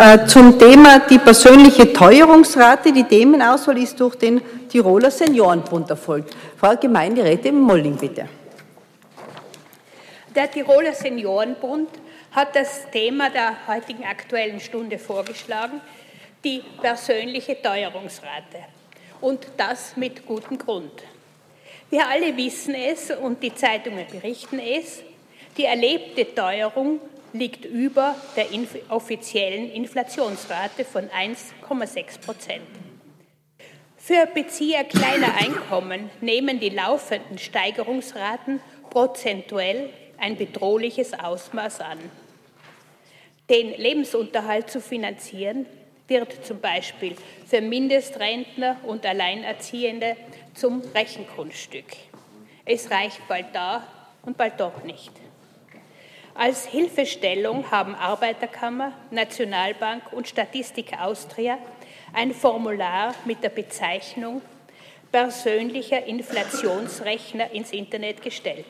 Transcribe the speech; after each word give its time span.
Äh, 0.00 0.26
zum 0.26 0.56
Thema 0.56 1.00
die 1.00 1.18
persönliche 1.18 1.92
Teuerungsrate. 1.92 2.92
Die 2.92 3.02
Themenauswahl 3.02 3.78
ist 3.78 3.98
durch 3.98 4.14
den 4.14 4.40
Tiroler 4.68 5.10
Seniorenbund 5.10 5.90
erfolgt. 5.90 6.36
Frau 6.56 6.76
Gemeinderätin 6.76 7.60
Molling, 7.60 7.96
bitte. 7.96 8.28
Der 10.36 10.48
Tiroler 10.48 10.92
Seniorenbund 10.92 11.88
hat 12.30 12.54
das 12.54 12.88
Thema 12.92 13.28
der 13.28 13.66
heutigen 13.66 14.04
Aktuellen 14.04 14.60
Stunde 14.60 15.00
vorgeschlagen, 15.00 15.80
die 16.44 16.62
persönliche 16.80 17.60
Teuerungsrate. 17.60 18.66
Und 19.20 19.48
das 19.56 19.96
mit 19.96 20.24
gutem 20.24 20.58
Grund. 20.58 20.92
Wir 21.90 22.06
alle 22.06 22.36
wissen 22.36 22.76
es 22.76 23.10
und 23.10 23.42
die 23.42 23.52
Zeitungen 23.52 24.06
berichten 24.08 24.60
es, 24.60 25.02
die 25.56 25.64
erlebte 25.64 26.32
Teuerung 26.32 27.00
liegt 27.32 27.64
über 27.64 28.14
der 28.36 28.46
offiziellen 28.88 29.70
Inflationsrate 29.70 30.84
von 30.84 31.08
1,6 31.08 32.20
Prozent. 32.20 32.66
Für 33.96 34.26
Bezieher 34.26 34.84
kleiner 34.84 35.34
Einkommen 35.36 36.10
nehmen 36.20 36.60
die 36.60 36.70
laufenden 36.70 37.38
Steigerungsraten 37.38 38.60
prozentuell 38.90 39.90
ein 40.18 40.36
bedrohliches 40.36 41.12
Ausmaß 41.14 41.80
an. 41.80 41.98
Den 43.50 43.74
Lebensunterhalt 43.76 44.70
zu 44.70 44.80
finanzieren, 44.80 45.66
wird 46.08 46.44
zum 46.44 46.60
Beispiel 46.60 47.14
für 47.46 47.60
Mindestrentner 47.60 48.78
und 48.84 49.04
Alleinerziehende 49.04 50.16
zum 50.54 50.80
Rechenkunststück. 50.94 51.84
Es 52.64 52.90
reicht 52.90 53.26
bald 53.28 53.46
da 53.52 53.86
und 54.22 54.36
bald 54.36 54.58
doch 54.58 54.82
nicht. 54.84 55.12
Als 56.38 56.66
Hilfestellung 56.66 57.68
haben 57.72 57.96
Arbeiterkammer, 57.96 58.92
Nationalbank 59.10 60.12
und 60.12 60.28
Statistik 60.28 60.92
Austria 60.96 61.58
ein 62.12 62.32
Formular 62.32 63.12
mit 63.24 63.42
der 63.42 63.48
Bezeichnung 63.48 64.40
persönlicher 65.10 66.04
Inflationsrechner 66.04 67.50
ins 67.50 67.72
Internet 67.72 68.22
gestellt. 68.22 68.68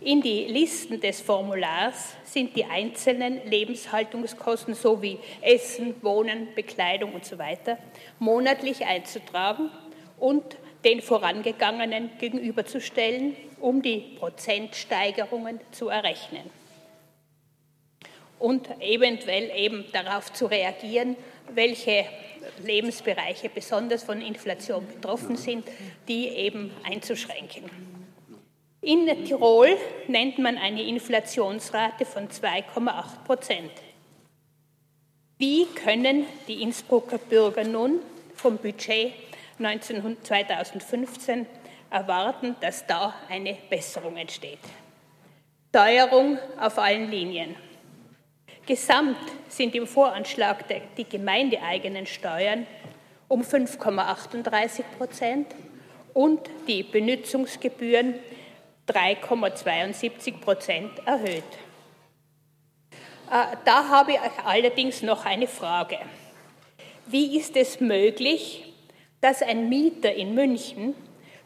In 0.00 0.22
die 0.22 0.46
Listen 0.46 0.98
des 1.02 1.20
Formulars 1.20 2.14
sind 2.24 2.56
die 2.56 2.64
einzelnen 2.64 3.46
Lebenshaltungskosten 3.46 4.72
sowie 4.72 5.18
Essen, 5.42 5.94
Wohnen, 6.00 6.48
Bekleidung 6.54 7.14
usw. 7.14 7.56
So 7.62 7.76
monatlich 8.20 8.86
einzutragen 8.86 9.70
und 10.18 10.56
den 10.84 11.00
vorangegangenen 11.00 12.10
gegenüberzustellen, 12.18 13.36
um 13.60 13.82
die 13.82 14.16
Prozentsteigerungen 14.18 15.60
zu 15.70 15.88
errechnen 15.88 16.50
und 18.42 18.68
eventuell 18.80 19.52
eben 19.56 19.84
darauf 19.92 20.32
zu 20.32 20.46
reagieren, 20.46 21.16
welche 21.54 22.04
Lebensbereiche 22.64 23.48
besonders 23.48 24.02
von 24.02 24.20
Inflation 24.20 24.84
betroffen 24.86 25.36
sind, 25.36 25.64
die 26.08 26.26
eben 26.26 26.72
einzuschränken. 26.82 27.70
In 28.80 29.06
Tirol 29.24 29.76
nennt 30.08 30.38
man 30.38 30.58
eine 30.58 30.82
Inflationsrate 30.82 32.04
von 32.04 32.28
2,8 32.28 33.24
Prozent. 33.24 33.70
Wie 35.38 35.66
können 35.66 36.26
die 36.48 36.62
Innsbrucker 36.62 37.18
Bürger 37.18 37.62
nun 37.62 38.00
vom 38.34 38.58
Budget 38.58 39.12
2015 39.62 41.46
erwarten, 41.90 42.56
dass 42.60 42.86
da 42.86 43.14
eine 43.28 43.56
Besserung 43.68 44.16
entsteht? 44.16 44.58
Teuerung 45.72 46.38
auf 46.60 46.78
allen 46.78 47.10
Linien. 47.10 47.56
Gesamt 48.66 49.16
sind 49.48 49.74
im 49.74 49.86
Voranschlag 49.86 50.64
die 50.96 51.04
gemeindeeigenen 51.04 52.06
Steuern 52.06 52.66
um 53.28 53.42
5,38 53.42 54.82
Prozent 54.98 55.54
und 56.14 56.40
die 56.68 56.82
Benutzungsgebühren 56.82 58.14
3,72 58.86 60.38
Prozent 60.38 60.90
erhöht. 61.06 61.42
Äh, 63.30 63.56
da 63.64 63.88
habe 63.88 64.12
ich 64.12 64.18
allerdings 64.44 65.02
noch 65.02 65.24
eine 65.24 65.46
Frage. 65.46 65.98
Wie 67.06 67.38
ist 67.38 67.56
es 67.56 67.80
möglich, 67.80 68.71
dass 69.22 69.40
ein 69.40 69.70
Mieter 69.70 70.12
in 70.12 70.34
München 70.34 70.94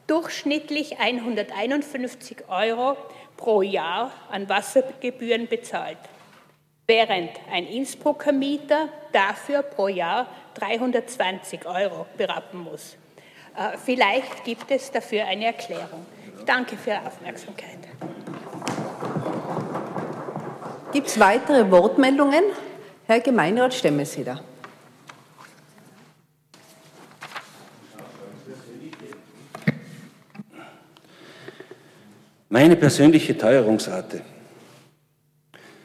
durchschnittlich 0.08 0.98
151 0.98 2.48
Euro 2.48 2.96
pro 3.36 3.62
Jahr 3.62 4.10
an 4.30 4.48
Wassergebühren 4.48 5.46
bezahlt, 5.46 5.98
während 6.86 7.30
ein 7.52 7.66
Innsbrucker 7.66 8.32
Mieter 8.32 8.88
dafür 9.12 9.62
pro 9.62 9.88
Jahr 9.88 10.26
320 10.54 11.66
Euro 11.66 12.06
berappen 12.16 12.60
muss? 12.60 12.96
Äh, 13.54 13.76
vielleicht 13.84 14.44
gibt 14.44 14.70
es 14.70 14.90
dafür 14.90 15.26
eine 15.26 15.46
Erklärung. 15.46 16.06
Danke 16.46 16.76
für 16.76 16.90
Ihre 16.90 17.06
Aufmerksamkeit. 17.06 17.78
Gibt 20.92 21.08
es 21.08 21.20
weitere 21.20 21.70
Wortmeldungen? 21.70 22.44
Herr 23.06 23.20
Gemeinderat 23.20 23.74
Stemmeseder. 23.74 24.40
Meine 32.58 32.76
persönliche 32.76 33.36
Teuerungsrate, 33.36 34.22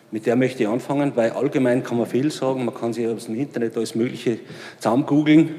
mit 0.09 0.25
der 0.25 0.37
möchte 0.37 0.63
ich 0.63 0.69
anfangen, 0.69 1.11
weil 1.15 1.31
allgemein 1.31 1.83
kann 1.83 1.97
man 1.97 2.07
viel 2.07 2.31
sagen, 2.31 2.63
man 2.63 2.73
kann 2.73 2.93
sich 2.93 3.05
aus 3.09 3.25
dem 3.25 3.35
Internet 3.35 3.75
alles 3.75 3.93
Mögliche 3.93 4.39
zusammen 4.77 5.05
googeln. 5.05 5.49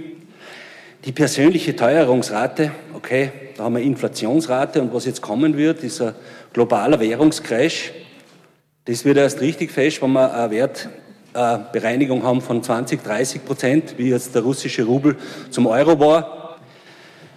Die 1.05 1.13
persönliche 1.13 1.77
Teuerungsrate, 1.77 2.71
okay, 2.95 3.31
da 3.59 3.65
haben 3.65 3.75
wir 3.75 3.83
Inflationsrate 3.83 4.81
und 4.81 4.95
was 4.95 5.05
jetzt 5.05 5.21
kommen 5.21 5.59
wird, 5.59 5.85
ist 5.85 6.01
ein 6.01 6.15
globaler 6.55 6.99
Währungscrash. 6.99 7.93
Das 8.87 9.05
wird 9.05 9.19
erst 9.19 9.43
richtig 9.43 9.71
fest, 9.71 10.01
wenn 10.01 10.13
wir 10.13 10.33
eine 10.33 10.51
Wertbereinigung 10.51 12.23
haben 12.23 12.41
von 12.41 12.63
20, 12.63 13.05
30 13.05 13.45
Prozent, 13.45 13.99
wie 13.99 14.09
jetzt 14.09 14.35
der 14.35 14.41
russische 14.41 14.85
Rubel 14.85 15.19
zum 15.51 15.67
Euro 15.67 16.01
war. 16.01 16.42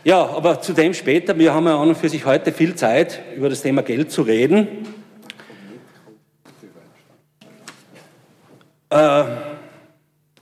Ja, 0.06 0.24
aber 0.24 0.62
zu 0.62 0.74
dem 0.74 0.94
später. 0.94 1.40
Wir 1.40 1.52
haben 1.52 1.66
ja 1.66 1.82
an 1.82 1.88
und 1.88 1.98
für 1.98 2.10
sich 2.10 2.28
heute 2.28 2.52
viel 2.52 2.76
Zeit, 2.76 3.24
über 3.36 3.50
das 3.50 3.64
Thema 3.64 3.82
Geld 3.82 4.12
zu 4.12 4.22
reden. 4.22 4.86
Äh, 8.92 9.24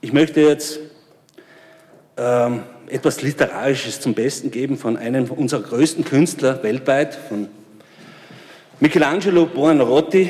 ich 0.01 0.11
möchte 0.11 0.41
jetzt 0.41 0.79
ähm, 2.17 2.63
etwas 2.87 3.21
Literarisches 3.21 4.01
zum 4.01 4.13
Besten 4.13 4.51
geben 4.51 4.77
von 4.77 4.97
einem 4.97 5.31
unserer 5.31 5.61
größten 5.61 6.03
Künstler 6.03 6.61
weltweit, 6.61 7.15
von 7.15 7.47
Michelangelo 8.81 9.45
Buonarroti. 9.45 10.29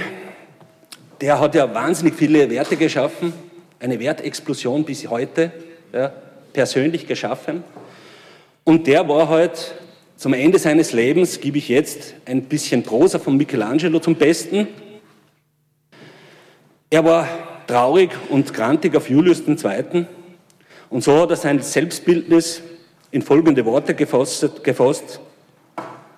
Der 1.21 1.39
hat 1.39 1.55
ja 1.55 1.73
wahnsinnig 1.73 2.13
viele 2.13 2.51
Werte 2.51 2.77
geschaffen, 2.77 3.33
eine 3.79 3.99
Wertexplosion 3.99 4.85
bis 4.85 5.09
heute, 5.09 5.51
ja, 5.91 6.13
persönlich 6.53 7.07
geschaffen. 7.07 7.63
Und 8.63 8.87
der 8.87 9.07
war 9.07 9.27
halt 9.27 9.75
zum 10.15 10.33
Ende 10.33 10.57
seines 10.57 10.93
Lebens, 10.93 11.41
gebe 11.41 11.57
ich 11.57 11.67
jetzt 11.67 12.13
ein 12.25 12.43
bisschen 12.43 12.83
Prosa 12.83 13.19
von 13.19 13.35
Michelangelo 13.35 13.99
zum 13.99 14.15
Besten. 14.15 14.67
Er 16.89 17.03
war 17.03 17.27
traurig 17.67 18.11
und 18.29 18.53
grantig 18.53 18.95
auf 18.95 19.09
Julius 19.09 19.43
II 19.47 20.05
und 20.89 21.03
so 21.03 21.19
hat 21.19 21.31
er 21.31 21.35
sein 21.35 21.59
Selbstbildnis 21.59 22.61
in 23.09 23.21
folgende 23.21 23.65
Worte 23.65 23.95
gefasst, 23.95 24.63
gefasst 24.63 25.19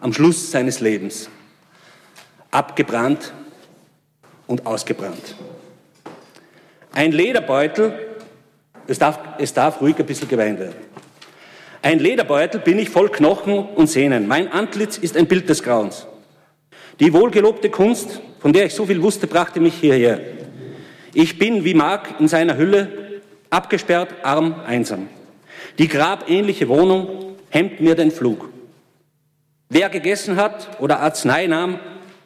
am 0.01 0.13
Schluss 0.13 0.51
seines 0.51 0.81
Lebens. 0.81 1.29
Abgebrannt 2.51 3.33
und 4.47 4.65
ausgebrannt. 4.65 5.35
Ein 6.91 7.11
Lederbeutel, 7.11 7.93
es 8.85 8.99
darf, 8.99 9.19
es 9.39 9.53
darf 9.53 9.81
ruhig 9.81 9.97
ein 9.97 10.05
bisschen 10.05 10.27
geweint 10.27 10.59
werden. 10.59 10.75
Ein 11.85 11.99
Lederbeutel 11.99 12.61
bin 12.61 12.79
ich 12.79 12.89
voll 12.89 13.09
Knochen 13.09 13.59
und 13.59 13.85
Sehnen. 13.85 14.27
Mein 14.27 14.51
Antlitz 14.51 14.97
ist 14.97 15.15
ein 15.15 15.27
Bild 15.27 15.47
des 15.49 15.61
Grauens. 15.61 16.07
Die 16.99 17.13
wohlgelobte 17.13 17.69
Kunst, 17.69 18.21
von 18.39 18.53
der 18.53 18.65
ich 18.65 18.73
so 18.73 18.87
viel 18.87 19.03
wusste, 19.03 19.27
brachte 19.27 19.59
mich 19.59 19.75
hierher. 19.75 20.19
Ich 21.13 21.37
bin 21.37 21.63
wie 21.63 21.75
Mark 21.75 22.19
in 22.19 22.27
seiner 22.27 22.57
Hülle, 22.57 23.21
abgesperrt, 23.51 24.15
arm, 24.23 24.55
einsam. 24.65 25.09
Die 25.77 25.87
grabähnliche 25.87 26.69
Wohnung 26.69 27.35
hemmt 27.51 27.79
mir 27.79 27.93
den 27.93 28.09
Flug. 28.09 28.49
Wer 29.69 29.89
gegessen 29.89 30.37
hat 30.37 30.81
oder 30.81 31.01
Arznei 31.01 31.45
nahm, 31.45 31.79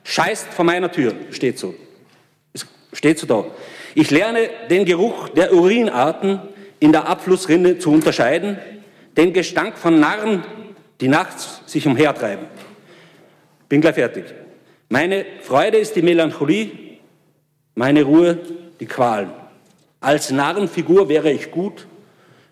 scheißt 0.06 0.54
vor 0.54 0.64
meiner 0.64 0.90
Tür, 0.90 1.14
steht 1.32 1.60
so. 1.60 1.76
Es 2.54 2.66
steht 2.94 3.20
so 3.20 3.28
da. 3.28 3.44
Ich 3.94 4.10
lerne 4.10 4.50
den 4.70 4.86
Geruch 4.86 5.28
der 5.28 5.54
Urinarten 5.54 6.40
in 6.80 6.94
der 6.94 7.10
Abflussrinne 7.10 7.78
zu 7.78 7.92
unterscheiden, 7.92 8.58
den 9.18 9.34
Gestank 9.34 9.78
von 9.78 10.00
Narren, 10.00 10.44
die 11.02 11.08
nachts 11.08 11.62
sich 11.66 11.86
umhertreiben. 11.88 12.46
Bin 13.68 13.82
gleich 13.82 13.96
fertig. 13.96 14.26
Meine 14.90 15.26
Freude 15.42 15.78
ist 15.78 15.96
die 15.96 16.02
Melancholie, 16.02 16.72
meine 17.76 18.04
Ruhe 18.04 18.40
die 18.80 18.86
Qualen. 18.86 19.30
Als 20.00 20.32
Narrenfigur 20.32 21.10
wäre 21.10 21.32
ich 21.32 21.52
gut. 21.52 21.88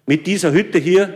Mit 0.05 0.27
dieser 0.27 0.51
Hütte 0.51 0.77
hier, 0.77 1.13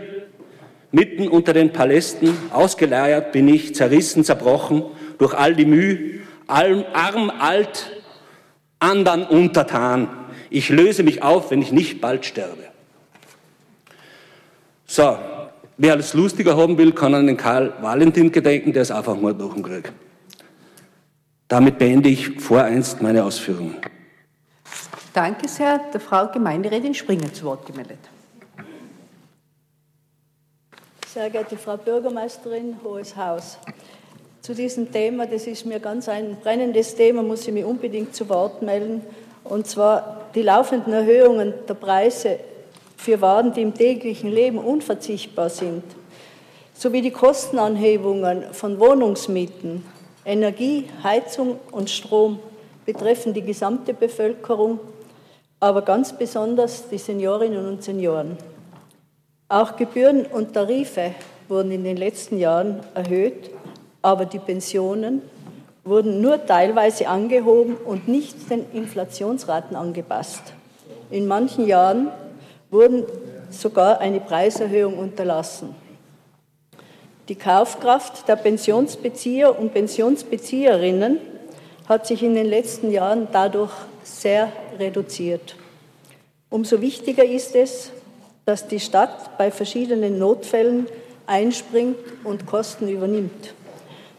mitten 0.92 1.28
unter 1.28 1.54
den 1.54 1.72
Palästen, 1.72 2.36
ausgeleiert 2.52 3.32
bin 3.32 3.48
ich, 3.48 3.76
zerrissen, 3.76 4.24
zerbrochen, 4.24 4.84
durch 5.18 5.34
all 5.34 5.56
die 5.56 5.66
Mühe, 5.66 6.22
arm, 6.48 7.30
alt, 7.30 7.92
andern 8.80 9.24
untertan. 9.24 10.10
Ich 10.50 10.70
löse 10.70 11.04
mich 11.04 11.24
auf, 11.24 11.52
wenn 11.52 11.62
ich 11.62 11.72
nicht 11.72 12.02
bald 12.02 12.26
sterbe. 12.26 12.71
So, 14.92 15.18
wer 15.78 15.94
alles 15.94 16.14
lustiger 16.14 16.58
haben 16.58 16.78
will, 16.78 16.92
kann 16.92 17.16
an 17.16 17.26
den 17.26 17.38
Karl 17.38 17.72
Valentin 17.82 18.30
gedenken, 18.30 18.74
der 18.74 18.82
ist 18.82 18.92
einfach 18.92 19.16
mal 19.16 19.34
durch 19.34 19.54
den 19.54 19.64
Krieg. 19.64 19.94
Damit 21.48 21.78
beende 21.78 22.10
ich 22.10 22.42
voreinst 22.42 23.02
meine 23.02 23.24
Ausführungen. 23.24 23.78
Danke 25.14 25.48
sehr. 25.48 25.80
Der 25.94 26.02
Frau 26.02 26.28
Gemeinderätin 26.28 26.94
Springer 26.94 27.32
zu 27.32 27.46
Wort 27.46 27.66
gemeldet. 27.66 28.00
Sehr 31.08 31.30
geehrte 31.30 31.56
Frau 31.56 31.78
Bürgermeisterin, 31.78 32.76
Hohes 32.84 33.16
Haus. 33.16 33.60
Zu 34.42 34.54
diesem 34.54 34.92
Thema, 34.92 35.26
das 35.26 35.48
ist 35.48 35.66
mir 35.66 35.80
ganz 35.80 36.10
ein 36.10 36.36
brennendes 36.44 36.96
Thema, 36.96 37.24
muss 37.24 37.48
ich 37.48 37.54
mich 37.54 37.64
unbedingt 37.64 38.14
zu 38.14 38.28
Wort 38.28 38.62
melden. 38.62 39.04
Und 39.46 39.68
zwar 39.68 40.26
die 40.36 40.42
laufenden 40.42 40.92
Erhöhungen 40.92 41.54
der 41.66 41.76
Preise 41.76 42.42
für 43.02 43.22
Waren, 43.22 43.54
die 43.54 43.62
im 43.62 43.74
täglichen 43.74 44.32
Leben 44.32 44.58
unverzichtbar 44.58 45.50
sind, 45.50 45.84
sowie 46.74 47.02
die 47.02 47.12
Kostenanhebungen 47.12 48.54
von 48.54 48.80
Wohnungsmieten, 48.80 49.84
Energie, 50.24 50.88
Heizung 51.04 51.60
und 51.72 51.90
Strom 51.90 52.40
betreffen 52.86 53.34
die 53.34 53.42
gesamte 53.42 53.94
Bevölkerung 53.94 54.80
aber 55.62 55.84
ganz 55.84 56.12
besonders 56.12 56.90
die 56.90 56.98
Seniorinnen 56.98 57.68
und 57.68 57.84
Senioren. 57.84 58.36
Auch 59.48 59.76
Gebühren 59.76 60.26
und 60.26 60.54
Tarife 60.54 61.14
wurden 61.48 61.72
in 61.72 61.84
den 61.84 61.98
letzten 61.98 62.40
Jahren 62.40 62.80
erhöht, 62.96 63.52
aber 64.02 64.26
die 64.26 64.40
Pensionen 64.40 65.22
wurden 65.84 66.20
nur 66.20 66.44
teilweise 66.46 67.08
angehoben 67.08 67.76
und 67.76 68.08
nicht 68.08 68.50
den 68.50 68.66
Inflationsraten 68.74 69.76
angepasst. 69.76 70.42
In 71.12 71.28
manchen 71.28 71.68
Jahren 71.68 72.08
wurden 72.72 73.06
sogar 73.52 74.00
eine 74.00 74.22
Preiserhöhung 74.22 74.98
unterlassen. 74.98 75.76
Die 77.28 77.36
Kaufkraft 77.36 78.28
der 78.28 78.38
Pensionsbezieher 78.38 79.58
und 79.58 79.74
Pensionsbezieherinnen 79.74 81.20
hat 81.88 82.08
sich 82.08 82.24
in 82.24 82.34
den 82.34 82.48
letzten 82.48 82.92
Jahren 82.92 83.28
dadurch 83.32 83.72
sehr 84.04 84.52
reduziert. 84.80 85.56
Umso 86.50 86.82
wichtiger 86.82 87.26
ist 87.26 87.56
es, 87.56 87.92
dass 88.46 88.68
die 88.68 88.80
Stadt 88.80 89.38
bei 89.38 89.52
verschiedenen 89.52 90.18
Notfällen 90.18 90.88
einspringt 91.28 91.98
und 92.24 92.46
Kosten 92.46 92.88
übernimmt. 92.88 93.54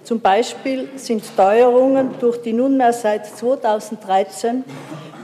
Zum 0.04 0.20
Beispiel 0.20 0.88
sind 0.96 1.24
Teuerungen 1.36 2.10
durch 2.20 2.40
die 2.42 2.52
nunmehr 2.52 2.92
seit 2.92 3.26
2013 3.26 4.64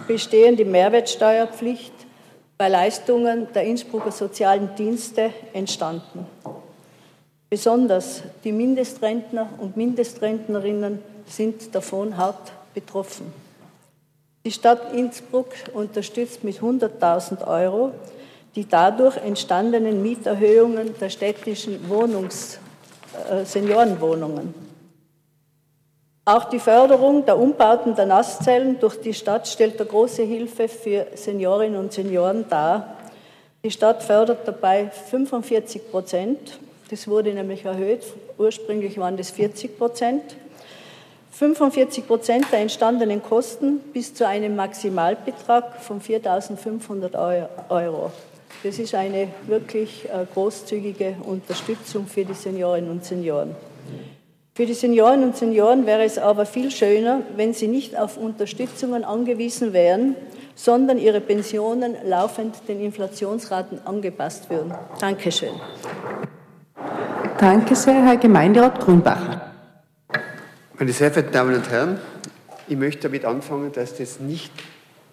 bestehende 0.06 0.64
Mehrwertsteuerpflicht 0.64 1.92
bei 2.58 2.68
Leistungen 2.68 3.46
der 3.54 3.62
Innsbrucker 3.62 4.10
sozialen 4.10 4.74
Dienste 4.76 5.30
entstanden. 5.52 6.26
Besonders 7.48 8.22
die 8.44 8.52
Mindestrentner 8.52 9.48
und 9.58 9.76
Mindestrentnerinnen 9.76 10.98
sind 11.26 11.74
davon 11.74 12.16
hart 12.16 12.52
betroffen. 12.74 13.32
Die 14.44 14.50
Stadt 14.50 14.92
Innsbruck 14.92 15.52
unterstützt 15.72 16.44
mit 16.44 16.58
100.000 16.58 17.46
Euro 17.46 17.92
die 18.54 18.68
dadurch 18.68 19.16
entstandenen 19.18 20.02
Mieterhöhungen 20.02 20.98
der 20.98 21.10
städtischen 21.10 21.88
Wohnungs-, 21.88 22.58
äh, 23.30 23.44
Seniorenwohnungen. 23.44 24.67
Auch 26.28 26.44
die 26.44 26.58
Förderung 26.58 27.24
der 27.24 27.38
Umbauten 27.38 27.96
der 27.96 28.04
Nasszellen 28.04 28.78
durch 28.78 29.00
die 29.00 29.14
Stadt 29.14 29.48
stellt 29.48 29.80
eine 29.80 29.88
große 29.88 30.24
Hilfe 30.24 30.68
für 30.68 31.06
Seniorinnen 31.14 31.80
und 31.80 31.90
Senioren 31.90 32.44
dar. 32.50 32.98
Die 33.64 33.70
Stadt 33.70 34.02
fördert 34.02 34.46
dabei 34.46 34.90
45 34.90 35.90
Prozent. 35.90 36.58
Das 36.90 37.08
wurde 37.08 37.32
nämlich 37.32 37.64
erhöht. 37.64 38.02
Ursprünglich 38.36 38.98
waren 38.98 39.16
das 39.16 39.30
40 39.30 39.78
Prozent. 39.78 40.22
45 41.30 42.06
Prozent 42.06 42.44
der 42.52 42.58
entstandenen 42.58 43.22
Kosten 43.22 43.78
bis 43.94 44.12
zu 44.12 44.28
einem 44.28 44.54
Maximalbetrag 44.54 45.80
von 45.80 45.98
4.500 45.98 47.48
Euro. 47.70 48.12
Das 48.62 48.78
ist 48.78 48.94
eine 48.94 49.28
wirklich 49.46 50.04
äh, 50.04 50.26
großzügige 50.34 51.16
Unterstützung 51.24 52.06
für 52.06 52.26
die 52.26 52.34
Seniorinnen 52.34 52.90
und 52.90 53.02
Senioren. 53.02 53.56
Für 54.58 54.66
die 54.66 54.74
Seniorinnen 54.74 55.22
und 55.22 55.36
Senioren 55.36 55.86
wäre 55.86 56.02
es 56.02 56.18
aber 56.18 56.44
viel 56.44 56.72
schöner, 56.72 57.22
wenn 57.36 57.54
sie 57.54 57.68
nicht 57.68 57.96
auf 57.96 58.16
Unterstützungen 58.16 59.04
angewiesen 59.04 59.72
wären, 59.72 60.16
sondern 60.56 60.98
ihre 60.98 61.20
Pensionen 61.20 61.94
laufend 62.04 62.56
den 62.66 62.80
Inflationsraten 62.80 63.86
angepasst 63.86 64.50
würden. 64.50 64.74
Dankeschön. 64.98 65.52
Danke 67.38 67.76
sehr, 67.76 68.04
Herr 68.04 68.16
Gemeinderat 68.16 68.80
Grünbacher. 68.80 69.52
Meine 70.76 70.92
sehr 70.92 71.12
verehrten 71.12 71.32
Damen 71.32 71.54
und 71.54 71.70
Herren, 71.70 72.00
ich 72.66 72.76
möchte 72.76 73.02
damit 73.02 73.24
anfangen, 73.26 73.70
dass 73.70 73.96
das 73.96 74.18
nicht 74.18 74.50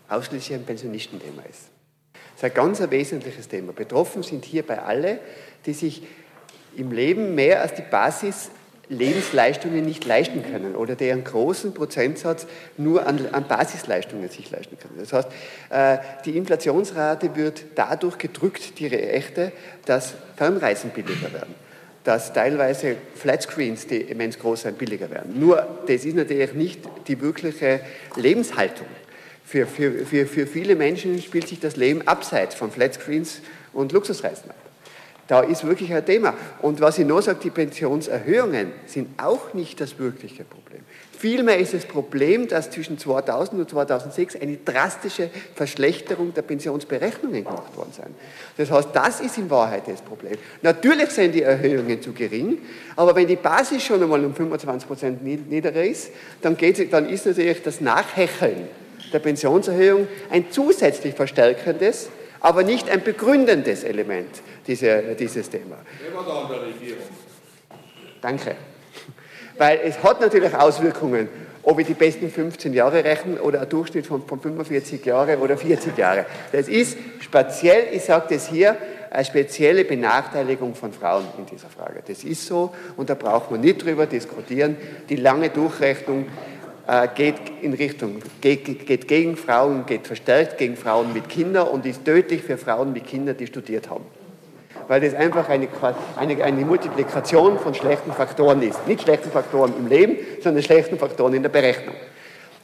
ausschließlich 0.09 0.57
ein 0.57 0.65
Pensionistenthema 0.65 1.43
ist. 1.43 1.69
Das 2.13 2.37
ist 2.37 2.43
ein 2.45 2.53
ganz 2.55 2.81
ein 2.81 2.89
wesentliches 2.89 3.47
Thema. 3.47 3.73
Betroffen 3.73 4.23
sind 4.23 4.43
hierbei 4.43 4.81
alle, 4.81 5.19
die 5.67 5.73
sich 5.73 6.01
im 6.75 6.91
Leben 6.91 7.35
mehr 7.35 7.61
als 7.61 7.75
die 7.75 7.83
Basis 7.83 8.49
Lebensleistungen 8.89 9.85
nicht 9.85 10.05
leisten 10.05 10.43
können 10.43 10.75
oder 10.75 10.95
deren 10.95 11.23
großen 11.23 11.73
Prozentsatz 11.73 12.47
nur 12.77 13.05
an, 13.07 13.27
an, 13.31 13.47
Basisleistungen 13.47 14.29
sich 14.29 14.49
leisten 14.51 14.77
können. 14.79 14.95
Das 14.99 15.13
heißt, 15.13 15.27
äh, 15.69 15.97
die 16.25 16.37
Inflationsrate 16.37 17.35
wird 17.35 17.63
dadurch 17.75 18.17
gedrückt, 18.17 18.79
die 18.79 18.91
echte, 18.91 19.51
dass 19.85 20.13
Fernreisen 20.35 20.91
billiger 20.91 21.33
werden 21.33 21.55
dass 22.05 22.33
teilweise 22.33 22.97
Flatscreens, 23.15 23.87
die 23.87 23.97
immens 23.97 24.37
groß 24.37 24.61
sind, 24.61 24.77
billiger 24.77 25.09
werden. 25.09 25.39
Nur, 25.39 25.67
das 25.87 26.05
ist 26.05 26.15
natürlich 26.15 26.53
nicht 26.53 26.81
die 27.07 27.19
wirkliche 27.19 27.79
Lebenshaltung. 28.15 28.85
Für, 29.43 29.65
für, 29.65 30.05
für, 30.05 30.27
für 30.27 30.47
viele 30.47 30.75
Menschen 30.75 31.19
spielt 31.21 31.47
sich 31.47 31.59
das 31.59 31.75
Leben 31.75 32.07
abseits 32.07 32.53
von 32.53 32.71
Flatscreens 32.71 33.41
und 33.73 33.91
Luxusreisen 33.91 34.51
ab. 34.51 34.64
Da 35.27 35.41
ist 35.41 35.65
wirklich 35.65 35.93
ein 35.93 36.05
Thema. 36.05 36.35
Und 36.61 36.81
was 36.81 36.99
ich 36.99 37.05
noch 37.05 37.21
sage, 37.21 37.39
die 37.41 37.49
Pensionserhöhungen 37.49 38.71
sind 38.85 39.19
auch 39.19 39.53
nicht 39.53 39.81
das 39.81 39.97
wirkliche 39.97 40.43
Problem. 40.43 40.81
Vielmehr 41.17 41.57
ist 41.57 41.73
das 41.73 41.85
Problem, 41.85 42.47
dass 42.47 42.69
zwischen 42.69 42.99
2000 42.99 43.61
und 43.61 43.69
2006 43.69 44.35
eine 44.35 44.57
drastische 44.57 45.29
Verschlechterung 45.55 46.33
der 46.33 46.43
Pensionsberechnungen 46.43 47.43
gemacht 47.43 47.75
worden 47.75 47.91
sind. 47.93 48.09
Das 48.57 48.69
heißt, 48.69 48.89
das 48.93 49.21
ist 49.21 49.37
in 49.37 49.49
Wahrheit 49.49 49.83
das 49.87 50.01
Problem. 50.01 50.37
Natürlich 50.61 51.09
sind 51.09 51.33
die 51.33 51.41
Erhöhungen 51.41 52.01
zu 52.01 52.11
gering, 52.11 52.59
aber 52.95 53.15
wenn 53.15 53.27
die 53.27 53.37
Basis 53.37 53.83
schon 53.83 54.03
einmal 54.03 54.23
um 54.23 54.35
25 54.35 54.87
Prozent 54.87 55.23
niedriger 55.23 55.83
ist, 55.83 56.11
dann, 56.41 56.57
dann 56.91 57.09
ist 57.09 57.25
natürlich 57.25 57.63
das 57.63 57.81
Nachhecheln 57.81 58.67
der 59.11 59.19
Pensionserhöhung 59.19 60.07
ein 60.29 60.51
zusätzlich 60.51 61.15
verstärkendes, 61.15 62.09
aber 62.41 62.63
nicht 62.63 62.89
ein 62.89 63.01
begründendes 63.01 63.83
Element 63.83 64.29
dieser, 64.67 65.01
dieses 65.15 65.49
Thema. 65.49 65.77
Danke. 68.21 68.55
Weil 69.57 69.79
es 69.83 70.01
hat 70.03 70.19
natürlich 70.19 70.53
Auswirkungen, 70.53 71.29
ob 71.63 71.79
ich 71.79 71.87
die 71.87 71.93
besten 71.93 72.29
15 72.29 72.73
Jahre 72.73 73.03
rechne 73.03 73.41
oder 73.41 73.61
ein 73.61 73.69
Durchschnitt 73.69 74.05
von, 74.05 74.25
von 74.25 74.39
45 74.39 75.03
Jahre 75.05 75.37
oder 75.39 75.57
40 75.57 75.97
Jahre. 75.97 76.25
Das 76.51 76.67
ist 76.67 76.97
speziell, 77.21 77.87
ich 77.91 78.03
sage 78.03 78.35
das 78.35 78.49
hier, 78.49 78.77
eine 79.09 79.23
spezielle 79.23 79.85
Benachteiligung 79.85 80.75
von 80.75 80.91
Frauen 80.91 81.25
in 81.37 81.45
dieser 81.45 81.69
Frage. 81.69 82.03
Das 82.05 82.23
ist 82.23 82.45
so 82.45 82.73
und 82.97 83.09
da 83.09 83.15
braucht 83.15 83.49
man 83.49 83.61
nicht 83.61 83.83
drüber 83.83 84.05
diskutieren. 84.05 84.75
Die 85.09 85.15
lange 85.15 85.49
Durchrechnung 85.49 86.25
äh, 86.87 87.07
geht 87.15 87.35
in 87.61 87.73
Richtung, 87.73 88.21
geht, 88.41 88.85
geht 88.85 89.07
gegen 89.07 89.37
Frauen, 89.37 89.85
geht 89.85 90.05
verstärkt 90.05 90.57
gegen 90.57 90.75
Frauen 90.75 91.13
mit 91.13 91.29
Kindern 91.29 91.69
und 91.69 91.85
ist 91.85 92.03
tödlich 92.03 92.43
für 92.43 92.57
Frauen 92.57 92.91
mit 92.91 93.07
Kindern, 93.07 93.37
die 93.37 93.47
studiert 93.47 93.89
haben 93.89 94.05
weil 94.87 95.01
das 95.01 95.13
einfach 95.13 95.49
eine, 95.49 95.67
eine, 96.15 96.43
eine 96.43 96.65
Multiplikation 96.65 97.59
von 97.59 97.73
schlechten 97.73 98.11
Faktoren 98.11 98.61
ist. 98.61 98.87
Nicht 98.87 99.01
schlechten 99.01 99.31
Faktoren 99.31 99.73
im 99.77 99.87
Leben, 99.87 100.17
sondern 100.41 100.63
schlechten 100.63 100.97
Faktoren 100.97 101.33
in 101.33 101.43
der 101.43 101.49
Berechnung. 101.49 101.95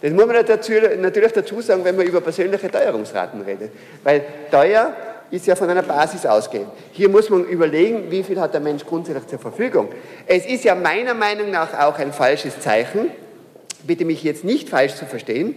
Das 0.01 0.11
muss 0.11 0.25
man 0.25 0.35
natürlich 1.01 1.31
dazu 1.31 1.61
sagen, 1.61 1.83
wenn 1.85 1.95
man 1.95 2.07
über 2.07 2.21
persönliche 2.21 2.71
Teuerungsraten 2.71 3.41
redet. 3.41 3.71
Weil 4.03 4.23
teuer 4.49 4.93
ist 5.29 5.47
ja 5.47 5.55
von 5.55 5.69
einer 5.69 5.83
Basis 5.83 6.25
ausgehen. 6.25 6.65
Hier 6.91 7.07
muss 7.07 7.29
man 7.29 7.45
überlegen, 7.45 8.11
wie 8.11 8.23
viel 8.23 8.39
hat 8.39 8.53
der 8.53 8.61
Mensch 8.61 8.85
grundsätzlich 8.85 9.27
zur 9.27 9.39
Verfügung. 9.39 9.89
Es 10.25 10.45
ist 10.45 10.63
ja 10.63 10.75
meiner 10.75 11.13
Meinung 11.13 11.51
nach 11.51 11.73
auch 11.79 11.97
ein 11.99 12.11
falsches 12.11 12.59
Zeichen, 12.59 13.11
bitte 13.83 14.03
mich 14.05 14.23
jetzt 14.23 14.43
nicht 14.43 14.69
falsch 14.69 14.95
zu 14.95 15.05
verstehen, 15.05 15.55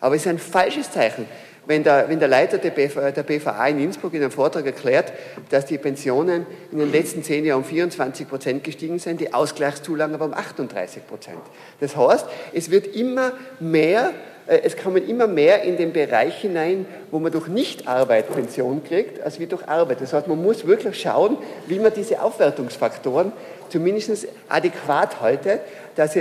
aber 0.00 0.14
es 0.14 0.22
ist 0.22 0.28
ein 0.28 0.38
falsches 0.38 0.92
Zeichen, 0.92 1.26
wenn 1.68 1.84
der, 1.84 2.08
wenn 2.08 2.18
der 2.18 2.28
Leiter 2.28 2.56
der, 2.56 2.70
BV, 2.70 3.12
der 3.12 3.22
BVA 3.22 3.68
in 3.68 3.78
Innsbruck 3.78 4.14
in 4.14 4.22
einem 4.22 4.30
Vortrag 4.30 4.64
erklärt, 4.64 5.12
dass 5.50 5.66
die 5.66 5.76
Pensionen 5.76 6.46
in 6.72 6.78
den 6.78 6.90
letzten 6.90 7.22
zehn 7.22 7.44
Jahren 7.44 7.58
um 7.58 7.64
24 7.64 8.26
Prozent 8.26 8.64
gestiegen 8.64 8.98
sind, 8.98 9.20
die 9.20 9.34
Ausgleichszulagen 9.34 10.14
aber 10.14 10.24
um 10.24 10.34
38 10.34 11.06
Prozent. 11.06 11.38
Das 11.78 11.94
heißt, 11.94 12.26
es 12.54 12.70
wird 12.70 12.96
immer 12.96 13.32
mehr 13.60 14.12
äh, 14.46 14.60
es 14.64 14.76
kommen 14.78 15.06
immer 15.06 15.26
mehr 15.26 15.62
in 15.62 15.76
den 15.76 15.92
Bereich 15.92 16.40
hinein, 16.40 16.86
wo 17.10 17.18
man 17.18 17.30
durch 17.30 17.48
Nichtarbeit 17.48 18.32
Pension 18.32 18.82
kriegt, 18.82 19.20
als 19.20 19.38
wie 19.38 19.46
durch 19.46 19.68
Arbeit. 19.68 20.00
Das 20.00 20.14
heißt, 20.14 20.26
man 20.26 20.42
muss 20.42 20.66
wirklich 20.66 20.98
schauen, 21.00 21.36
wie 21.66 21.78
man 21.78 21.92
diese 21.92 22.22
Aufwertungsfaktoren 22.22 23.32
zumindest 23.68 24.28
adäquat 24.48 25.20
haltet, 25.20 25.60
dass, 25.94 26.16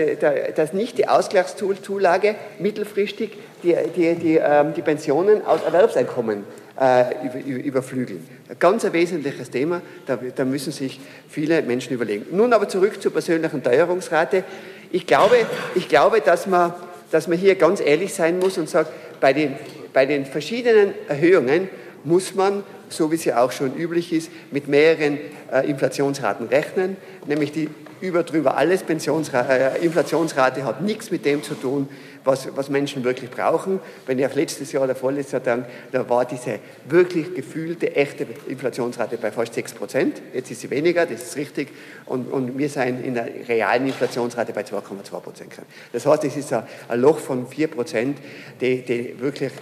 dass 0.56 0.74
nicht 0.74 0.98
die 0.98 1.08
Ausgleichszulage 1.08 2.36
mittelfristig 2.60 3.38
die, 3.64 3.76
die, 3.96 4.16
die, 4.16 4.36
ähm, 4.36 4.74
die 4.74 4.82
Pensionen 4.82 5.46
aus 5.46 5.64
Erwerbseinkommen 5.64 6.44
äh, 6.80 7.28
überflügeln. 7.40 8.28
Ganz 8.60 8.86
ein 8.86 8.94
wesentliches 8.94 9.50
Thema, 9.50 9.82
da, 10.06 10.18
da 10.36 10.46
müssen 10.46 10.72
sich 10.72 11.00
viele 11.28 11.62
Menschen 11.62 11.94
überlegen. 11.94 12.26
Nun 12.32 12.54
aber 12.54 12.70
zurück 12.70 13.02
zur 13.02 13.12
persönlichen 13.12 13.64
Teuerungsrate. 13.64 14.44
Ich 14.92 15.06
glaube, 15.06 15.36
ich 15.76 15.90
glaube 15.90 16.22
dass 16.22 16.48
man 16.48 16.74
dass 17.12 17.28
man 17.28 17.38
hier 17.38 17.56
ganz 17.56 17.80
ehrlich 17.80 18.14
sein 18.14 18.40
muss 18.40 18.58
und 18.58 18.70
sagt, 18.70 18.92
bei 19.20 19.34
den, 19.34 19.56
bei 19.94 20.06
den 20.06 20.26
verschiedenen 20.26 20.94
Erhöhungen 21.08 21.70
muss 22.04 22.36
man, 22.36 22.64
so 22.90 23.12
wie 23.12 23.16
es 23.16 23.26
ja 23.26 23.42
auch 23.42 23.52
schon 23.52 23.76
üblich 23.76 24.14
ist, 24.14 24.30
mit 24.52 24.68
mehreren 24.68 25.18
äh, 25.52 25.70
Inflationsraten 25.70 26.48
rechnen, 26.48 26.98
nämlich 27.26 27.52
die 27.52 27.70
über 28.00 28.24
drüber 28.24 28.58
alles 28.58 28.84
Pensionsrate, 28.84 29.80
äh, 29.80 29.86
Inflationsrate 29.86 30.64
hat 30.64 30.82
nichts 30.82 31.12
mit 31.12 31.26
dem 31.26 31.44
zu 31.44 31.56
tun, 31.56 31.90
was, 32.28 32.56
was 32.56 32.70
Menschen 32.70 33.04
wirklich 33.04 33.32
brauchen. 33.32 33.80
Wenn 34.06 34.20
ich 34.20 34.26
auf 34.26 34.36
letztes 34.36 34.72
Jahr 34.72 34.84
oder 34.84 34.96
vorletztes 34.96 35.32
Jahr 35.32 35.42
denke, 35.42 35.70
da 35.92 36.08
war 36.10 36.26
diese 36.26 36.60
wirklich 36.88 37.34
gefühlte, 37.34 37.96
echte 37.96 38.28
Inflationsrate 38.48 39.18
bei 39.18 39.32
fast 39.32 39.54
6 39.54 39.74
Prozent. 39.74 40.22
Jetzt 40.34 40.52
ist 40.52 40.62
sie 40.62 40.70
weniger, 40.70 41.06
das 41.06 41.24
ist 41.24 41.38
richtig. 41.38 41.70
Und, 42.06 42.32
und 42.32 42.58
wir 42.58 42.70
sind 42.70 43.04
in 43.04 43.16
der 43.16 43.28
realen 43.48 43.88
Inflationsrate 43.88 44.52
bei 44.52 44.62
2,2 44.62 45.20
Prozent. 45.22 45.54
Das 45.94 46.06
heißt, 46.06 46.26
es 46.26 46.36
ist 46.36 46.54
ein, 46.54 46.66
Loch 47.00 47.18
von 47.18 47.48
4 47.48 47.70
Prozent, 47.70 48.18
die, 48.60 48.82
die 48.82 49.20
wirklich 49.20 49.54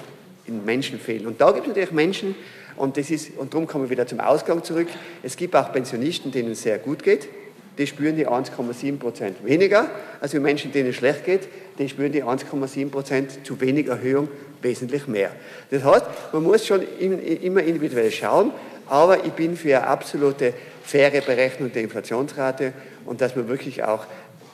in 0.48 0.66
Menschen 0.66 1.00
fehlen. 1.00 1.28
Und 1.28 1.40
da 1.40 1.52
gibt 1.52 1.68
es 1.68 1.68
natürlich 1.68 1.92
Menschen, 1.92 2.36
und, 2.78 2.98
das 2.98 3.10
ist, 3.10 3.38
und 3.38 3.54
darum 3.54 3.68
kommen 3.68 3.86
wir 3.86 3.90
wieder 3.90 4.06
zum 4.06 4.20
Ausgang 4.20 4.62
zurück. 4.62 4.90
Es 5.24 5.38
gibt 5.38 5.56
auch 5.56 5.72
Pensionisten, 5.72 6.34
denen 6.34 6.52
es 6.52 6.64
sehr 6.64 6.78
gut 6.78 7.04
geht 7.04 7.30
die 7.78 7.88
spüren 7.88 8.16
die 8.16 8.28
1,7 8.28 8.98
Prozent 8.98 9.44
weniger, 9.44 9.90
als 10.22 10.32
die 10.32 10.40
Menschen, 10.40 10.72
denen 10.72 10.90
es 10.90 10.96
schlecht 10.96 11.26
geht, 11.26 11.48
die 11.78 11.90
spüren 11.90 12.12
die 12.12 12.24
1,7 12.24 12.90
Prozent 12.90 13.46
zu 13.46 13.60
wenig 13.60 13.88
Erhöhung 13.88 14.30
wesentlich 14.62 15.08
mehr. 15.08 15.32
Das 15.70 15.84
heißt, 15.84 16.06
man 16.32 16.44
muss 16.44 16.66
schon 16.66 16.82
immer 17.00 17.62
individuell 17.62 18.12
schauen, 18.12 18.52
aber 18.88 19.26
ich 19.26 19.34
bin 19.34 19.58
für 19.58 19.78
eine 19.78 19.88
absolute 19.88 20.54
faire 20.84 21.22
Berechnung 21.22 21.72
der 21.72 21.84
Inflationsrate 21.84 22.74
und 23.06 23.22
dass 23.22 23.36
man 23.36 23.48
wirklich 23.48 23.84
auch 23.84 24.06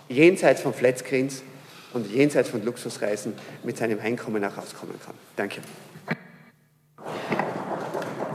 jenseits 0.09 0.61
von 0.61 0.73
Flatscreens 0.73 1.43
und 1.93 2.09
jenseits 2.11 2.49
von 2.49 2.63
Luxusreisen 2.63 3.33
mit 3.63 3.77
seinem 3.77 3.99
Einkommen 3.99 4.43
auch 4.45 4.57
auskommen 4.57 4.95
kann. 5.05 5.13
Danke. 5.35 5.61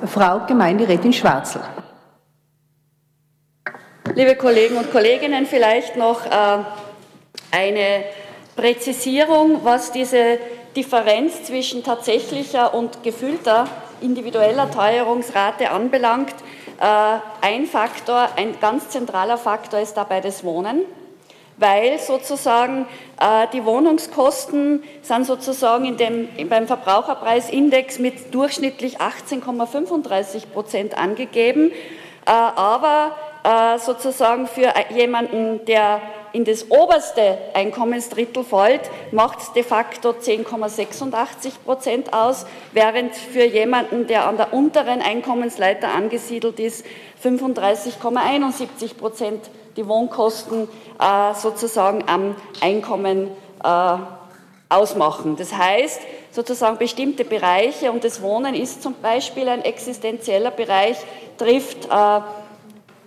Frau 0.07 0.47
Gemeinderätin 0.47 1.13
Schwarzel. 1.13 1.63
Liebe 4.17 4.35
Kollegen 4.35 4.79
und 4.79 4.91
Kolleginnen, 4.93 5.45
vielleicht 5.45 5.97
noch 5.97 6.25
äh, 6.25 6.31
eine 7.51 8.05
Präzisierung, 8.57 9.63
was 9.63 9.93
diese 9.93 10.39
Differenz 10.75 11.43
zwischen 11.43 11.85
tatsächlicher 11.85 12.73
und 12.73 13.03
gefühlter 13.03 13.67
individueller 14.01 14.71
Teuerungsrate 14.71 15.71
anbelangt. 15.71 16.33
Äh, 16.81 17.19
ein 17.43 17.67
Faktor, 17.67 18.31
ein 18.37 18.59
ganz 18.59 18.89
zentraler 18.89 19.37
Faktor 19.37 19.81
ist 19.81 19.99
dabei 19.99 20.23
das 20.23 20.43
Wohnen, 20.45 20.81
weil 21.59 21.99
sozusagen 21.99 22.87
äh, 23.21 23.49
die 23.53 23.67
Wohnungskosten 23.67 24.83
sind 25.03 25.27
sozusagen 25.27 25.85
in 25.85 25.99
dem, 25.99 26.49
beim 26.49 26.67
Verbraucherpreisindex 26.67 27.99
mit 27.99 28.33
durchschnittlich 28.33 28.99
18,35 28.99 30.47
Prozent 30.55 30.97
angegeben, 30.97 31.71
aber 32.25 33.15
äh, 33.15 33.36
sozusagen 33.79 34.47
für 34.49 34.73
jemanden, 34.91 35.65
der 35.67 36.01
in 36.37 36.45
das 36.45 36.71
oberste 36.71 37.39
Einkommensdrittel 37.55 38.45
fällt, 38.45 38.83
macht 39.11 39.41
es 39.41 39.53
de 39.53 39.63
facto 39.63 40.11
10,86 40.11 41.53
Prozent 41.65 42.13
aus, 42.13 42.45
während 42.73 43.15
für 43.15 43.45
jemanden, 43.45 44.07
der 44.07 44.27
an 44.27 44.37
der 44.37 44.53
unteren 44.53 45.01
Einkommensleiter 45.01 45.89
angesiedelt 45.89 46.61
ist, 46.61 46.85
35,71 47.25 48.97
Prozent 48.97 49.49
die 49.77 49.89
Wohnkosten 49.89 50.69
äh, 51.01 51.35
sozusagen 51.35 52.05
am 52.07 52.35
Einkommen 52.61 53.31
äh, 53.65 53.97
ausmachen. 54.69 55.37
Das 55.37 55.55
heißt, 55.55 56.01
sozusagen 56.33 56.77
bestimmte 56.77 57.25
Bereiche, 57.25 57.93
und 57.93 58.05
das 58.05 58.21
Wohnen 58.21 58.55
ist 58.55 58.83
zum 58.83 58.95
Beispiel 59.01 59.49
ein 59.49 59.65
existenzieller 59.65 60.51
Bereich, 60.51 60.99
trifft 61.39 61.87
äh, 61.87 62.21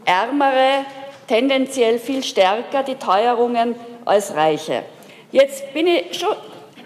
Ärmere 0.09 0.85
tendenziell 1.27 1.99
viel 1.99 2.23
stärker 2.23 2.81
die 2.81 2.95
Teuerungen 2.95 3.75
als 4.05 4.33
Reiche. 4.33 4.81
Jetzt 5.31 5.71
bin 5.71 5.85
ich 5.85 6.19
schon 6.19 6.35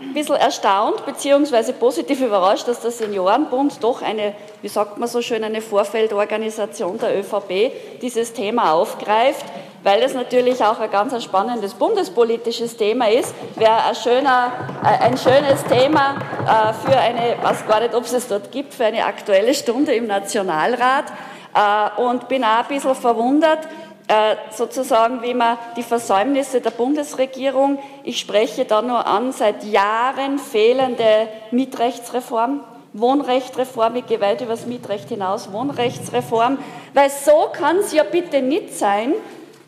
ein 0.01 0.13
bisschen 0.13 0.35
erstaunt 0.35 1.05
bzw. 1.05 1.71
positiv 1.71 2.19
überrascht, 2.19 2.67
dass 2.67 2.81
der 2.81 2.91
Seniorenbund 2.91 3.81
doch 3.81 4.01
eine, 4.01 4.35
wie 4.61 4.67
sagt 4.67 4.97
man 4.97 5.07
so 5.07 5.21
schön, 5.21 5.41
eine 5.45 5.61
Vorfeldorganisation 5.61 6.99
der 6.99 7.17
ÖVP 7.17 7.71
dieses 8.01 8.33
Thema 8.33 8.73
aufgreift, 8.73 9.45
weil 9.83 10.01
es 10.01 10.13
natürlich 10.13 10.61
auch 10.61 10.81
ein 10.81 10.91
ganz 10.91 11.23
spannendes 11.23 11.75
bundespolitisches 11.75 12.75
Thema 12.75 13.09
ist. 13.09 13.33
Wäre 13.55 13.85
ein, 13.85 13.95
schöner, 13.95 14.51
äh, 14.83 15.05
ein 15.05 15.17
schönes 15.17 15.63
Thema 15.63 16.17
äh, 16.45 16.73
für 16.73 16.97
eine, 16.97 17.41
weiß 17.41 17.65
gar 17.67 17.79
nicht, 17.79 17.95
ob 17.95 18.03
es 18.03 18.11
es 18.11 18.27
dort 18.27 18.51
gibt, 18.51 18.73
für 18.73 18.83
eine 18.83 19.05
aktuelle 19.05 19.53
Stunde 19.53 19.93
im 19.93 20.07
Nationalrat. 20.07 21.05
Äh, 21.53 22.01
und 22.01 22.27
bin 22.27 22.43
auch 22.43 22.59
ein 22.59 22.67
bisschen 22.67 22.95
verwundert, 22.95 23.67
äh, 24.07 24.35
sozusagen, 24.51 25.21
wie 25.21 25.33
man 25.33 25.57
die 25.77 25.83
Versäumnisse 25.83 26.59
der 26.61 26.71
Bundesregierung, 26.71 27.79
ich 28.03 28.19
spreche 28.19 28.65
da 28.65 28.81
nur 28.81 29.05
an, 29.07 29.31
seit 29.31 29.63
Jahren 29.63 30.39
fehlende 30.39 31.27
Mietrechtsreform, 31.51 32.61
Wohnrechtreform, 32.93 33.95
ich 33.95 34.05
gehe 34.05 34.19
weit 34.19 34.41
über 34.41 34.51
das 34.51 34.65
Mietrecht 34.65 35.09
hinaus, 35.09 35.51
Wohnrechtsreform, 35.51 36.57
weil 36.93 37.09
so 37.09 37.47
kann 37.53 37.77
es 37.77 37.93
ja 37.93 38.03
bitte 38.03 38.41
nicht 38.41 38.77
sein, 38.77 39.13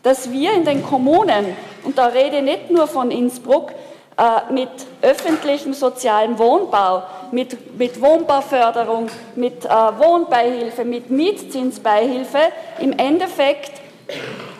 dass 0.02 0.30
wir 0.30 0.52
in 0.52 0.64
den 0.64 0.84
Kommunen, 0.84 1.56
und 1.84 1.96
da 1.96 2.06
rede 2.06 2.36
ich 2.36 2.42
nicht 2.42 2.70
nur 2.70 2.86
von 2.86 3.10
Innsbruck, 3.10 3.72
äh, 4.18 4.52
mit 4.52 4.68
öffentlichem 5.02 5.72
sozialem 5.72 6.38
Wohnbau, 6.38 7.02
mit, 7.32 7.78
mit 7.78 8.00
Wohnbauförderung, 8.00 9.08
mit 9.34 9.64
äh, 9.64 9.68
Wohnbeihilfe, 9.68 10.84
mit 10.84 11.10
Mietzinsbeihilfe 11.10 12.38
im 12.80 12.92
Endeffekt 12.92 13.72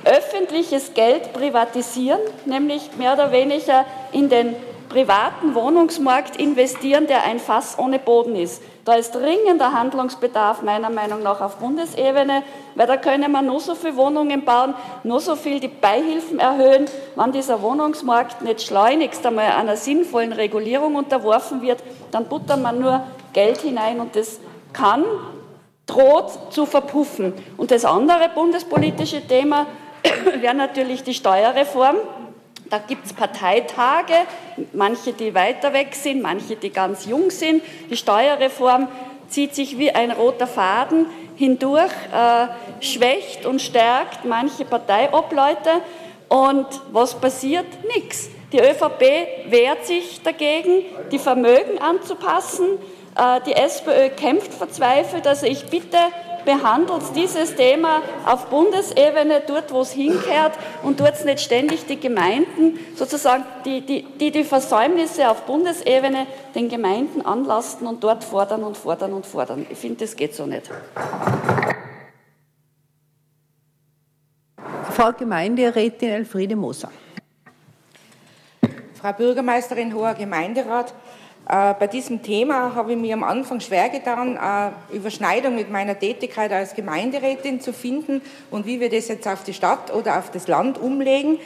öffentliches 0.05 0.95
Geld 0.95 1.33
privatisieren, 1.33 2.21
nämlich 2.45 2.91
mehr 2.99 3.15
oder 3.15 3.33
weniger 3.33 3.85
in 4.13 4.29
den 4.29 4.55
privaten 4.97 5.55
Wohnungsmarkt 5.55 6.37
investieren, 6.37 7.07
der 7.07 7.25
ein 7.25 7.39
Fass 7.39 7.79
ohne 7.79 7.99
Boden 7.99 8.35
ist. 8.35 8.63
Da 8.87 8.95
ist 8.95 9.15
dringender 9.15 9.73
Handlungsbedarf 9.73 10.63
meiner 10.63 10.89
Meinung 10.89 11.23
nach 11.23 11.43
auf 11.43 11.57
Bundesebene, 11.57 12.43
weil 12.77 12.87
da 12.87 12.97
können 12.97 13.31
wir 13.31 13.43
nur 13.43 13.61
so 13.61 13.75
viele 13.75 13.95
Wohnungen 13.97 14.47
bauen, 14.47 14.73
nur 15.05 15.21
so 15.21 15.37
viel 15.37 15.61
die 15.61 15.69
Beihilfen 15.69 16.39
erhöhen, 16.39 16.87
wenn 17.15 17.31
dieser 17.31 17.61
Wohnungsmarkt 17.61 18.41
nicht 18.41 18.63
schleunigst 18.63 19.27
einmal 19.27 19.53
einer 19.53 19.77
sinnvollen 19.77 20.33
Regulierung 20.33 20.95
unterworfen 20.95 21.61
wird, 21.61 21.83
dann 22.11 22.25
buttern 22.25 22.63
man 22.63 22.81
nur 22.81 23.03
Geld 23.35 23.59
hinein 23.59 24.01
und 24.01 24.17
das 24.17 24.41
kann, 24.73 25.05
droht 25.85 26.55
zu 26.55 26.65
verpuffen. 26.65 27.35
Und 27.59 27.71
das 27.71 27.85
andere 27.85 28.31
bundespolitische 28.35 29.21
Thema 29.27 29.67
wäre 30.41 30.55
natürlich 30.55 31.03
die 31.03 31.13
Steuerreform. 31.13 31.97
Da 32.69 32.79
gibt 32.79 33.07
es 33.07 33.13
Parteitage, 33.13 34.15
manche, 34.73 35.13
die 35.13 35.35
weiter 35.35 35.73
weg 35.73 35.95
sind, 35.95 36.21
manche, 36.23 36.57
die 36.57 36.71
ganz 36.71 37.07
jung 37.07 37.31
sind. 37.31 37.63
Die 37.91 37.97
Steuerreform 37.97 38.89
zieht 39.29 39.55
sich 39.55 39.79
wie 39.79 39.91
ein 39.93 40.11
roter 40.11 40.47
Faden 40.47 41.07
hindurch, 41.37 41.93
äh, 42.13 42.47
schwächt 42.85 43.47
und 43.47 43.63
stärkt 43.63 44.25
manche 44.25 44.65
Parteiobleute. 44.65 45.71
Und 46.29 46.67
was 46.91 47.15
passiert? 47.15 47.67
Nichts. 47.95 48.31
Die 48.53 48.59
ÖVP 48.59 49.51
wehrt 49.51 49.87
sich 49.87 50.23
dagegen, 50.23 50.85
die 51.13 51.19
Vermögen 51.19 51.79
anzupassen. 51.79 52.67
Äh, 53.17 53.41
die 53.47 53.53
SPÖ 53.53 54.09
kämpft 54.11 54.53
verzweifelt. 54.53 55.27
Also 55.27 55.47
ich 55.47 55.67
bitte 55.67 55.99
behandelt 56.47 57.03
dieses 57.15 57.55
Thema 57.55 58.01
auf 58.25 58.47
Bundesebene, 58.47 59.43
dort 59.47 59.71
wo 59.73 59.83
es 59.83 59.91
hinkehrt 59.91 60.53
und 60.83 60.99
dort 61.01 61.23
nicht 61.27 61.41
ständig 61.41 61.85
die 61.85 62.01
Gemeinden, 62.01 62.79
sozusagen 62.95 63.45
die, 63.67 63.83
die, 63.83 64.03
die, 64.03 64.31
die 64.31 64.45
Versäumnisse 64.45 65.29
auf 65.29 65.43
Bundesebene 65.43 66.27
den 66.55 66.71
Gemeinden 66.71 67.21
anlasten 67.21 67.87
und 67.87 68.03
dort 68.03 68.25
fordern 68.25 68.65
und 68.65 68.79
fordern 68.79 69.13
und 69.13 69.27
fordern. 69.27 69.67
Ich 69.69 69.77
finde, 69.77 69.97
das 70.07 70.17
geht 70.17 70.35
so 70.35 70.47
nicht. 70.47 70.71
Frau 74.93 75.13
Gemeinderätin 75.13 76.09
Elfriede 76.09 76.57
Moser. 76.57 76.91
Frau 78.95 79.13
Bürgermeisterin, 79.13 79.95
hoher 79.95 80.15
Gemeinderat, 80.15 80.95
bei 81.49 81.87
diesem 81.87 82.23
Thema 82.23 82.75
habe 82.75 82.93
ich 82.93 82.99
mir 82.99 83.15
am 83.15 83.23
Anfang 83.23 83.61
schwer 83.61 83.89
getan, 83.89 84.37
äh, 84.37 84.97
Überschneidung 84.97 85.55
mit 85.55 85.71
meiner 85.71 85.97
Tätigkeit 85.97 86.51
als 86.51 86.75
Gemeinderätin 86.75 87.61
zu 87.61 87.73
finden 87.73 88.21
und 88.51 88.67
wie 88.67 88.81
wir 88.81 88.91
das 88.91 89.07
jetzt 89.07 89.29
auf 89.29 89.45
die 89.45 89.55
Stadt 89.55 89.95
oder 89.95 90.19
auf 90.19 90.33
das 90.33 90.49
Land 90.49 90.77
umlegen. 90.77 91.39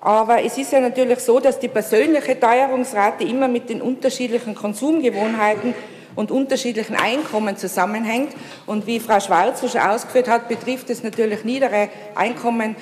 Aber 0.00 0.42
es 0.42 0.56
ist 0.56 0.72
ja 0.72 0.80
natürlich 0.80 1.18
so, 1.20 1.40
dass 1.40 1.58
die 1.58 1.68
persönliche 1.68 2.40
Teuerungsrate 2.40 3.24
immer 3.24 3.48
mit 3.48 3.68
den 3.68 3.82
unterschiedlichen 3.82 4.54
Konsumgewohnheiten 4.54 5.74
und 6.16 6.30
unterschiedlichen 6.30 6.96
Einkommen 6.96 7.56
zusammenhängt. 7.56 8.34
Und 8.66 8.86
wie 8.86 9.00
Frau 9.00 9.20
Schwarz 9.20 9.60
schon 9.60 9.80
ausgeführt 9.80 10.28
hat, 10.28 10.48
betrifft 10.48 10.90
es 10.90 11.02
natürlich 11.02 11.44
niedere 11.44 11.88
Einkommen 12.14 12.76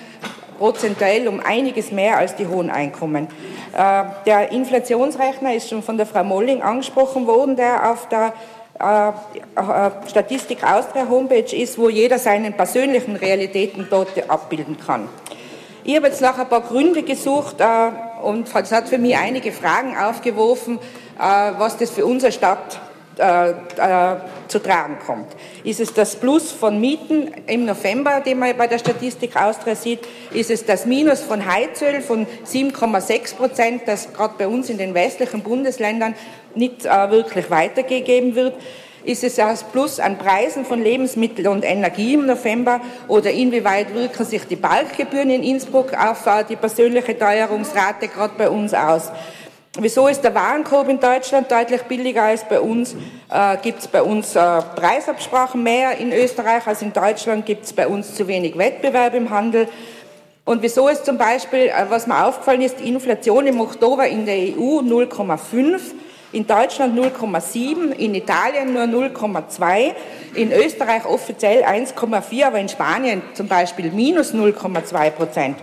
prozentuell 0.63 1.27
um 1.27 1.41
einiges 1.41 1.91
mehr 1.91 2.19
als 2.19 2.37
die 2.37 2.47
hohen 2.47 2.71
Einkommen. 2.71 3.27
Äh, 3.77 4.05
der 4.27 4.53
Inflationsrechner 4.53 5.55
ist 5.55 5.69
schon 5.69 5.83
von 5.83 5.97
der 5.97 6.07
Frau 6.07 6.23
Molling 6.23 6.63
angesprochen 6.63 7.27
worden, 7.27 7.57
der 7.57 7.91
auf 7.91 8.09
der 8.09 8.33
äh, 8.79 9.09
äh, 9.09 9.91
Statistik 10.09 10.63
Austria 10.63 11.09
Homepage 11.09 11.57
ist, 11.57 11.79
wo 11.79 11.89
jeder 11.89 12.19
seinen 12.19 12.53
persönlichen 12.53 13.17
Realitäten 13.17 13.89
dort 13.91 14.31
abbilden 14.31 14.77
kann. 14.79 15.09
Ich 15.83 15.97
habe 15.97 16.07
jetzt 16.07 16.21
nach 16.21 16.39
ein 16.39 16.49
paar 16.49 16.61
Gründe 16.61 17.03
gesucht 17.03 17.57
und 18.23 18.47
es 18.55 18.71
hat 18.71 18.89
für 18.89 18.99
mich 18.99 19.17
einige 19.17 19.51
Fragen 19.51 19.97
aufgeworfen, 19.97 20.79
was 21.19 21.77
das 21.77 21.91
für 21.91 22.07
unsere 22.07 22.31
Stadt 22.31 22.81
äh, 23.19 23.51
äh, 23.51 24.17
zu 24.49 24.59
tragen 24.59 24.99
kommt. 25.05 25.29
Ist 25.65 25.81
es 25.81 25.93
das 25.93 26.17
Plus 26.17 26.51
von 26.51 26.81
Mieten 26.81 27.31
im 27.47 27.65
November, 27.65 28.21
den 28.21 28.39
man 28.39 28.57
bei 28.57 28.67
der 28.67 28.79
Statistik 28.79 29.37
Austria 29.37 29.75
sieht? 29.75 30.01
Ist 30.33 30.51
es 30.51 30.65
das 30.65 30.87
Minus 30.87 31.21
von 31.21 31.45
Heizöl 31.45 32.01
von 32.01 32.27
7,6 32.47 33.37
Prozent, 33.37 33.83
das 33.87 34.13
gerade 34.13 34.35
bei 34.39 34.49
uns 34.49 34.71
in 34.71 34.79
den 34.79 34.95
westlichen 34.95 35.43
Bundesländern 35.43 36.15
nicht 36.55 36.87
äh, 36.87 37.11
wirklich 37.11 37.51
weitergegeben 37.51 38.35
wird? 38.35 38.55
Ist 39.05 39.25
es 39.25 39.35
das 39.35 39.65
Plus 39.65 39.99
an 39.99 40.17
Preisen 40.17 40.65
von 40.65 40.81
Lebensmitteln 40.81 41.49
und 41.49 41.65
Energie 41.65 42.15
im 42.15 42.27
November 42.27 42.81
oder 43.09 43.33
inwieweit 43.33 43.93
wirken 43.95 44.25
sich 44.25 44.47
die 44.47 44.55
Balkgebühren 44.55 45.29
in 45.29 45.43
Innsbruck 45.43 45.93
auf 45.93 46.25
äh, 46.27 46.45
die 46.49 46.57
persönliche 46.57 47.19
Teuerungsrate 47.19 48.09
gerade 48.09 48.35
bei 48.39 48.49
uns 48.49 48.73
aus? 48.73 49.11
Wieso 49.79 50.07
ist 50.07 50.21
der 50.21 50.35
Warenkorb 50.35 50.91
in 50.91 51.01
Deutschland 51.01 51.51
deutlich 51.51 51.81
billiger 51.85 52.25
als 52.25 52.47
bei 52.47 52.61
uns? 52.61 52.95
Äh, 53.31 53.57
gibt 53.63 53.79
es 53.79 53.89
bei 53.89 54.03
uns 54.03 54.37
äh, 54.37 54.39
Preisabsprachen 54.77 55.63
mehr 55.63 55.97
in 55.97 56.13
Österreich 56.13 56.67
als 56.67 56.83
in 56.83 56.93
Deutschland? 56.93 57.47
Gibt 57.47 57.65
es 57.65 57.73
bei 57.73 57.89
uns 57.89 58.15
zu 58.15 58.29
wenig 58.29 58.59
Wettbewerb 58.59 59.15
im 59.15 59.31
Handel? 59.31 59.67
Und 60.45 60.61
wieso 60.61 60.89
ist 60.89 61.07
zum 61.07 61.17
Beispiel, 61.17 61.69
äh, 61.69 61.87
was 61.89 62.07
mir 62.07 62.23
aufgefallen 62.23 62.61
ist, 62.61 62.81
die 62.81 62.89
Inflation 62.91 63.47
im 63.47 63.63
Oktober 63.63 64.07
in 64.07 64.27
der 64.27 64.37
EU 64.37 64.81
0,5, 64.81 65.81
in 66.33 66.47
Deutschland 66.47 66.95
0,7, 66.99 67.93
in 67.93 68.15
Italien 68.15 68.75
nur 68.75 68.83
0,2, 68.83 69.93
in 70.35 70.53
Österreich 70.53 71.07
offiziell 71.07 71.63
1,4, 71.63 72.45
aber 72.45 72.59
in 72.59 72.69
Spanien 72.69 73.23
zum 73.33 73.49
Beispiel 73.49 73.91
minus 73.91 74.35
0,2 74.35 75.11
Prozent. 75.11 75.57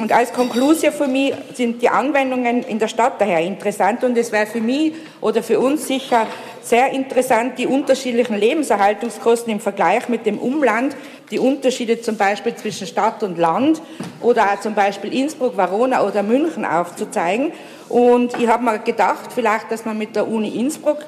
Und 0.00 0.10
als 0.10 0.32
Konklusion 0.32 0.92
für 0.92 1.06
mich 1.06 1.34
sind 1.54 1.82
die 1.82 1.88
Anwendungen 1.88 2.62
in 2.62 2.78
der 2.78 2.88
Stadt 2.88 3.20
daher 3.20 3.40
interessant 3.40 4.02
und 4.04 4.16
es 4.16 4.32
wäre 4.32 4.46
für 4.46 4.60
mich 4.60 4.94
oder 5.20 5.42
für 5.42 5.60
uns 5.60 5.86
sicher 5.86 6.26
sehr 6.62 6.92
interessant, 6.92 7.58
die 7.58 7.66
unterschiedlichen 7.66 8.36
Lebenserhaltungskosten 8.38 9.52
im 9.52 9.60
Vergleich 9.60 10.08
mit 10.08 10.24
dem 10.24 10.38
Umland, 10.38 10.96
die 11.30 11.38
Unterschiede 11.38 12.00
zum 12.00 12.16
Beispiel 12.16 12.54
zwischen 12.54 12.86
Stadt 12.86 13.22
und 13.22 13.36
Land 13.36 13.82
oder 14.20 14.44
auch 14.44 14.60
zum 14.60 14.74
Beispiel 14.74 15.12
Innsbruck, 15.12 15.56
Verona 15.56 16.06
oder 16.06 16.22
München 16.22 16.64
aufzuzeigen. 16.64 17.52
Und 17.88 18.38
ich 18.40 18.46
habe 18.46 18.64
mir 18.64 18.78
gedacht, 18.78 19.30
vielleicht, 19.34 19.70
dass 19.70 19.84
man 19.84 19.98
mit 19.98 20.16
der 20.16 20.28
Uni 20.28 20.48
Innsbruck 20.48 20.98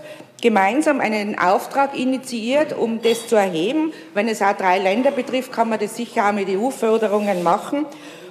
gemeinsam 0.42 1.00
einen 1.00 1.38
Auftrag 1.38 1.98
initiiert, 1.98 2.76
um 2.76 3.00
das 3.00 3.28
zu 3.28 3.36
erheben. 3.36 3.92
Wenn 4.12 4.28
es 4.28 4.42
auch 4.42 4.52
drei 4.52 4.78
Länder 4.78 5.10
betrifft, 5.10 5.52
kann 5.52 5.70
man 5.70 5.78
das 5.78 5.96
sicher 5.96 6.28
auch 6.28 6.32
mit 6.32 6.48
EU-Förderungen 6.50 7.42
machen. 7.42 7.86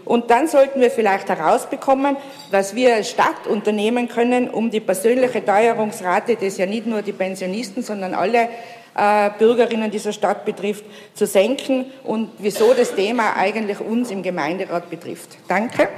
Und 0.05 0.29
dann 0.29 0.47
sollten 0.47 0.81
wir 0.81 0.91
vielleicht 0.91 1.29
herausbekommen, 1.29 2.17
was 2.51 2.75
wir 2.75 2.95
als 2.95 3.09
Stadt 3.09 3.47
unternehmen 3.49 4.07
können, 4.07 4.49
um 4.49 4.69
die 4.69 4.79
persönliche 4.79 5.43
Teuerungsrate, 5.43 6.35
das 6.35 6.57
ja 6.57 6.65
nicht 6.65 6.85
nur 6.85 7.01
die 7.01 7.13
Pensionisten, 7.13 7.83
sondern 7.83 8.13
alle 8.13 8.49
äh, 8.95 9.29
Bürgerinnen 9.39 9.89
dieser 9.89 10.11
Stadt 10.11 10.45
betrifft, 10.45 10.85
zu 11.13 11.25
senken 11.25 11.85
und 12.03 12.29
wieso 12.37 12.73
das 12.73 12.93
Thema 12.93 13.35
eigentlich 13.35 13.79
uns 13.79 14.11
im 14.11 14.21
Gemeinderat 14.21 14.89
betrifft. 14.89 15.37
Danke. 15.47 15.89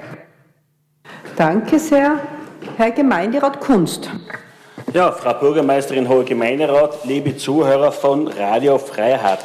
Danke 1.36 1.80
sehr. 1.80 2.20
Herr 2.78 2.91
Gemeinderat 2.91 3.60
Kunst. 3.60 4.10
Ja, 4.94 5.12
Frau 5.12 5.34
Bürgermeisterin, 5.34 6.08
Hoher 6.08 6.24
Gemeinderat, 6.24 7.06
liebe 7.06 7.36
Zuhörer 7.36 7.91
von 7.91 8.28
Radio 8.28 8.78
Freiheit. 8.78 9.39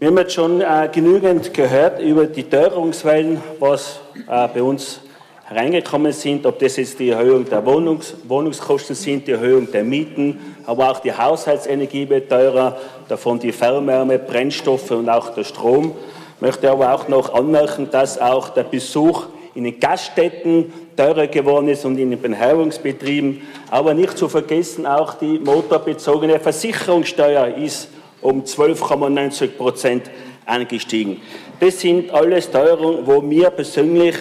Wir 0.00 0.08
haben 0.08 0.16
jetzt 0.16 0.32
schon 0.32 0.62
äh, 0.62 0.88
genügend 0.90 1.52
gehört 1.52 2.00
über 2.00 2.24
die 2.24 2.44
Teuerungswellen, 2.44 3.42
was 3.58 4.00
äh, 4.26 4.48
bei 4.48 4.62
uns 4.62 5.02
hereingekommen 5.44 6.10
sind, 6.14 6.46
ob 6.46 6.58
das 6.58 6.78
jetzt 6.78 6.98
die 7.00 7.10
Erhöhung 7.10 7.44
der 7.44 7.66
Wohnungs 7.66 8.14
Wohnungskosten 8.26 8.96
sind, 8.96 9.28
die 9.28 9.32
Erhöhung 9.32 9.70
der 9.70 9.84
Mieten, 9.84 10.38
aber 10.64 10.90
auch 10.90 11.00
die 11.00 11.12
Haushaltsenergie 11.12 12.08
wird 12.08 12.30
teurer, 12.30 12.78
davon 13.10 13.40
die 13.40 13.52
Fernwärme, 13.52 14.18
Brennstoffe 14.18 14.90
und 14.92 15.10
auch 15.10 15.34
der 15.34 15.44
Strom. 15.44 15.92
Ich 16.36 16.40
möchte 16.40 16.70
aber 16.70 16.94
auch 16.94 17.06
noch 17.08 17.34
anmerken, 17.34 17.90
dass 17.90 18.18
auch 18.18 18.48
der 18.48 18.64
Besuch 18.64 19.26
in 19.54 19.64
den 19.64 19.78
Gaststätten 19.78 20.72
teurer 20.96 21.26
geworden 21.26 21.68
ist 21.68 21.84
und 21.84 21.98
in 21.98 22.08
den 22.08 22.22
Beherbergungsbetrieben. 22.22 23.42
Aber 23.70 23.92
nicht 23.92 24.16
zu 24.16 24.30
vergessen, 24.30 24.86
auch 24.86 25.12
die 25.12 25.38
motorbezogene 25.38 26.40
Versicherungssteuer 26.40 27.48
ist 27.58 27.88
um 28.22 28.44
12,90 28.44 29.48
Prozent 29.48 30.10
angestiegen. 30.46 31.20
Das 31.60 31.80
sind 31.80 32.10
alles 32.12 32.50
Teuerungen, 32.50 33.06
wo 33.06 33.22
wir 33.28 33.50
persönlich, 33.50 34.16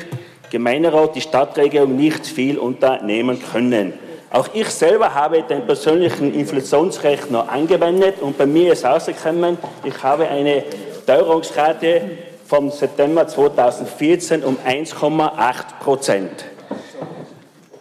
Gemeinderat, 0.51 1.15
die 1.15 1.21
Stadtregierung 1.21 1.95
nicht 1.95 2.25
viel 2.25 2.57
unternehmen 2.57 3.39
können. 3.51 3.93
Auch 4.31 4.49
ich 4.53 4.67
selber 4.69 5.13
habe 5.13 5.43
den 5.43 5.65
persönlichen 5.65 6.33
Inflationsrechner 6.33 7.49
angewendet 7.49 8.21
und 8.21 8.37
bei 8.37 8.45
mir 8.45 8.73
ist 8.73 8.83
herausgekommen, 8.83 9.57
ich 9.83 10.03
habe 10.03 10.27
eine 10.27 10.63
Teuerungsrate 11.05 12.01
vom 12.45 12.71
September 12.71 13.27
2014 13.27 14.43
um 14.43 14.57
1,8 14.67 15.79
Prozent. 15.83 16.45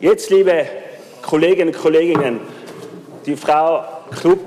Jetzt, 0.00 0.30
liebe 0.30 0.66
Kolleginnen 1.22 1.74
und 1.74 1.82
Kollegen, 1.82 2.40
die 3.26 3.36
Frau 3.36 3.82
Klub 4.10 4.38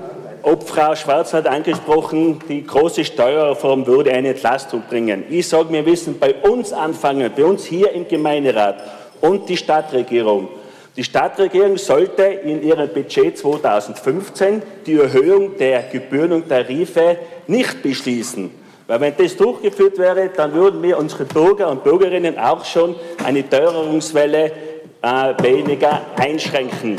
ob 0.42 0.68
Frau 0.68 0.94
Schwarz 0.94 1.32
hat 1.32 1.46
angesprochen, 1.46 2.40
die 2.48 2.66
große 2.66 3.04
Steuerreform 3.04 3.86
würde 3.86 4.12
eine 4.12 4.30
Entlastung 4.30 4.82
bringen. 4.88 5.24
Ich 5.30 5.48
sage, 5.48 5.72
wir 5.72 5.82
müssen 5.82 6.18
bei 6.18 6.34
uns 6.34 6.72
anfangen, 6.72 7.30
bei 7.34 7.44
uns 7.44 7.64
hier 7.64 7.92
im 7.92 8.08
Gemeinderat 8.08 8.76
und 9.20 9.48
die 9.48 9.56
Stadtregierung. 9.56 10.48
Die 10.96 11.04
Stadtregierung 11.04 11.78
sollte 11.78 12.22
in 12.22 12.62
ihrem 12.62 12.88
Budget 12.88 13.38
2015 13.38 14.62
die 14.84 14.96
Erhöhung 14.96 15.56
der 15.56 15.84
Gebühren 15.84 16.32
und 16.32 16.48
Tarife 16.48 17.16
nicht 17.46 17.82
beschließen. 17.82 18.50
Weil 18.86 19.00
wenn 19.00 19.16
das 19.16 19.36
durchgeführt 19.36 19.96
wäre, 19.96 20.28
dann 20.36 20.52
würden 20.52 20.82
wir 20.82 20.98
unsere 20.98 21.24
Bürger 21.24 21.70
und 21.70 21.82
Bürgerinnen 21.82 22.38
auch 22.38 22.64
schon 22.64 22.94
eine 23.24 23.48
Teuerungswelle 23.48 24.52
äh, 25.00 25.42
weniger 25.42 26.02
einschränken. 26.16 26.96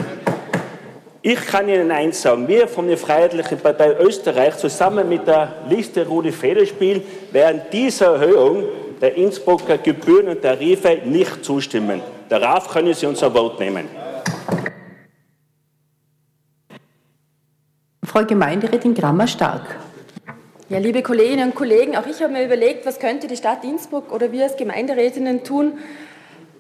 Ich 1.26 1.40
kann 1.46 1.70
Ihnen 1.70 1.90
eins 1.90 2.22
sagen, 2.22 2.50
wir 2.50 2.68
von 2.68 2.86
der 2.86 2.98
Freiheitlichen 2.98 3.58
Partei 3.58 3.96
Österreich 3.98 4.58
zusammen 4.58 5.08
mit 5.08 5.26
der 5.26 5.64
Liste 5.70 6.06
Rudi 6.06 6.34
Federspiel 6.34 7.02
werden 7.32 7.62
dieser 7.72 8.16
Erhöhung 8.16 8.66
der 9.00 9.16
Innsbrucker 9.16 9.78
Gebühren 9.78 10.28
und 10.28 10.42
Tarife 10.42 11.00
nicht 11.06 11.46
zustimmen. 11.46 12.02
Darauf 12.28 12.68
können 12.68 12.94
Sie 12.94 13.06
unser 13.06 13.34
Wort 13.34 13.58
nehmen. 13.58 13.88
Frau 18.04 18.26
Gemeinderätin 18.26 18.94
Grammer-Stark. 18.94 19.78
Ja, 20.68 20.80
liebe 20.80 21.02
Kolleginnen 21.02 21.52
und 21.52 21.56
Kollegen, 21.56 21.96
auch 21.96 22.06
ich 22.06 22.22
habe 22.22 22.34
mir 22.34 22.44
überlegt, 22.44 22.86
was 22.86 23.00
könnte 23.00 23.28
die 23.28 23.38
Stadt 23.38 23.64
Innsbruck 23.64 24.12
oder 24.12 24.30
wir 24.34 24.44
als 24.44 24.58
Gemeinderätinnen 24.58 25.46
tun, 25.46 25.78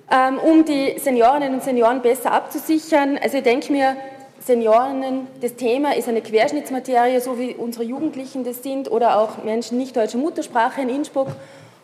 ähm, 0.10 0.38
um 0.38 0.64
die 0.64 0.98
Seniorinnen 1.00 1.56
und 1.56 1.64
Senioren 1.64 2.02
besser 2.02 2.32
abzusichern. 2.32 3.20
Also 3.22 3.38
ich 3.40 3.44
denke 3.44 3.70
mir, 3.74 3.98
Senioren, 4.46 5.28
das 5.42 5.56
Thema 5.56 5.96
ist 5.96 6.10
eine 6.10 6.22
Querschnittsmaterie, 6.22 7.20
so 7.22 7.40
wie 7.40 7.56
unsere 7.56 7.86
Jugendlichen 7.86 8.44
das 8.44 8.62
sind 8.62 8.92
oder 8.92 9.18
auch 9.20 9.44
Menschen 9.44 9.78
nicht 9.78 9.96
deutscher 9.96 10.18
Muttersprache 10.18 10.82
in 10.82 10.90
Innsbruck. 10.90 11.30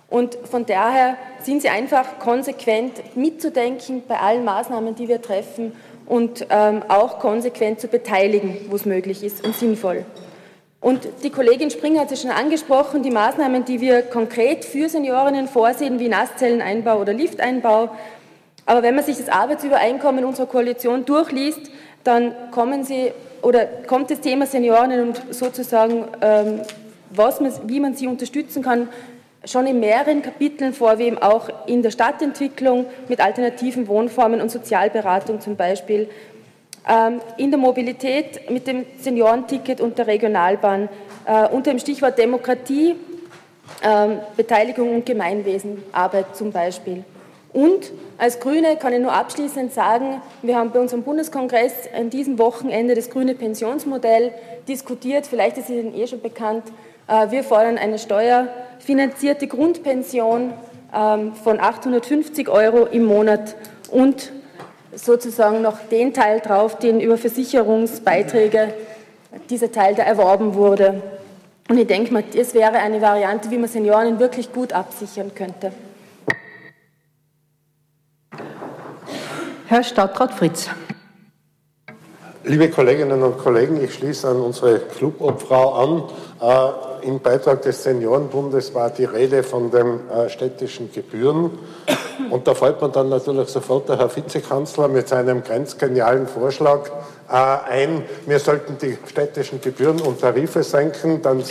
Und 0.09 0.37
von 0.43 0.65
daher 0.65 1.17
sind 1.41 1.61
sie 1.61 1.69
einfach 1.69 2.19
konsequent 2.19 3.15
mitzudenken 3.15 4.03
bei 4.07 4.19
allen 4.19 4.43
Maßnahmen, 4.43 4.95
die 4.95 5.07
wir 5.07 5.21
treffen 5.21 5.73
und 6.05 6.47
ähm, 6.49 6.83
auch 6.89 7.19
konsequent 7.19 7.79
zu 7.79 7.87
beteiligen, 7.87 8.57
wo 8.69 8.75
es 8.75 8.85
möglich 8.85 9.23
ist 9.23 9.45
und 9.45 9.55
sinnvoll. 9.55 10.03
Und 10.81 11.07
die 11.23 11.29
Kollegin 11.29 11.69
Springer 11.69 12.01
hat 12.01 12.11
es 12.11 12.21
schon 12.21 12.31
angesprochen, 12.31 13.03
die 13.03 13.11
Maßnahmen, 13.11 13.65
die 13.65 13.79
wir 13.79 14.01
konkret 14.01 14.65
für 14.65 14.89
Seniorinnen 14.89 15.47
vorsehen, 15.47 15.99
wie 15.99 16.09
Nasszelleneinbau 16.09 16.99
oder 16.99 17.13
Lifteinbau. 17.13 17.89
Aber 18.65 18.83
wenn 18.83 18.95
man 18.95 19.03
sich 19.03 19.17
das 19.17 19.29
Arbeitsübereinkommen 19.29 20.25
unserer 20.25 20.45
Koalition 20.45 21.05
durchliest, 21.05 21.71
dann 22.03 22.33
kommen 22.51 22.83
sie 22.83 23.11
oder 23.41 23.65
kommt 23.65 24.11
das 24.11 24.19
Thema 24.21 24.45
Senioren 24.45 25.09
und 25.09 25.21
sozusagen, 25.33 26.05
ähm, 26.21 26.61
was 27.11 27.39
man, 27.39 27.51
wie 27.65 27.79
man 27.79 27.95
sie 27.95 28.07
unterstützen 28.07 28.61
kann, 28.61 28.89
schon 29.45 29.67
in 29.67 29.79
mehreren 29.79 30.21
Kapiteln 30.21 30.73
vor, 30.73 30.99
wie 30.99 31.03
eben 31.03 31.17
auch 31.17 31.49
in 31.65 31.81
der 31.81 31.91
Stadtentwicklung 31.91 32.85
mit 33.07 33.21
alternativen 33.21 33.87
Wohnformen 33.87 34.41
und 34.41 34.51
Sozialberatung 34.51 35.39
zum 35.39 35.55
Beispiel, 35.55 36.09
ähm, 36.87 37.21
in 37.37 37.51
der 37.51 37.59
Mobilität 37.59 38.49
mit 38.49 38.67
dem 38.67 38.85
Seniorenticket 38.99 39.79
und 39.79 39.97
der 39.97 40.07
Regionalbahn, 40.07 40.89
äh, 41.25 41.47
unter 41.47 41.71
dem 41.71 41.79
Stichwort 41.79 42.17
Demokratie, 42.17 42.95
ähm, 43.83 44.19
Beteiligung 44.35 44.95
und 44.95 45.05
Gemeinwesenarbeit 45.05 46.35
zum 46.35 46.51
Beispiel. 46.51 47.03
Und 47.51 47.91
als 48.17 48.39
Grüne 48.39 48.75
kann 48.77 48.93
ich 48.93 48.99
nur 48.99 49.13
abschließend 49.13 49.73
sagen, 49.73 50.21
wir 50.41 50.55
haben 50.55 50.71
bei 50.71 50.79
unserem 50.79 51.03
Bundeskongress 51.03 51.89
an 51.97 52.09
diesem 52.09 52.37
Wochenende 52.37 52.93
das 52.93 53.09
grüne 53.09 53.33
Pensionsmodell 53.33 54.33
diskutiert. 54.67 55.25
Vielleicht 55.25 55.57
ist 55.57 55.69
es 55.69 55.75
Ihnen 55.75 55.95
eh 55.95 56.05
schon 56.05 56.21
bekannt. 56.21 56.63
Äh, 57.07 57.31
wir 57.31 57.43
fordern 57.43 57.77
eine 57.77 57.97
steuerfinanzierte 57.97 59.47
Grundpension 59.47 60.53
ähm, 60.93 61.33
von 61.33 61.59
850 61.59 62.49
Euro 62.49 62.85
im 62.85 63.05
Monat 63.05 63.55
und 63.89 64.31
sozusagen 64.93 65.61
noch 65.61 65.79
den 65.91 66.13
Teil 66.13 66.39
drauf, 66.39 66.77
den 66.77 67.01
über 67.01 67.17
Versicherungsbeiträge 67.17 68.73
dieser 69.49 69.71
Teil 69.71 69.95
da 69.95 70.03
erworben 70.03 70.53
wurde. 70.53 71.01
Und 71.67 71.77
ich 71.77 71.87
denke 71.87 72.13
mal, 72.13 72.23
das 72.35 72.53
wäre 72.53 72.73
eine 72.73 73.01
Variante, 73.01 73.49
wie 73.51 73.57
man 73.57 73.69
Senioren 73.69 74.19
wirklich 74.19 74.51
gut 74.51 74.73
absichern 74.73 75.31
könnte. 75.33 75.71
Herr 79.69 79.83
Stadtrat 79.83 80.33
Fritz. 80.33 80.67
Liebe 82.43 82.71
Kolleginnen 82.71 83.21
und 83.21 83.37
Kollegen, 83.37 83.79
ich 83.83 83.93
schließe 83.93 84.27
an 84.27 84.41
unsere 84.41 84.79
Clubobfrau 84.79 85.73
an. 85.73 86.03
Äh, 86.41 87.05
Im 87.07 87.19
Beitrag 87.19 87.61
des 87.61 87.83
Seniorenbundes 87.83 88.73
war 88.73 88.89
die 88.89 89.05
Rede 89.05 89.43
von 89.43 89.69
den 89.69 90.09
äh, 90.09 90.27
städtischen 90.27 90.91
Gebühren. 90.91 91.51
Und 92.31 92.47
da 92.47 92.55
fällt 92.55 92.81
man 92.81 92.91
dann 92.93 93.09
natürlich 93.09 93.49
sofort 93.49 93.87
der 93.89 93.99
Herr 93.99 94.15
Vizekanzler 94.15 94.87
mit 94.87 95.07
seinem 95.07 95.43
grenzgenialen 95.43 96.25
Vorschlag 96.25 96.89
äh, 97.29 97.33
ein, 97.35 98.03
wir 98.25 98.39
sollten 98.39 98.75
die 98.79 98.97
städtischen 99.05 99.61
Gebühren 99.61 100.01
und 100.01 100.19
Tarife 100.19 100.63
senken, 100.63 101.21
dann 101.21 101.43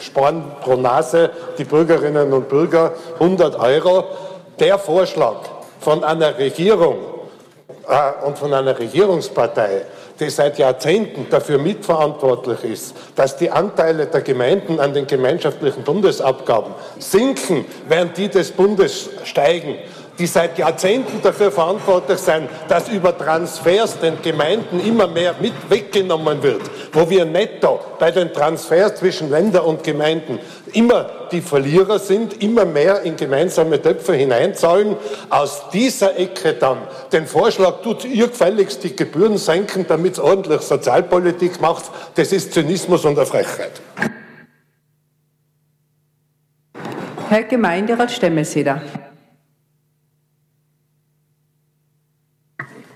sparen 0.00 0.52
pro 0.62 0.74
Nase 0.76 1.32
die 1.58 1.64
Bürgerinnen 1.64 2.32
und 2.32 2.48
Bürger 2.48 2.94
100 3.20 3.60
Euro. 3.60 4.04
Der 4.58 4.78
Vorschlag 4.78 5.42
von 5.80 6.02
einer 6.02 6.38
Regierung, 6.38 6.96
und 8.24 8.38
von 8.38 8.52
einer 8.52 8.78
Regierungspartei, 8.78 9.82
die 10.20 10.28
seit 10.30 10.58
Jahrzehnten 10.58 11.28
dafür 11.30 11.58
mitverantwortlich 11.58 12.64
ist, 12.64 12.96
dass 13.16 13.36
die 13.36 13.50
Anteile 13.50 14.06
der 14.06 14.20
Gemeinden 14.20 14.78
an 14.80 14.92
den 14.92 15.06
gemeinschaftlichen 15.06 15.84
Bundesabgaben 15.84 16.74
sinken, 16.98 17.64
während 17.88 18.16
die 18.16 18.28
des 18.28 18.50
Bundes 18.50 19.08
steigen, 19.24 19.78
die 20.18 20.26
seit 20.26 20.58
Jahrzehnten 20.58 21.22
dafür 21.22 21.52
verantwortlich 21.52 22.18
sind, 22.18 22.48
dass 22.68 22.88
über 22.88 23.16
Transfers 23.16 23.98
den 24.00 24.20
Gemeinden 24.22 24.80
immer 24.80 25.06
mehr 25.06 25.34
mit 25.40 25.52
weggenommen 25.68 26.42
wird, 26.42 26.62
wo 26.92 27.08
wir 27.08 27.24
netto 27.24 27.80
bei 27.98 28.10
den 28.10 28.32
Transfers 28.32 28.96
zwischen 28.96 29.30
Ländern 29.30 29.64
und 29.64 29.84
Gemeinden 29.84 30.38
immer 30.72 31.10
die 31.30 31.40
Verlierer 31.40 31.98
sind, 31.98 32.42
immer 32.42 32.64
mehr 32.64 33.02
in 33.02 33.16
gemeinsame 33.16 33.80
Töpfe 33.80 34.14
hineinzahlen. 34.14 34.96
Aus 35.30 35.70
dieser 35.72 36.18
Ecke 36.18 36.54
dann 36.54 36.78
den 37.12 37.26
Vorschlag, 37.26 37.82
tut 37.82 38.04
ihr 38.04 38.28
gefälligst 38.28 38.82
die 38.84 38.96
Gebühren 38.96 39.38
senken, 39.38 39.86
damit 39.86 40.14
es 40.14 40.18
ordentlich 40.18 40.62
Sozialpolitik 40.62 41.60
macht, 41.60 41.84
das 42.14 42.32
ist 42.32 42.52
Zynismus 42.52 43.04
und 43.04 43.16
eine 43.16 43.26
Frechheit. 43.26 43.80
Herr 47.28 47.44
Gemeinderat 47.44 48.10
Stemmelseder. 48.10 48.80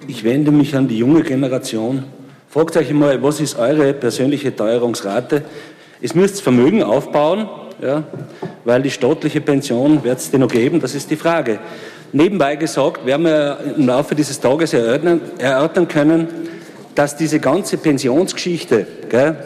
Ich 0.08 0.24
wende 0.24 0.50
mich 0.50 0.74
an 0.74 0.88
die 0.88 0.98
junge 0.98 1.22
Generation. 1.22 2.04
Fragt 2.48 2.76
euch 2.76 2.90
einmal, 2.90 3.22
was 3.22 3.38
ist 3.40 3.56
eure 3.56 3.92
persönliche 3.94 4.54
Teuerungsrate? 4.54 5.42
Es 6.00 6.14
müsst 6.14 6.42
Vermögen 6.42 6.82
aufbauen, 6.82 7.48
ja, 7.80 8.02
weil 8.64 8.82
die 8.82 8.90
staatliche 8.90 9.40
Pension 9.40 10.02
wird 10.02 10.18
es 10.18 10.30
dir 10.30 10.38
noch 10.38 10.48
geben, 10.48 10.80
das 10.80 10.96
ist 10.96 11.08
die 11.10 11.16
Frage. 11.16 11.60
Nebenbei 12.12 12.56
gesagt, 12.56 13.06
werden 13.06 13.26
wir 13.26 13.58
im 13.76 13.86
Laufe 13.86 14.16
dieses 14.16 14.40
Tages 14.40 14.72
erörtern, 14.74 15.20
erörtern 15.38 15.86
können, 15.86 16.26
dass 16.96 17.16
diese 17.16 17.38
ganze 17.38 17.76
Pensionsgeschichte 17.76 18.86
gell, 19.08 19.36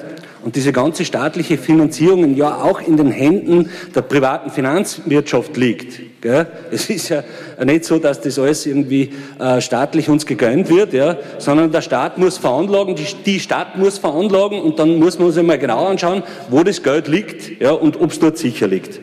und 0.42 0.56
diese 0.56 0.72
ganze 0.72 1.04
staatliche 1.04 1.58
Finanzierung 1.58 2.34
ja 2.34 2.62
auch 2.62 2.80
in 2.80 2.96
den 2.96 3.10
Händen 3.10 3.68
der 3.94 4.02
privaten 4.02 4.50
Finanzwirtschaft 4.50 5.56
liegt. 5.56 6.00
Gell? 6.26 6.46
Es 6.72 6.90
ist 6.90 7.10
ja 7.10 7.22
nicht 7.64 7.84
so, 7.84 8.00
dass 8.00 8.20
das 8.20 8.36
alles 8.36 8.66
irgendwie 8.66 9.12
äh, 9.38 9.60
staatlich 9.60 10.08
uns 10.08 10.26
gegönnt 10.26 10.68
wird, 10.68 10.92
ja, 10.92 11.18
sondern 11.38 11.70
der 11.70 11.82
Staat 11.82 12.18
muss 12.18 12.36
veranlagen, 12.36 12.96
die, 12.96 13.06
die 13.24 13.38
Stadt 13.38 13.78
muss 13.78 13.98
veranlagen 13.98 14.60
und 14.60 14.80
dann 14.80 14.98
muss 14.98 15.20
man 15.20 15.28
uns 15.28 15.38
einmal 15.38 15.56
genau 15.56 15.86
anschauen, 15.86 16.24
wo 16.48 16.64
das 16.64 16.82
Geld 16.82 17.06
liegt 17.06 17.62
ja, 17.62 17.70
und 17.70 18.00
ob 18.00 18.10
es 18.10 18.18
dort 18.18 18.38
sicher 18.38 18.66
liegt. 18.66 18.98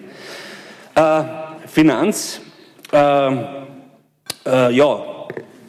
Äh, 0.95 1.23
Finanz, 1.65 2.41
äh, 2.91 3.31
äh, 4.45 4.75
ja, 4.75 5.05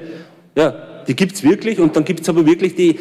Ja, 0.55 0.73
die 1.07 1.15
gibt 1.15 1.33
es 1.35 1.43
wirklich 1.43 1.79
und 1.79 1.95
dann 1.95 2.05
gibt 2.05 2.21
es 2.21 2.29
aber 2.29 2.45
wirklich 2.45 2.75
die, 2.75 2.99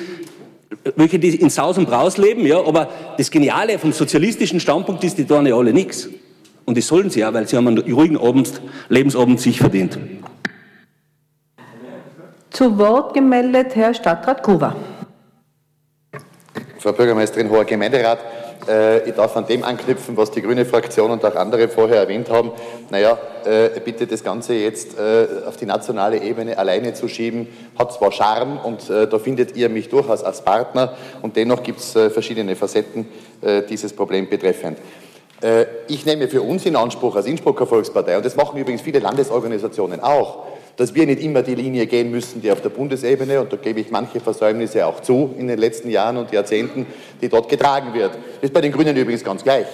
welche 0.96 1.18
die 1.18 1.34
in 1.36 1.48
Saus 1.48 1.78
und 1.78 1.86
Braus 1.86 2.18
leben, 2.18 2.44
ja, 2.46 2.62
aber 2.62 2.88
das 3.16 3.30
Geniale 3.30 3.78
vom 3.78 3.92
sozialistischen 3.92 4.60
Standpunkt 4.60 5.02
ist, 5.04 5.16
die 5.16 5.24
tun 5.24 5.46
ja 5.46 5.56
alle 5.56 5.72
nichts. 5.72 6.08
Und 6.66 6.76
das 6.76 6.86
sollen 6.86 7.10
sie 7.10 7.20
ja, 7.20 7.32
weil 7.32 7.46
sie 7.46 7.56
haben 7.56 7.68
einen 7.68 7.78
ruhigen 7.78 8.18
Abend, 8.18 8.60
Lebensabend 8.88 9.40
sich 9.40 9.58
verdient. 9.58 9.98
Zu 12.50 12.78
Wort 12.78 13.14
gemeldet 13.14 13.74
Herr 13.74 13.92
Stadtrat 13.94 14.42
Kuba. 14.42 14.76
Frau 16.78 16.92
Bürgermeisterin, 16.92 17.50
hoher 17.50 17.64
Gemeinderat, 17.64 18.18
äh, 18.68 19.08
ich 19.08 19.14
darf 19.14 19.36
an 19.36 19.46
dem 19.46 19.64
anknüpfen, 19.64 20.16
was 20.16 20.30
die 20.30 20.42
grüne 20.42 20.64
Fraktion 20.64 21.10
und 21.10 21.24
auch 21.24 21.34
andere 21.36 21.68
vorher 21.68 21.98
erwähnt 21.98 22.30
haben. 22.30 22.52
Naja, 22.90 23.18
äh, 23.44 23.80
bitte 23.80 24.06
das 24.06 24.22
Ganze 24.24 24.54
jetzt 24.54 24.98
äh, 24.98 25.26
auf 25.46 25.56
die 25.56 25.66
nationale 25.66 26.22
Ebene 26.22 26.56
alleine 26.58 26.94
zu 26.94 27.08
schieben, 27.08 27.48
hat 27.78 27.92
zwar 27.92 28.12
Charme 28.12 28.58
und 28.62 28.88
da 28.88 29.18
findet 29.18 29.56
ihr 29.56 29.68
mich 29.68 29.88
durchaus 29.88 30.22
als 30.22 30.42
Partner 30.42 30.94
und 31.22 31.36
dennoch 31.36 31.62
gibt 31.62 31.80
es 31.80 31.92
verschiedene 31.92 32.56
Facetten 32.56 33.06
dieses 33.68 33.92
Problem 33.92 34.28
betreffend. 34.28 34.78
Ich 35.88 36.06
nehme 36.06 36.28
für 36.28 36.42
uns 36.42 36.64
in 36.64 36.76
Anspruch 36.76 37.16
als 37.16 37.26
Innsbrucker 37.26 37.66
Volkspartei, 37.66 38.16
und 38.16 38.24
das 38.24 38.36
machen 38.36 38.58
übrigens 38.58 38.82
viele 38.82 39.00
Landesorganisationen 39.00 40.00
auch, 40.00 40.44
dass 40.76 40.94
wir 40.94 41.06
nicht 41.06 41.22
immer 41.22 41.42
die 41.42 41.54
Linie 41.54 41.86
gehen 41.86 42.10
müssen, 42.10 42.42
die 42.42 42.50
auf 42.50 42.60
der 42.60 42.70
Bundesebene, 42.70 43.40
und 43.40 43.52
da 43.52 43.56
gebe 43.56 43.80
ich 43.80 43.90
manche 43.90 44.20
Versäumnisse 44.20 44.86
auch 44.86 45.00
zu 45.00 45.34
in 45.38 45.48
den 45.48 45.58
letzten 45.58 45.90
Jahren 45.90 46.16
und 46.16 46.32
Jahrzehnten, 46.32 46.86
die 47.20 47.28
dort 47.28 47.48
getragen 47.48 47.94
wird. 47.94 48.12
Das 48.12 48.42
ist 48.42 48.52
bei 48.52 48.60
den 48.60 48.72
Grünen 48.72 48.96
übrigens 48.96 49.22
ganz 49.22 49.42
gleich. 49.42 49.66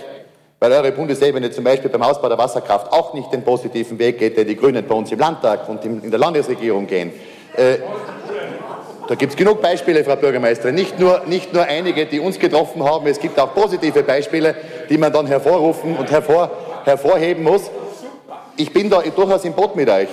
Weil 0.59 0.73
eure 0.73 0.93
Bundesebene 0.93 1.51
zum 1.51 1.65
Beispiel 1.65 1.89
beim 1.89 2.03
Ausbau 2.03 2.29
der 2.29 2.37
Wasserkraft 2.37 2.93
auch 2.93 3.15
nicht 3.15 3.33
den 3.33 3.43
positiven 3.43 3.99
Weg 3.99 4.19
geht, 4.19 4.37
den 4.37 4.47
die 4.47 4.57
Grünen 4.57 4.87
bei 4.87 4.95
uns 4.95 5.11
im 5.11 5.19
Landtag 5.19 5.67
und 5.69 5.83
in 5.85 6.11
der 6.11 6.19
Landesregierung 6.19 6.87
gehen. 6.87 7.13
Äh, 7.57 7.79
da 9.09 9.15
gibt 9.17 9.33
es 9.33 9.37
genug 9.37 9.61
Beispiele, 9.61 10.05
Frau 10.05 10.17
Bürgermeisterin. 10.17 10.75
Nicht 10.75 11.01
nur, 11.01 11.23
nicht 11.27 11.53
nur 11.53 11.65
einige, 11.65 12.07
die 12.07 12.21
uns 12.21 12.39
getroffen 12.39 12.85
haben, 12.85 13.07
es 13.09 13.19
gibt 13.19 13.41
auch 13.41 13.55
positive 13.55 14.03
Beispiele, 14.03 14.55
die 14.89 14.99
man 14.99 15.13
dann 15.13 15.27
hervorrufen 15.27 15.97
und 15.97 16.11
hervor, 16.11 16.51
hervorheben 16.85 17.43
muss. 17.43 17.71
Ich 18.57 18.73
bin 18.73 18.89
da 18.89 19.01
durchaus 19.01 19.45
im 19.45 19.55
Boot 19.55 19.75
mit 19.75 19.89
euch. 19.89 20.09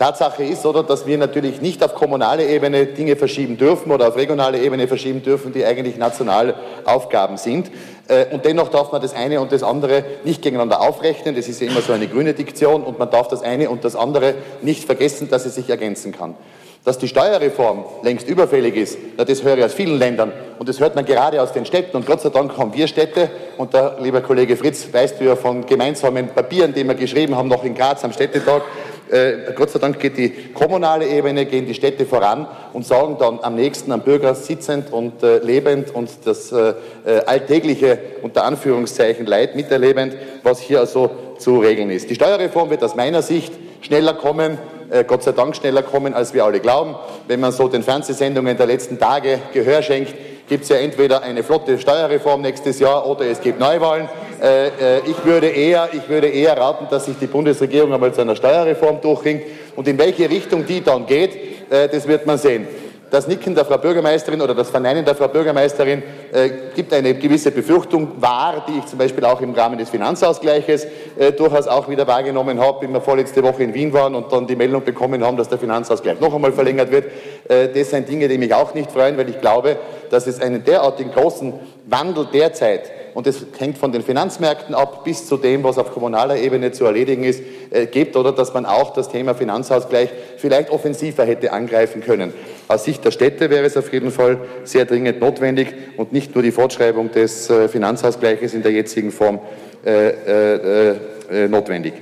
Tatsache 0.00 0.44
ist, 0.44 0.64
oder, 0.64 0.82
dass 0.82 1.06
wir 1.06 1.18
natürlich 1.18 1.60
nicht 1.60 1.84
auf 1.84 1.94
kommunale 1.94 2.46
Ebene 2.46 2.86
Dinge 2.86 3.16
verschieben 3.16 3.58
dürfen 3.58 3.92
oder 3.92 4.08
auf 4.08 4.16
regionale 4.16 4.58
Ebene 4.58 4.88
verschieben 4.88 5.22
dürfen, 5.22 5.52
die 5.52 5.62
eigentlich 5.62 5.98
nationale 5.98 6.54
Aufgaben 6.86 7.36
sind. 7.36 7.70
Äh, 8.08 8.24
und 8.30 8.46
dennoch 8.46 8.68
darf 8.68 8.92
man 8.92 9.02
das 9.02 9.12
eine 9.12 9.42
und 9.42 9.52
das 9.52 9.62
andere 9.62 10.02
nicht 10.24 10.40
gegeneinander 10.40 10.80
aufrechnen. 10.80 11.36
Das 11.36 11.48
ist 11.48 11.60
ja 11.60 11.66
immer 11.66 11.82
so 11.82 11.92
eine 11.92 12.08
grüne 12.08 12.32
Diktion. 12.32 12.82
Und 12.82 12.98
man 12.98 13.10
darf 13.10 13.28
das 13.28 13.42
eine 13.42 13.68
und 13.68 13.84
das 13.84 13.94
andere 13.94 14.36
nicht 14.62 14.84
vergessen, 14.84 15.28
dass 15.28 15.44
es 15.44 15.56
sich 15.56 15.68
ergänzen 15.68 16.12
kann. 16.12 16.34
Dass 16.82 16.96
die 16.96 17.08
Steuerreform 17.08 17.84
längst 18.02 18.26
überfällig 18.26 18.76
ist, 18.76 18.96
das 19.18 19.42
höre 19.42 19.58
ich 19.58 19.64
aus 19.64 19.74
vielen 19.74 19.98
Ländern 19.98 20.32
und 20.58 20.66
das 20.66 20.80
hört 20.80 20.94
man 20.94 21.04
gerade 21.04 21.42
aus 21.42 21.52
den 21.52 21.66
Städten 21.66 21.94
und 21.94 22.06
Gott 22.06 22.22
sei 22.22 22.30
Dank 22.30 22.56
haben 22.56 22.72
wir 22.72 22.86
Städte 22.86 23.28
und 23.58 23.74
da, 23.74 23.98
lieber 24.00 24.22
Kollege 24.22 24.56
Fritz, 24.56 24.88
weißt 24.90 25.20
du 25.20 25.24
ja 25.24 25.36
von 25.36 25.66
gemeinsamen 25.66 26.28
Papieren, 26.28 26.72
die 26.72 26.82
wir 26.82 26.94
geschrieben 26.94 27.36
haben, 27.36 27.48
noch 27.48 27.64
in 27.64 27.74
Graz 27.74 28.02
am 28.02 28.14
Städtetag, 28.14 28.62
äh, 29.10 29.52
Gott 29.54 29.70
sei 29.70 29.78
Dank 29.78 29.98
geht 29.98 30.16
die 30.16 30.30
kommunale 30.52 31.06
Ebene, 31.06 31.46
gehen 31.46 31.66
die 31.66 31.74
Städte 31.74 32.06
voran 32.06 32.46
und 32.72 32.86
sagen 32.86 33.16
dann 33.18 33.40
am 33.42 33.54
nächsten 33.54 33.92
am 33.92 34.02
Bürger 34.02 34.34
sitzend 34.34 34.92
und 34.92 35.22
äh, 35.22 35.38
lebend 35.38 35.94
und 35.94 36.10
das 36.24 36.52
äh, 36.52 36.74
äh 37.04 37.24
alltägliche 37.26 37.98
unter 38.22 38.44
Anführungszeichen 38.44 39.26
Leid 39.26 39.56
miterlebend, 39.56 40.16
was 40.42 40.60
hier 40.60 40.80
also 40.80 41.10
zu 41.38 41.58
regeln 41.58 41.90
ist. 41.90 42.10
Die 42.10 42.14
Steuerreform 42.14 42.70
wird 42.70 42.84
aus 42.84 42.94
meiner 42.94 43.22
Sicht 43.22 43.52
schneller 43.80 44.14
kommen, 44.14 44.58
äh, 44.90 45.04
Gott 45.04 45.22
sei 45.22 45.32
Dank 45.32 45.56
schneller 45.56 45.82
kommen, 45.82 46.14
als 46.14 46.34
wir 46.34 46.44
alle 46.44 46.60
glauben. 46.60 46.94
Wenn 47.28 47.40
man 47.40 47.52
so 47.52 47.68
den 47.68 47.82
Fernsehsendungen 47.82 48.56
der 48.56 48.66
letzten 48.66 48.98
Tage 48.98 49.38
Gehör 49.52 49.82
schenkt, 49.82 50.14
gibt 50.50 50.64
es 50.64 50.68
ja 50.68 50.78
entweder 50.78 51.22
eine 51.22 51.44
flotte 51.44 51.78
Steuerreform 51.78 52.42
nächstes 52.42 52.80
Jahr 52.80 53.08
oder 53.08 53.24
es 53.24 53.40
gibt 53.40 53.60
Neuwahlen. 53.60 54.08
Äh, 54.42 54.66
äh, 54.66 55.00
ich, 55.06 55.24
würde 55.24 55.46
eher, 55.46 55.90
ich 55.92 56.08
würde 56.08 56.26
eher 56.26 56.58
raten, 56.58 56.88
dass 56.90 57.04
sich 57.04 57.16
die 57.20 57.28
Bundesregierung 57.28 57.94
einmal 57.94 58.12
zu 58.12 58.20
einer 58.20 58.34
Steuerreform 58.34 59.00
durchringt. 59.00 59.44
Und 59.76 59.86
in 59.86 59.96
welche 59.96 60.28
Richtung 60.28 60.66
die 60.66 60.82
dann 60.82 61.06
geht, 61.06 61.70
äh, 61.70 61.88
das 61.88 62.08
wird 62.08 62.26
man 62.26 62.36
sehen. 62.36 62.66
Das 63.10 63.26
Nicken 63.26 63.56
der 63.56 63.64
Frau 63.64 63.76
Bürgermeisterin 63.76 64.40
oder 64.40 64.54
das 64.54 64.70
Verneinen 64.70 65.04
der 65.04 65.16
Frau 65.16 65.26
Bürgermeisterin 65.26 66.00
äh, 66.32 66.50
gibt 66.76 66.92
eine 66.92 67.14
gewisse 67.14 67.50
Befürchtung 67.50 68.12
wahr, 68.20 68.64
die 68.68 68.78
ich 68.78 68.86
zum 68.86 69.00
Beispiel 69.00 69.24
auch 69.24 69.40
im 69.40 69.52
Rahmen 69.52 69.76
des 69.78 69.90
Finanzausgleiches 69.90 70.86
äh, 71.18 71.32
durchaus 71.32 71.66
auch 71.66 71.88
wieder 71.88 72.06
wahrgenommen 72.06 72.60
habe, 72.60 72.86
wie 72.86 72.92
wir 72.92 73.00
vorletzte 73.00 73.42
Woche 73.42 73.64
in 73.64 73.74
Wien 73.74 73.92
waren 73.92 74.14
und 74.14 74.30
dann 74.30 74.46
die 74.46 74.54
Meldung 74.54 74.84
bekommen 74.84 75.24
haben, 75.24 75.36
dass 75.36 75.48
der 75.48 75.58
Finanzausgleich 75.58 76.20
noch 76.20 76.32
einmal 76.32 76.52
verlängert 76.52 76.92
wird. 76.92 77.06
Äh, 77.48 77.68
das 77.74 77.90
sind 77.90 78.08
Dinge, 78.08 78.28
die 78.28 78.38
mich 78.38 78.54
auch 78.54 78.74
nicht 78.74 78.92
freuen, 78.92 79.18
weil 79.18 79.28
ich 79.28 79.40
glaube, 79.40 79.76
dass 80.10 80.28
es 80.28 80.40
einen 80.40 80.62
derartigen 80.62 81.10
großen 81.10 81.54
Wandel 81.86 82.28
derzeit 82.32 82.99
und 83.14 83.26
das 83.26 83.44
hängt 83.58 83.78
von 83.78 83.92
den 83.92 84.02
Finanzmärkten 84.02 84.74
ab 84.74 85.04
bis 85.04 85.26
zu 85.26 85.36
dem, 85.36 85.62
was 85.64 85.78
auf 85.78 85.92
kommunaler 85.92 86.36
Ebene 86.36 86.72
zu 86.72 86.84
erledigen 86.84 87.24
ist, 87.24 87.42
äh, 87.70 87.86
gibt 87.86 88.16
oder 88.16 88.32
dass 88.32 88.54
man 88.54 88.66
auch 88.66 88.92
das 88.92 89.08
Thema 89.08 89.34
Finanzausgleich 89.34 90.10
vielleicht 90.36 90.70
offensiver 90.70 91.24
hätte 91.24 91.52
angreifen 91.52 92.02
können. 92.02 92.32
Aus 92.68 92.84
Sicht 92.84 93.04
der 93.04 93.10
Städte 93.10 93.50
wäre 93.50 93.64
es 93.64 93.76
auf 93.76 93.92
jeden 93.92 94.10
Fall 94.10 94.38
sehr 94.64 94.84
dringend 94.84 95.20
notwendig 95.20 95.68
und 95.96 96.12
nicht 96.12 96.34
nur 96.34 96.42
die 96.42 96.52
Fortschreibung 96.52 97.10
des 97.12 97.50
äh, 97.50 97.68
Finanzausgleiches 97.68 98.54
in 98.54 98.62
der 98.62 98.72
jetzigen 98.72 99.10
Form 99.10 99.40
äh, 99.84 100.08
äh, 100.08 100.96
äh 101.30 101.48
notwendig. 101.48 101.94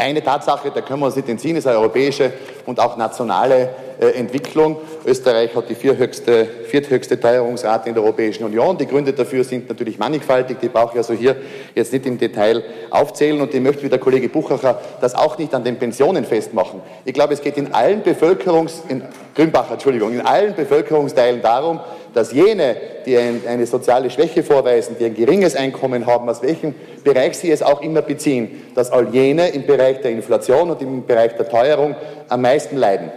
Eine 0.00 0.24
Tatsache, 0.24 0.70
da 0.74 0.80
können 0.80 1.00
wir 1.00 1.06
uns 1.06 1.16
nicht 1.16 1.28
entziehen, 1.28 1.56
ist 1.56 1.66
eine 1.66 1.76
europäische 1.78 2.32
und 2.64 2.80
auch 2.80 2.96
nationale 2.96 3.68
äh, 4.00 4.12
Entwicklung. 4.12 4.78
Österreich 5.04 5.54
hat 5.54 5.68
die 5.68 5.74
vierthöchste, 5.74 6.46
vierthöchste 6.64 7.20
Teuerungsrate 7.20 7.90
in 7.90 7.94
der 7.94 8.02
Europäischen 8.02 8.44
Union. 8.44 8.78
Die 8.78 8.86
Gründe 8.86 9.12
dafür 9.12 9.44
sind 9.44 9.68
natürlich 9.68 9.98
mannigfaltig, 9.98 10.58
die 10.58 10.70
brauche 10.70 10.92
ich 10.92 10.98
also 10.98 11.12
hier 11.12 11.36
jetzt 11.74 11.92
nicht 11.92 12.06
im 12.06 12.16
Detail 12.16 12.64
aufzählen. 12.88 13.38
Und 13.42 13.52
ich 13.52 13.60
möchte 13.60 13.82
wie 13.82 13.90
der 13.90 13.98
Kollege 13.98 14.30
Buchacher 14.30 14.80
das 15.02 15.14
auch 15.14 15.36
nicht 15.36 15.54
an 15.54 15.64
den 15.64 15.78
Pensionen 15.78 16.24
festmachen. 16.24 16.80
Ich 17.04 17.12
glaube, 17.12 17.34
es 17.34 17.42
geht 17.42 17.58
in 17.58 17.74
allen 17.74 18.02
Bevölkerungs... 18.02 18.82
In, 18.88 19.02
Grünbacher, 19.34 19.74
Entschuldigung, 19.74 20.12
in 20.12 20.20
allen 20.20 20.54
Bevölkerungsteilen 20.54 21.40
darum, 21.40 21.80
dass 22.14 22.32
jene, 22.32 22.76
die 23.06 23.16
eine 23.16 23.66
soziale 23.66 24.10
Schwäche 24.10 24.42
vorweisen, 24.42 24.96
die 24.98 25.04
ein 25.04 25.14
geringes 25.14 25.56
Einkommen 25.56 26.06
haben, 26.06 26.28
aus 26.28 26.42
welchem 26.42 26.74
Bereich 27.04 27.38
sie 27.38 27.50
es 27.50 27.62
auch 27.62 27.82
immer 27.82 28.02
beziehen, 28.02 28.62
dass 28.74 28.90
all 28.90 29.08
jene 29.14 29.48
im 29.48 29.66
Bereich 29.66 30.00
der 30.00 30.10
Inflation 30.10 30.70
und 30.70 30.82
im 30.82 31.06
Bereich 31.06 31.36
der 31.36 31.48
Teuerung 31.48 31.94
am 32.28 32.42
meisten 32.42 32.76
leiden. 32.76 33.10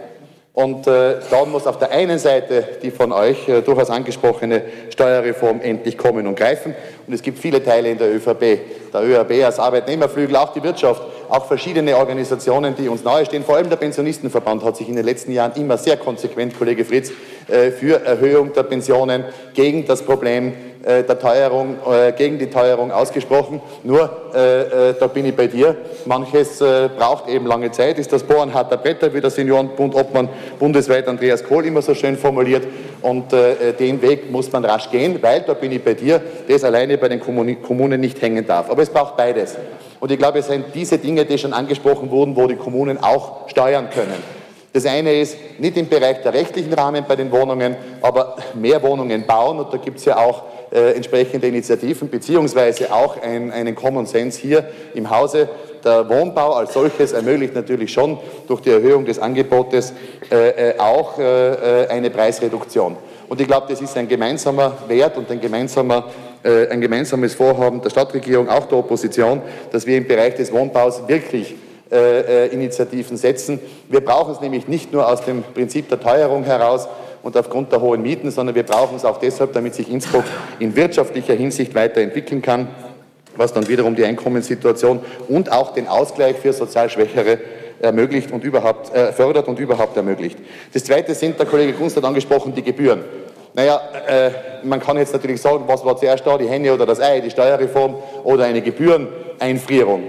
Und 0.54 0.86
äh, 0.86 1.16
da 1.30 1.44
muss 1.46 1.66
auf 1.66 1.78
der 1.78 1.90
einen 1.90 2.16
Seite 2.20 2.64
die 2.80 2.92
von 2.92 3.10
euch 3.10 3.48
äh, 3.48 3.60
durchaus 3.60 3.90
angesprochene 3.90 4.62
Steuerreform 4.88 5.60
endlich 5.60 5.98
kommen 5.98 6.28
und 6.28 6.36
greifen. 6.36 6.76
Und 7.08 7.12
es 7.12 7.22
gibt 7.22 7.40
viele 7.40 7.62
Teile 7.62 7.90
in 7.90 7.98
der 7.98 8.14
ÖVP, 8.14 8.60
der 8.92 9.02
ÖRB 9.02 9.44
als 9.44 9.58
Arbeitnehmerflügel, 9.58 10.36
auch 10.36 10.52
die 10.52 10.62
Wirtschaft, 10.62 11.02
auch 11.28 11.46
verschiedene 11.46 11.96
Organisationen, 11.96 12.76
die 12.76 12.88
uns 12.88 13.02
nahestehen. 13.02 13.42
Vor 13.42 13.56
allem 13.56 13.68
der 13.68 13.78
Pensionistenverband 13.78 14.62
hat 14.62 14.76
sich 14.76 14.88
in 14.88 14.94
den 14.94 15.04
letzten 15.04 15.32
Jahren 15.32 15.60
immer 15.60 15.76
sehr 15.76 15.96
konsequent, 15.96 16.56
Kollege 16.56 16.84
Fritz, 16.84 17.10
für 17.46 18.04
Erhöhung 18.04 18.52
der 18.52 18.62
Pensionen 18.62 19.24
gegen 19.52 19.86
das 19.86 20.02
Problem 20.02 20.52
äh, 20.84 21.02
der 21.02 21.18
Teuerung, 21.18 21.76
äh, 21.90 22.12
gegen 22.12 22.38
die 22.38 22.50
Teuerung 22.50 22.92
ausgesprochen. 22.92 23.62
Nur, 23.84 24.02
äh, 24.34 24.92
da 25.00 25.06
bin 25.06 25.24
ich 25.24 25.34
bei 25.34 25.46
dir. 25.46 25.76
Manches 26.04 26.58
braucht 26.58 27.28
eben 27.28 27.46
lange 27.46 27.70
Zeit, 27.70 27.98
ist 27.98 28.12
das 28.12 28.22
Bohren 28.22 28.52
harter 28.52 28.76
Bretter, 28.76 29.12
wie 29.14 29.20
der 29.20 29.30
Seniorenbund 29.30 29.94
Obmann 29.94 30.28
bundesweit 30.58 31.08
Andreas 31.08 31.42
Kohl 31.42 31.64
immer 31.64 31.80
so 31.80 31.94
schön 31.94 32.18
formuliert. 32.18 32.66
Und 33.00 33.32
den 33.78 34.02
Weg 34.02 34.30
muss 34.30 34.50
man 34.52 34.64
rasch 34.64 34.90
gehen, 34.90 35.18
weil, 35.22 35.42
da 35.42 35.54
bin 35.54 35.72
ich 35.72 35.82
bei 35.82 35.94
dir, 35.94 36.20
das 36.48 36.64
alleine 36.64 36.98
bei 36.98 37.08
den 37.08 37.20
Kommunen 37.20 38.00
nicht 38.00 38.20
hängen 38.20 38.46
darf. 38.46 38.70
Aber 38.70 38.82
es 38.82 38.90
braucht 38.90 39.16
beides. 39.16 39.56
Und 40.00 40.10
ich 40.10 40.18
glaube, 40.18 40.40
es 40.40 40.48
sind 40.48 40.66
diese 40.74 40.98
Dinge, 40.98 41.24
die 41.24 41.38
schon 41.38 41.52
angesprochen 41.52 42.10
wurden, 42.10 42.36
wo 42.36 42.46
die 42.46 42.56
Kommunen 42.56 43.02
auch 43.02 43.48
steuern 43.48 43.88
können. 43.90 44.43
Das 44.74 44.86
eine 44.86 45.20
ist 45.20 45.36
nicht 45.60 45.76
im 45.76 45.88
Bereich 45.88 46.20
der 46.22 46.34
rechtlichen 46.34 46.72
Rahmen 46.72 47.04
bei 47.06 47.14
den 47.14 47.30
Wohnungen, 47.30 47.76
aber 48.02 48.34
mehr 48.54 48.82
Wohnungen 48.82 49.24
bauen. 49.24 49.60
Und 49.60 49.72
da 49.72 49.76
gibt 49.76 49.98
es 49.98 50.04
ja 50.04 50.16
auch 50.16 50.42
äh, 50.72 50.96
entsprechende 50.96 51.46
Initiativen, 51.46 52.08
beziehungsweise 52.08 52.92
auch 52.92 53.22
ein, 53.22 53.52
einen 53.52 53.76
Common 53.76 54.04
Sense 54.04 54.40
hier 54.40 54.68
im 54.94 55.08
Hause. 55.08 55.48
Der 55.84 56.08
Wohnbau 56.08 56.54
als 56.54 56.72
solches 56.72 57.12
ermöglicht 57.12 57.54
natürlich 57.54 57.92
schon 57.92 58.18
durch 58.48 58.62
die 58.62 58.70
Erhöhung 58.70 59.04
des 59.04 59.20
Angebotes 59.20 59.92
äh, 60.32 60.70
äh 60.70 60.78
auch 60.80 61.20
äh, 61.20 61.84
äh, 61.84 61.88
eine 61.90 62.10
Preisreduktion. 62.10 62.96
Und 63.28 63.40
ich 63.40 63.46
glaube, 63.46 63.68
das 63.70 63.80
ist 63.80 63.96
ein 63.96 64.08
gemeinsamer 64.08 64.76
Wert 64.88 65.16
und 65.16 65.30
ein, 65.30 65.40
gemeinsamer, 65.40 66.10
äh, 66.42 66.66
ein 66.66 66.80
gemeinsames 66.80 67.34
Vorhaben 67.34 67.80
der 67.80 67.90
Stadtregierung, 67.90 68.48
auch 68.48 68.66
der 68.66 68.78
Opposition, 68.78 69.40
dass 69.70 69.86
wir 69.86 69.96
im 69.96 70.08
Bereich 70.08 70.34
des 70.34 70.50
Wohnbaus 70.52 71.06
wirklich 71.06 71.54
Initiativen 72.50 73.16
setzen. 73.16 73.60
Wir 73.88 74.00
brauchen 74.00 74.34
es 74.34 74.40
nämlich 74.40 74.66
nicht 74.68 74.92
nur 74.92 75.08
aus 75.08 75.24
dem 75.24 75.42
Prinzip 75.42 75.88
der 75.88 76.00
Teuerung 76.00 76.44
heraus, 76.44 76.88
und 77.24 77.36
aufgrund 77.38 77.72
der 77.72 77.80
hohen 77.80 78.02
Mieten, 78.02 78.30
sondern 78.30 78.54
wir 78.54 78.62
brauchen 78.62 78.96
es 78.96 79.04
auch 79.04 79.16
deshalb, 79.16 79.54
damit 79.54 79.74
sich 79.74 79.90
Innsbruck 79.90 80.24
in 80.58 80.76
wirtschaftlicher 80.76 81.32
Hinsicht 81.32 81.74
weiterentwickeln 81.74 82.42
kann, 82.42 82.68
was 83.34 83.52
dann 83.52 83.66
wiederum 83.66 83.96
die 83.96 84.04
Einkommenssituation 84.04 85.00
und 85.26 85.50
auch 85.50 85.72
den 85.72 85.88
Ausgleich 85.88 86.36
für 86.36 86.52
sozial 86.52 86.90
Schwächere 86.90 87.38
ermöglicht 87.80 88.30
und 88.30 88.44
überhaupt 88.44 88.94
äh, 88.94 89.10
fördert 89.12 89.48
und 89.48 89.58
überhaupt 89.58 89.96
ermöglicht. 89.96 90.38
Das 90.74 90.84
Zweite 90.84 91.14
sind, 91.14 91.38
der 91.38 91.46
Kollege 91.46 91.72
Kunst 91.72 91.96
hat 91.96 92.04
angesprochen, 92.04 92.54
die 92.54 92.62
Gebühren. 92.62 93.02
Naja, 93.54 93.80
äh, 94.06 94.30
man 94.62 94.80
kann 94.80 94.98
jetzt 94.98 95.14
natürlich 95.14 95.40
sagen, 95.40 95.64
was 95.66 95.84
war 95.84 95.96
zuerst 95.96 96.26
da, 96.26 96.36
die 96.36 96.46
Henne 96.46 96.74
oder 96.74 96.84
das 96.84 97.00
Ei, 97.00 97.20
die 97.20 97.30
Steuerreform 97.30 97.96
oder 98.22 98.44
eine 98.44 98.60
Gebühreneinfrierung. 98.60 100.02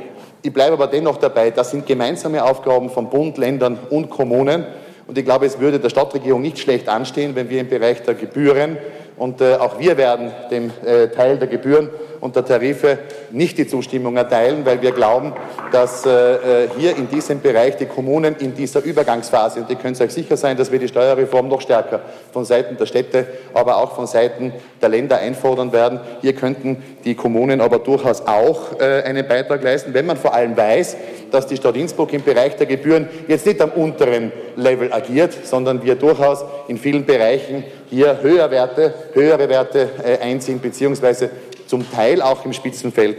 Ich 0.45 0.53
bleibe 0.53 0.73
aber 0.73 0.85
dennoch 0.85 1.17
dabei, 1.17 1.49
das 1.49 1.71
sind 1.71 1.87
gemeinsame 1.87 2.43
Aufgaben 2.43 2.91
von 2.91 3.09
Bund, 3.09 3.39
Ländern 3.39 3.79
und 3.89 4.11
Kommunen. 4.11 4.67
Und 5.07 5.17
ich 5.17 5.25
glaube, 5.25 5.47
es 5.47 5.59
würde 5.59 5.79
der 5.79 5.89
Stadtregierung 5.89 6.43
nicht 6.43 6.59
schlecht 6.59 6.87
anstehen, 6.87 7.33
wenn 7.33 7.49
wir 7.49 7.61
im 7.61 7.67
Bereich 7.67 8.03
der 8.03 8.13
Gebühren 8.13 8.77
und 9.17 9.41
äh, 9.41 9.55
auch 9.55 9.79
wir 9.79 9.97
werden 9.97 10.31
dem 10.51 10.71
äh, 10.85 11.07
Teil 11.07 11.37
der 11.37 11.47
Gebühren 11.47 11.89
und 12.19 12.35
der 12.35 12.43
Tarife 12.43 12.97
nicht 13.31 13.57
die 13.57 13.67
Zustimmung 13.67 14.17
erteilen, 14.17 14.65
weil 14.65 14.81
wir 14.81 14.91
glauben, 14.91 15.33
dass 15.71 16.05
äh, 16.05 16.63
äh 16.63 16.69
hier 16.77 16.97
in 16.97 17.09
diesem 17.09 17.39
Bereich 17.39 17.77
die 17.77 17.85
Kommunen 17.85 18.35
in 18.39 18.55
dieser 18.55 18.83
Übergangsphase, 18.83 19.59
und 19.59 19.69
ihr 19.69 19.75
könnt 19.75 19.99
euch 20.01 20.11
sicher 20.11 20.35
sein, 20.35 20.57
dass 20.57 20.71
wir 20.71 20.79
die 20.79 20.87
Steuerreform 20.87 21.47
noch 21.47 21.61
stärker 21.61 22.01
von 22.33 22.43
Seiten 22.43 22.77
der 22.77 22.85
Städte, 22.85 23.27
aber 23.53 23.77
auch 23.77 23.95
von 23.95 24.07
Seiten 24.07 24.53
der 24.81 24.89
Länder 24.89 25.17
einfordern 25.17 25.71
werden. 25.71 25.99
Hier 26.21 26.33
könnten 26.33 26.83
die 27.03 27.15
Kommunen 27.15 27.61
aber 27.61 27.79
durchaus 27.79 28.25
auch 28.25 28.79
äh, 28.79 29.03
einen 29.03 29.27
Beitrag 29.27 29.63
leisten, 29.63 29.93
wenn 29.93 30.05
man 30.05 30.17
vor 30.17 30.33
allem 30.33 30.57
weiß, 30.57 30.97
dass 31.31 31.47
die 31.47 31.57
Stadt 31.57 31.75
Innsbruck 31.75 32.13
im 32.13 32.23
Bereich 32.23 32.55
der 32.55 32.65
Gebühren 32.65 33.07
jetzt 33.27 33.45
nicht 33.45 33.61
am 33.61 33.71
unteren 33.71 34.31
Level 34.55 34.91
agiert, 34.91 35.33
sondern 35.43 35.83
wir 35.83 35.95
durchaus 35.95 36.43
in 36.67 36.77
vielen 36.77 37.05
Bereichen 37.05 37.63
hier 37.89 38.21
höhere 38.21 38.51
Werte, 38.51 38.93
höhere 39.13 39.49
Werte 39.49 39.89
äh, 40.03 40.17
einziehen, 40.19 40.59
beziehungsweise 40.59 41.29
zum 41.67 41.89
Teil 41.91 42.21
auch 42.21 42.45
im 42.45 42.53
Spitzenfeld 42.53 43.17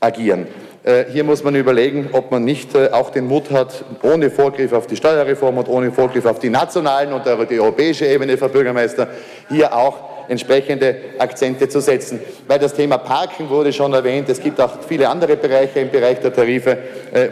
agieren. 0.00 0.46
Äh, 0.84 1.04
hier 1.12 1.24
muss 1.24 1.42
man 1.42 1.54
überlegen, 1.54 2.10
ob 2.12 2.30
man 2.30 2.44
nicht 2.44 2.74
äh, 2.74 2.88
auch 2.92 3.10
den 3.10 3.26
Mut 3.26 3.50
hat, 3.50 3.84
ohne 4.02 4.30
Vorgriff 4.30 4.72
auf 4.72 4.86
die 4.86 4.96
Steuerreform 4.96 5.58
und 5.58 5.68
ohne 5.68 5.90
Vorgriff 5.92 6.24
auf 6.24 6.38
die 6.38 6.50
nationalen 6.50 7.12
und 7.12 7.24
die 7.26 7.60
europäische 7.60 8.06
Ebene, 8.06 8.38
Frau 8.38 8.48
Bürgermeister, 8.48 9.08
hier 9.48 9.74
auch 9.74 9.96
entsprechende 10.28 10.96
Akzente 11.18 11.68
zu 11.68 11.80
setzen. 11.80 12.20
Weil 12.46 12.58
das 12.58 12.74
Thema 12.74 12.98
Parken 12.98 13.48
wurde 13.48 13.72
schon 13.72 13.92
erwähnt. 13.92 14.28
Es 14.28 14.40
gibt 14.40 14.60
auch 14.60 14.78
viele 14.86 15.08
andere 15.08 15.36
Bereiche 15.36 15.80
im 15.80 15.90
Bereich 15.90 16.20
der 16.20 16.34
Tarife, 16.34 16.76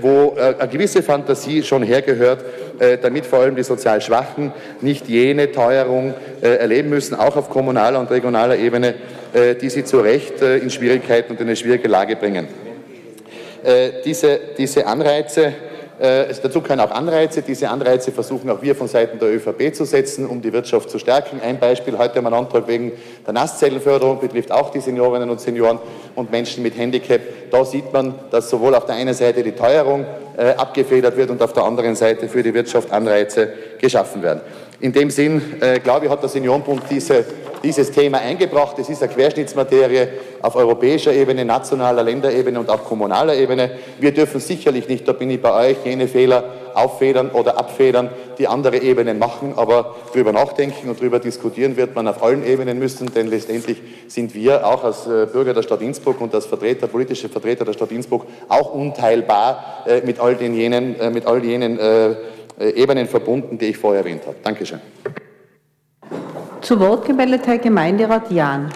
wo 0.00 0.34
eine 0.34 0.66
gewisse 0.66 1.02
Fantasie 1.02 1.62
schon 1.62 1.82
hergehört. 1.82 2.42
Äh, 2.78 2.98
damit 2.98 3.26
vor 3.26 3.40
allem 3.40 3.56
die 3.56 3.62
sozial 3.62 4.00
Schwachen 4.00 4.52
nicht 4.80 5.08
jene 5.08 5.52
Teuerung 5.52 6.14
äh, 6.42 6.56
erleben 6.56 6.90
müssen, 6.90 7.14
auch 7.14 7.36
auf 7.36 7.50
kommunaler 7.50 8.00
und 8.00 8.10
regionaler 8.10 8.56
Ebene, 8.56 8.94
äh, 9.32 9.54
die 9.54 9.70
sie 9.70 9.84
zu 9.84 10.00
Recht 10.00 10.40
in 10.42 10.70
Schwierigkeiten 10.70 11.32
und 11.32 11.40
in 11.40 11.46
eine 11.46 11.56
schwierige 11.56 11.88
Lage 11.88 12.16
bringen. 12.16 12.48
Diese, 14.04 14.38
diese 14.56 14.86
Anreize 14.86 15.52
dazu 15.98 16.60
können 16.60 16.80
auch 16.80 16.90
Anreize. 16.90 17.42
Diese 17.42 17.68
Anreize 17.68 18.12
versuchen 18.12 18.50
auch 18.50 18.60
wir 18.62 18.74
von 18.74 18.88
Seiten 18.88 19.18
der 19.18 19.34
ÖVP 19.34 19.74
zu 19.74 19.84
setzen, 19.84 20.26
um 20.26 20.42
die 20.42 20.52
Wirtschaft 20.52 20.90
zu 20.90 20.98
stärken. 20.98 21.40
Ein 21.42 21.58
Beispiel, 21.58 21.96
heute 21.96 22.16
haben 22.16 22.24
wir 22.24 22.28
einen 22.28 22.44
Antrag 22.44 22.68
wegen 22.68 22.92
der 23.26 23.32
Nasszellenförderung, 23.32 24.20
betrifft 24.20 24.52
auch 24.52 24.70
die 24.70 24.80
Seniorinnen 24.80 25.30
und 25.30 25.40
Senioren 25.40 25.78
und 26.14 26.30
Menschen 26.30 26.62
mit 26.62 26.76
Handicap. 26.76 27.20
Da 27.50 27.64
sieht 27.64 27.92
man, 27.92 28.14
dass 28.30 28.50
sowohl 28.50 28.74
auf 28.74 28.86
der 28.86 28.96
einen 28.96 29.14
Seite 29.14 29.42
die 29.42 29.52
Teuerung 29.52 30.04
äh, 30.36 30.50
abgefedert 30.50 31.16
wird 31.16 31.30
und 31.30 31.42
auf 31.42 31.52
der 31.52 31.64
anderen 31.64 31.96
Seite 31.96 32.28
für 32.28 32.42
die 32.42 32.52
Wirtschaft 32.52 32.92
Anreize 32.92 33.48
geschaffen 33.78 34.22
werden. 34.22 34.40
In 34.80 34.92
dem 34.92 35.08
Sinn, 35.08 35.54
äh, 35.60 35.80
glaube 35.80 36.06
ich, 36.06 36.10
hat 36.10 36.22
der 36.22 36.28
Seniorenbund 36.28 36.82
diese 36.90 37.24
dieses 37.62 37.90
Thema 37.90 38.18
eingebracht. 38.18 38.78
Es 38.78 38.88
ist 38.88 39.02
eine 39.02 39.12
Querschnittsmaterie 39.12 40.08
auf 40.42 40.56
europäischer 40.56 41.12
Ebene, 41.12 41.44
nationaler 41.44 42.02
Länderebene 42.02 42.60
und 42.60 42.70
auch 42.70 42.84
kommunaler 42.84 43.34
Ebene. 43.34 43.70
Wir 43.98 44.12
dürfen 44.12 44.40
sicherlich 44.40 44.88
nicht, 44.88 45.06
da 45.08 45.12
bin 45.12 45.30
ich 45.30 45.40
bei 45.40 45.70
euch, 45.70 45.76
jene 45.84 46.08
Fehler 46.08 46.44
auffedern 46.74 47.30
oder 47.30 47.58
abfedern, 47.58 48.10
die 48.38 48.46
andere 48.46 48.78
Ebenen 48.78 49.18
machen, 49.18 49.54
aber 49.56 49.96
darüber 50.12 50.32
nachdenken 50.32 50.90
und 50.90 51.00
darüber 51.00 51.18
diskutieren 51.18 51.76
wird 51.76 51.94
man 51.94 52.06
auf 52.06 52.22
allen 52.22 52.46
Ebenen 52.46 52.78
müssen, 52.78 53.12
denn 53.14 53.28
letztendlich 53.28 53.80
sind 54.08 54.34
wir 54.34 54.66
auch 54.66 54.84
als 54.84 55.06
äh, 55.06 55.26
Bürger 55.32 55.54
der 55.54 55.62
Stadt 55.62 55.80
Innsbruck 55.80 56.20
und 56.20 56.34
als 56.34 56.46
Vertreter, 56.46 56.86
politische 56.86 57.28
Vertreter 57.28 57.64
der 57.64 57.72
Stadt 57.72 57.92
Innsbruck 57.92 58.26
auch 58.48 58.74
unteilbar 58.74 59.84
äh, 59.86 60.02
mit 60.02 60.20
all 60.20 60.36
den 60.36 60.54
jenen, 60.54 61.00
äh, 61.00 61.10
mit 61.10 61.26
all 61.26 61.42
jenen 61.42 61.78
Ebenen 62.58 63.06
verbunden, 63.06 63.58
die 63.58 63.66
ich 63.66 63.76
vorher 63.76 64.02
erwähnt 64.02 64.22
habe. 64.26 64.36
Dankeschön. 64.42 64.80
Zu 66.66 66.80
Wort 66.80 67.04
gemeldet 67.04 67.46
Herr 67.46 67.58
Gemeinderat 67.58 68.28
Jahn. 68.32 68.72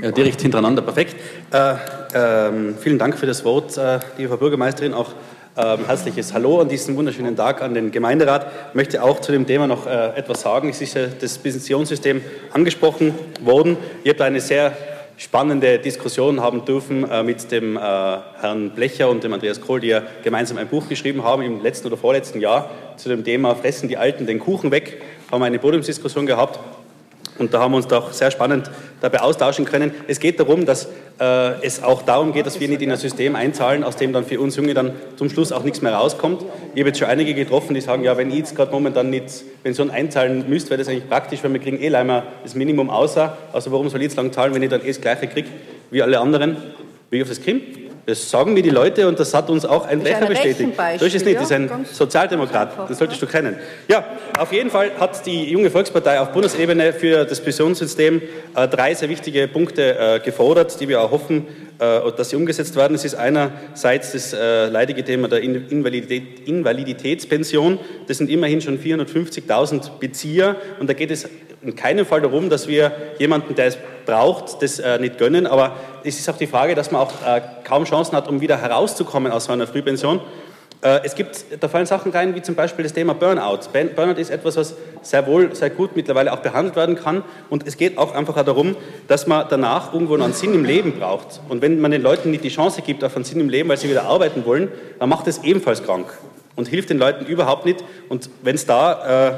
Ja, 0.00 0.12
direkt 0.12 0.40
hintereinander, 0.40 0.82
perfekt. 0.82 1.16
Äh, 1.52 1.72
äh, 2.16 2.74
vielen 2.78 2.96
Dank 2.96 3.18
für 3.18 3.26
das 3.26 3.44
Wort, 3.44 3.76
äh, 3.76 3.98
liebe 4.16 4.28
Frau 4.28 4.36
Bürgermeisterin. 4.36 4.94
Auch 4.94 5.10
ähm, 5.56 5.84
herzliches 5.84 6.32
Hallo 6.32 6.60
an 6.60 6.68
diesem 6.68 6.96
wunderschönen 6.96 7.34
Tag 7.34 7.60
an 7.60 7.74
den 7.74 7.90
Gemeinderat. 7.90 8.46
Ich 8.68 8.74
möchte 8.76 9.02
auch 9.02 9.20
zu 9.20 9.32
dem 9.32 9.48
Thema 9.48 9.66
noch 9.66 9.88
äh, 9.88 10.10
etwas 10.16 10.42
sagen. 10.42 10.68
Es 10.68 10.80
ist 10.80 10.94
ja 10.94 11.08
das 11.08 11.38
Pensionssystem 11.38 12.22
angesprochen 12.52 13.16
worden. 13.40 13.76
Ihr 14.04 14.12
habt 14.12 14.20
eine 14.20 14.40
sehr 14.40 14.76
spannende 15.16 15.80
Diskussion 15.80 16.40
haben 16.40 16.64
dürfen 16.64 17.10
äh, 17.10 17.24
mit 17.24 17.50
dem 17.50 17.76
äh, 17.76 17.80
Herrn 17.80 18.70
Blecher 18.70 19.10
und 19.10 19.24
dem 19.24 19.32
Andreas 19.32 19.60
Kohl, 19.60 19.80
die 19.80 19.88
ja 19.88 20.02
gemeinsam 20.22 20.58
ein 20.58 20.68
Buch 20.68 20.88
geschrieben 20.88 21.24
haben 21.24 21.42
im 21.42 21.62
letzten 21.62 21.88
oder 21.88 21.96
vorletzten 21.96 22.40
Jahr 22.40 22.70
zu 22.96 23.08
dem 23.08 23.24
Thema 23.24 23.56
Fressen 23.56 23.88
die 23.88 23.96
Alten 23.96 24.26
den 24.26 24.38
Kuchen 24.38 24.70
weg 24.70 25.02
haben 25.34 25.42
wir 25.42 25.46
eine 25.46 25.58
Podiumsdiskussion 25.58 26.26
gehabt 26.26 26.58
und 27.38 27.52
da 27.52 27.60
haben 27.60 27.72
wir 27.72 27.78
uns 27.78 27.88
doch 27.88 28.12
sehr 28.12 28.30
spannend 28.30 28.70
dabei 29.00 29.20
austauschen 29.20 29.64
können. 29.64 29.92
Es 30.06 30.20
geht 30.20 30.38
darum, 30.38 30.64
dass 30.64 30.86
äh, 31.20 31.60
es 31.62 31.82
auch 31.82 32.02
darum 32.02 32.32
geht, 32.32 32.46
dass 32.46 32.60
wir 32.60 32.68
nicht 32.68 32.80
in 32.82 32.92
ein 32.92 32.96
System 32.96 33.34
einzahlen, 33.34 33.82
aus 33.82 33.96
dem 33.96 34.12
dann 34.12 34.24
für 34.24 34.40
uns 34.40 34.54
Junge 34.54 34.74
dann 34.74 34.92
zum 35.16 35.28
Schluss 35.28 35.50
auch 35.50 35.64
nichts 35.64 35.82
mehr 35.82 35.92
rauskommt. 35.94 36.42
Ich 36.74 36.80
habe 36.80 36.90
jetzt 36.90 36.98
schon 37.00 37.08
einige 37.08 37.34
getroffen, 37.34 37.74
die 37.74 37.80
sagen, 37.80 38.04
ja, 38.04 38.16
wenn 38.16 38.30
ich 38.30 38.38
jetzt 38.38 38.56
gerade 38.56 38.70
momentan 38.70 39.10
nicht 39.10 39.26
Pension 39.64 39.90
einzahlen 39.90 40.48
müsste, 40.48 40.70
wäre 40.70 40.78
das 40.78 40.88
eigentlich 40.88 41.08
praktisch, 41.08 41.42
weil 41.42 41.52
wir 41.52 41.60
kriegen 41.60 41.80
eh 41.80 41.88
leider 41.88 42.22
das 42.44 42.54
Minimum 42.54 42.88
außer. 42.88 43.36
Also 43.52 43.72
warum 43.72 43.88
soll 43.88 44.00
ich 44.00 44.04
jetzt 44.04 44.16
lang 44.16 44.32
zahlen, 44.32 44.54
wenn 44.54 44.62
ich 44.62 44.70
dann 44.70 44.82
eh 44.82 44.88
das 44.88 45.00
Gleiche 45.00 45.26
kriege 45.26 45.48
wie 45.90 46.02
alle 46.02 46.20
anderen? 46.20 46.56
Wie 47.10 47.20
auf 47.20 47.28
das 47.28 47.44
kommt? 47.44 47.62
Das 48.06 48.30
sagen 48.30 48.52
mir 48.52 48.62
die 48.62 48.70
Leute 48.70 49.08
und 49.08 49.18
das 49.18 49.32
hat 49.32 49.48
uns 49.48 49.64
auch 49.64 49.86
ein 49.86 50.02
Lecher 50.02 50.26
bestätigt. 50.26 50.72
So 50.98 51.06
ist 51.06 51.14
es 51.14 51.24
nicht, 51.24 51.36
das 51.36 51.44
ist 51.44 51.52
ein 51.52 51.86
Sozialdemokrat, 51.90 52.90
das 52.90 52.98
solltest 52.98 53.22
du 53.22 53.26
kennen. 53.26 53.56
Ja, 53.88 54.04
auf 54.38 54.52
jeden 54.52 54.70
Fall 54.70 54.90
hat 55.00 55.24
die 55.24 55.50
junge 55.50 55.70
Volkspartei 55.70 56.20
auf 56.20 56.30
Bundesebene 56.32 56.92
für 56.92 57.24
das 57.24 57.40
Pensionssystem 57.40 58.20
äh, 58.54 58.68
drei 58.68 58.92
sehr 58.94 59.08
wichtige 59.08 59.48
Punkte 59.48 59.98
äh, 59.98 60.20
gefordert, 60.20 60.78
die 60.80 60.88
wir 60.88 61.00
auch 61.00 61.12
hoffen, 61.12 61.46
äh, 61.78 62.12
dass 62.16 62.30
sie 62.30 62.36
umgesetzt 62.36 62.76
werden. 62.76 62.94
Es 62.94 63.06
ist 63.06 63.14
einerseits 63.14 64.12
das 64.12 64.34
äh, 64.34 64.66
leidige 64.66 65.02
Thema 65.02 65.28
der 65.28 65.40
Invalidität, 65.40 66.46
Invaliditätspension. 66.46 67.78
Das 68.06 68.18
sind 68.18 68.28
immerhin 68.28 68.60
schon 68.60 68.78
450.000 68.78 69.98
Bezieher 69.98 70.56
und 70.78 70.90
da 70.90 70.92
geht 70.92 71.10
es 71.10 71.26
in 71.62 71.74
keinem 71.74 72.04
Fall 72.04 72.20
darum, 72.20 72.50
dass 72.50 72.68
wir 72.68 72.92
jemanden, 73.18 73.54
der 73.54 73.66
es 73.66 73.78
braucht, 74.06 74.62
das 74.62 74.78
äh, 74.78 74.98
nicht 74.98 75.18
gönnen, 75.18 75.46
aber 75.46 75.76
es 76.02 76.18
ist 76.18 76.28
auch 76.28 76.36
die 76.36 76.46
Frage, 76.46 76.74
dass 76.74 76.90
man 76.90 77.02
auch 77.02 77.12
äh, 77.26 77.40
kaum 77.64 77.84
Chancen 77.84 78.16
hat, 78.16 78.28
um 78.28 78.40
wieder 78.40 78.56
herauszukommen 78.56 79.32
aus 79.32 79.44
so 79.44 79.52
einer 79.52 79.66
Frühpension. 79.66 80.20
Äh, 80.84 81.00
es 81.02 81.14
gibt, 81.14 81.46
da 81.60 81.68
fallen 81.68 81.86
Sachen 81.86 82.12
rein, 82.12 82.34
wie 82.34 82.42
zum 82.42 82.54
Beispiel 82.54 82.82
das 82.82 82.92
Thema 82.92 83.14
Burnout. 83.14 83.60
Burnout 83.96 84.20
ist 84.20 84.28
etwas, 84.28 84.56
was 84.56 84.74
sehr 85.00 85.26
wohl, 85.26 85.54
sehr 85.54 85.70
gut 85.70 85.96
mittlerweile 85.96 86.30
auch 86.30 86.40
behandelt 86.40 86.76
werden 86.76 86.94
kann. 86.94 87.24
Und 87.48 87.66
es 87.66 87.78
geht 87.78 87.96
auch 87.96 88.14
einfach 88.14 88.42
darum, 88.44 88.76
dass 89.08 89.26
man 89.26 89.46
danach 89.48 89.94
irgendwo 89.94 90.18
noch 90.18 90.26
einen 90.26 90.34
Sinn 90.34 90.52
im 90.52 90.64
Leben 90.64 90.92
braucht. 90.92 91.40
Und 91.48 91.62
wenn 91.62 91.80
man 91.80 91.90
den 91.90 92.02
Leuten 92.02 92.30
nicht 92.30 92.44
die 92.44 92.50
Chance 92.50 92.82
gibt 92.82 93.02
auf 93.02 93.16
einen 93.16 93.24
Sinn 93.24 93.40
im 93.40 93.48
Leben, 93.48 93.70
weil 93.70 93.78
sie 93.78 93.88
wieder 93.88 94.04
arbeiten 94.04 94.44
wollen, 94.44 94.68
dann 94.98 95.08
macht 95.08 95.26
es 95.26 95.42
ebenfalls 95.42 95.82
krank 95.82 96.06
und 96.54 96.68
hilft 96.68 96.90
den 96.90 96.98
Leuten 96.98 97.24
überhaupt 97.24 97.64
nicht. 97.64 97.82
Und 98.10 98.28
wenn 98.42 98.54
es 98.54 98.66
da 98.66 99.30
äh, 99.30 99.34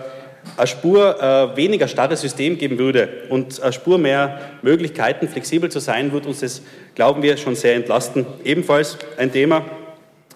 eine 0.57 0.67
Spur 0.67 1.21
äh, 1.21 1.57
weniger 1.57 1.89
starres 1.89 2.21
System 2.21 2.59
geben 2.59 2.79
würde 2.79 3.09
und 3.29 3.61
eine 3.63 3.73
Spur 3.73 3.99
mehr 3.99 4.41
Möglichkeiten, 4.63 5.29
flexibel 5.29 5.71
zu 5.71 5.81
sein, 5.81 6.13
würde 6.13 6.29
uns 6.29 6.41
das, 6.41 6.63
glauben 6.95 7.23
wir, 7.23 7.37
schon 7.37 7.57
sehr 7.57 7.75
entlasten. 7.75 8.27
Ebenfalls 8.45 8.99
ein 9.19 9.33
Thema 9.33 9.65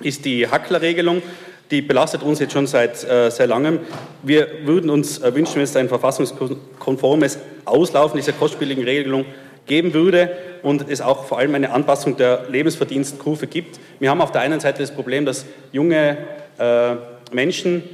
ist 0.01 0.25
die 0.25 0.47
Hackler-Regelung. 0.47 1.23
Die 1.71 1.83
belastet 1.83 2.23
uns 2.23 2.41
jetzt 2.41 2.53
schon 2.53 2.67
seit 2.67 3.05
äh, 3.05 3.31
sehr 3.31 3.47
langem. 3.47 3.79
Wir 4.23 4.49
würden 4.65 4.91
uns 4.91 5.19
äh, 5.19 5.33
wünschen, 5.35 5.57
wenn 5.57 5.63
es 5.63 5.77
ein 5.77 5.89
verfassungskonformes 5.89 7.39
Auslaufen 7.65 8.17
dieser 8.17 8.33
kostspieligen 8.33 8.83
Regelung 8.83 9.25
geben 9.67 9.95
würde 9.95 10.37
und 10.63 10.91
es 10.91 11.01
auch 11.01 11.25
vor 11.25 11.39
allem 11.39 11.55
eine 11.55 11.71
Anpassung 11.71 12.17
der 12.17 12.47
Lebensverdienstkurve 12.49 13.47
gibt. 13.47 13.79
Wir 14.01 14.11
haben 14.11 14.21
auf 14.21 14.33
der 14.33 14.41
einen 14.41 14.59
Seite 14.59 14.81
das 14.81 14.91
Problem, 14.91 15.25
dass 15.25 15.47
junge 15.71 16.19
äh, 16.59 16.97
Menschen 17.33 17.85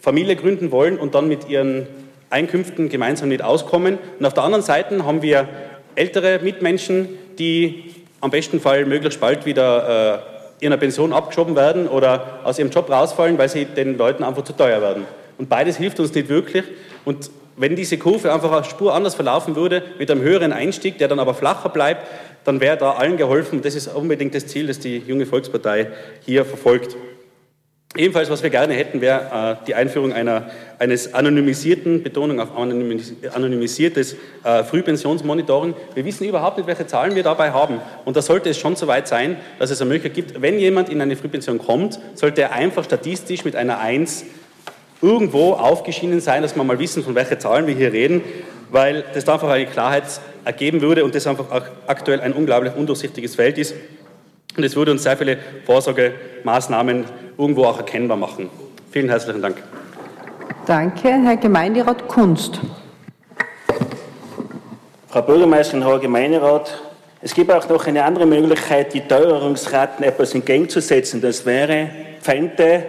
Familie 0.00 0.36
gründen 0.36 0.70
wollen 0.70 0.98
und 0.98 1.14
dann 1.14 1.28
mit 1.28 1.48
ihren 1.48 1.86
Einkünften 2.30 2.88
gemeinsam 2.88 3.28
nicht 3.28 3.42
auskommen. 3.42 3.98
Und 4.18 4.26
auf 4.26 4.34
der 4.34 4.44
anderen 4.44 4.64
Seite 4.64 5.04
haben 5.04 5.22
wir 5.22 5.48
ältere 5.94 6.40
Mitmenschen, 6.42 7.08
die 7.38 7.94
am 8.20 8.30
besten 8.30 8.60
Fall 8.60 8.84
möglichst 8.84 9.20
bald 9.20 9.46
wieder 9.46 10.22
äh, 10.60 10.64
ihrer 10.64 10.76
Pension 10.76 11.12
abgeschoben 11.12 11.56
werden 11.56 11.88
oder 11.88 12.40
aus 12.44 12.58
ihrem 12.58 12.70
Job 12.70 12.90
rausfallen, 12.90 13.38
weil 13.38 13.48
sie 13.48 13.64
den 13.64 13.96
Leuten 13.96 14.24
einfach 14.24 14.44
zu 14.44 14.52
teuer 14.52 14.80
werden. 14.80 15.04
Und 15.38 15.48
beides 15.48 15.76
hilft 15.76 16.00
uns 16.00 16.12
nicht 16.14 16.28
wirklich. 16.28 16.64
Und 17.04 17.30
wenn 17.56 17.76
diese 17.76 17.98
Kurve 17.98 18.32
einfach 18.32 18.52
eine 18.52 18.64
Spur 18.64 18.94
anders 18.94 19.14
verlaufen 19.14 19.56
würde, 19.56 19.82
mit 19.98 20.10
einem 20.10 20.22
höheren 20.22 20.52
Einstieg, 20.52 20.98
der 20.98 21.08
dann 21.08 21.18
aber 21.18 21.34
flacher 21.34 21.68
bleibt, 21.68 22.06
dann 22.44 22.60
wäre 22.60 22.76
da 22.76 22.92
allen 22.92 23.16
geholfen. 23.16 23.62
Das 23.62 23.74
ist 23.74 23.88
unbedingt 23.88 24.34
das 24.34 24.46
Ziel, 24.46 24.66
das 24.66 24.78
die 24.78 24.98
junge 24.98 25.26
Volkspartei 25.26 25.88
hier 26.24 26.44
verfolgt. 26.44 26.96
Ebenfalls, 27.96 28.28
was 28.28 28.42
wir 28.42 28.50
gerne 28.50 28.74
hätten, 28.74 29.00
wäre 29.00 29.56
äh, 29.62 29.66
die 29.66 29.74
Einführung 29.74 30.12
einer, 30.12 30.50
eines 30.78 31.14
anonymisierten, 31.14 32.02
Betonung 32.02 32.38
auf 32.38 32.50
anonymisiertes 32.54 34.14
äh, 34.44 34.62
Frühpensionsmonitoring. 34.62 35.74
Wir 35.94 36.04
wissen 36.04 36.28
überhaupt 36.28 36.58
nicht, 36.58 36.66
welche 36.66 36.86
Zahlen 36.86 37.14
wir 37.14 37.22
dabei 37.22 37.50
haben. 37.50 37.80
Und 38.04 38.14
da 38.14 38.20
sollte 38.20 38.50
es 38.50 38.58
schon 38.58 38.76
so 38.76 38.86
weit 38.88 39.08
sein, 39.08 39.38
dass 39.58 39.70
es 39.70 39.80
eine 39.80 39.88
Möglichkeit 39.88 40.14
gibt, 40.14 40.42
wenn 40.42 40.58
jemand 40.58 40.90
in 40.90 41.00
eine 41.00 41.16
Frühpension 41.16 41.58
kommt, 41.58 41.98
sollte 42.14 42.42
er 42.42 42.52
einfach 42.52 42.84
statistisch 42.84 43.46
mit 43.46 43.56
einer 43.56 43.78
1 43.78 44.26
irgendwo 45.00 45.54
aufgeschieden 45.54 46.20
sein, 46.20 46.42
dass 46.42 46.56
wir 46.56 46.64
mal 46.64 46.78
wissen, 46.78 47.02
von 47.02 47.14
welchen 47.14 47.40
Zahlen 47.40 47.66
wir 47.66 47.74
hier 47.74 47.92
reden, 47.92 48.20
weil 48.70 49.02
das 49.14 49.24
da 49.24 49.34
einfach 49.34 49.48
eine 49.48 49.64
Klarheit 49.64 50.04
ergeben 50.44 50.82
würde 50.82 51.06
und 51.06 51.14
das 51.14 51.26
einfach 51.26 51.46
aktuell 51.86 52.20
ein 52.20 52.34
unglaublich 52.34 52.74
undurchsichtiges 52.74 53.34
Feld 53.36 53.56
ist. 53.56 53.74
Und 54.58 54.64
es 54.64 54.76
würde 54.76 54.90
uns 54.90 55.04
sehr 55.04 55.16
viele 55.16 55.38
Vorsorgemaßnahmen 55.64 57.04
irgendwo 57.38 57.64
auch 57.64 57.78
erkennbar 57.78 58.16
machen. 58.16 58.50
Vielen 58.90 59.08
herzlichen 59.08 59.40
Dank. 59.40 59.62
Danke, 60.66 61.08
Herr 61.08 61.36
Gemeinderat 61.36 62.06
Kunst. 62.08 62.60
Frau 65.08 65.22
Bürgermeisterin, 65.22 65.86
Herr 65.86 65.98
Gemeinderat, 65.98 66.82
es 67.22 67.34
gibt 67.34 67.50
auch 67.50 67.68
noch 67.68 67.86
eine 67.86 68.04
andere 68.04 68.26
Möglichkeit, 68.26 68.92
die 68.92 69.00
Teuerungsraten 69.00 70.04
etwas 70.04 70.34
entgegenzusetzen. 70.34 71.20
Das 71.20 71.46
wäre 71.46 71.88
Pfände, 72.20 72.84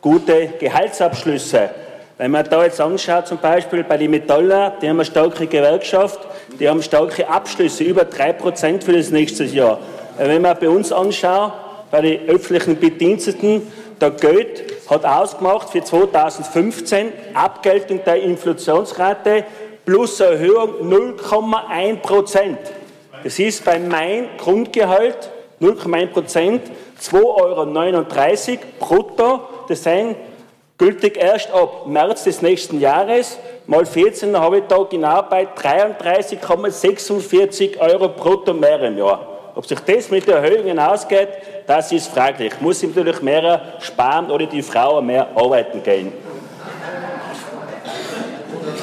gute 0.00 0.50
Gehaltsabschlüsse. 0.58 1.70
Wenn 2.18 2.30
man 2.30 2.48
da 2.48 2.64
jetzt 2.64 2.80
anschaut, 2.80 3.26
zum 3.26 3.38
Beispiel 3.38 3.84
bei 3.84 3.98
den 3.98 4.10
Metaller, 4.10 4.74
die 4.80 4.88
haben 4.88 4.96
eine 4.96 5.04
starke 5.04 5.46
Gewerkschaft, 5.46 6.20
die 6.58 6.68
haben 6.68 6.82
starke 6.82 7.28
Abschlüsse, 7.28 7.84
über 7.84 8.02
3% 8.02 8.82
für 8.82 8.92
das 8.92 9.10
nächste 9.10 9.44
Jahr. 9.44 9.78
Wenn 10.16 10.40
man 10.40 10.56
bei 10.58 10.68
uns 10.68 10.92
anschaut, 10.92 11.52
bei 11.90 12.00
den 12.00 12.28
öffentlichen 12.28 12.78
Bediensteten, 12.78 13.62
der 14.00 14.10
Geld 14.10 14.64
hat 14.88 15.04
ausgemacht 15.04 15.70
für 15.70 15.82
2015 15.82 17.12
Abgeltung 17.34 18.02
der 18.04 18.22
Inflationsrate 18.22 19.44
plus 19.84 20.20
Erhöhung 20.20 20.90
0,1 20.90 21.96
Prozent. 21.96 22.58
Das 23.22 23.38
ist 23.38 23.64
bei 23.64 23.78
meinem 23.78 24.28
Grundgehalt 24.38 25.30
0,1 25.60 26.06
Prozent 26.08 26.62
2,39 27.00 28.50
Euro 28.50 28.58
brutto. 28.78 29.40
Das 29.68 29.82
sind 29.82 30.16
Gültig 30.78 31.16
erst 31.16 31.50
ab 31.52 31.86
März 31.86 32.24
des 32.24 32.42
nächsten 32.42 32.80
Jahres, 32.80 33.38
mal 33.66 33.86
14, 33.86 34.34
dann 34.34 34.42
habe 34.42 34.58
ich 34.58 34.64
da 34.68 34.82
genau 34.82 35.22
bei 35.22 35.46
33,46 35.46 37.78
Euro 37.78 38.10
brutto 38.10 38.52
mehr 38.52 38.82
im 38.82 38.98
Jahr. 38.98 39.35
Ob 39.56 39.64
sich 39.66 39.80
das 39.80 40.10
mit 40.10 40.28
der 40.28 40.36
Erhöhungen 40.36 40.78
ausgeht, 40.78 41.28
das 41.66 41.90
ist 41.90 42.08
fraglich. 42.08 42.52
Muss 42.60 42.82
ich 42.82 42.94
natürlich 42.94 43.22
mehr 43.22 43.62
sparen 43.80 44.30
oder 44.30 44.44
die 44.44 44.60
Frau 44.60 45.00
mehr 45.00 45.28
arbeiten 45.34 45.82
gehen. 45.82 46.12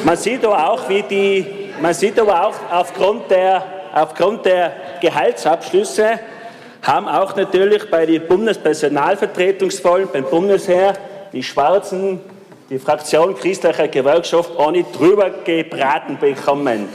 Man 0.03 0.17
sieht 0.17 0.43
aber 0.43 0.71
auch, 0.71 0.89
wie 0.89 1.03
die, 1.03 1.45
man 1.80 1.93
sieht 1.93 2.19
aber 2.19 2.47
auch 2.47 2.55
aufgrund 2.71 3.30
der, 3.30 3.63
aufgrund 3.93 4.47
der 4.47 4.74
Gehaltsabschlüsse 4.99 6.19
haben 6.82 7.07
auch 7.07 7.36
natürlich 7.36 7.88
bei 7.91 8.07
den 8.07 8.28
Bundespersonalvertretungsvollen 8.28 10.09
beim 10.11 10.24
Bundesheer 10.24 10.93
die 11.32 11.43
Schwarzen, 11.43 12.19
die 12.71 12.80
Fraktion 12.80 13.36
christlicher 13.36 13.89
Gewerkschaft 13.89 14.57
auch 14.57 14.71
nicht 14.71 14.97
drüber 14.97 15.30
gebraten 15.30 16.17
bekommen. 16.19 16.89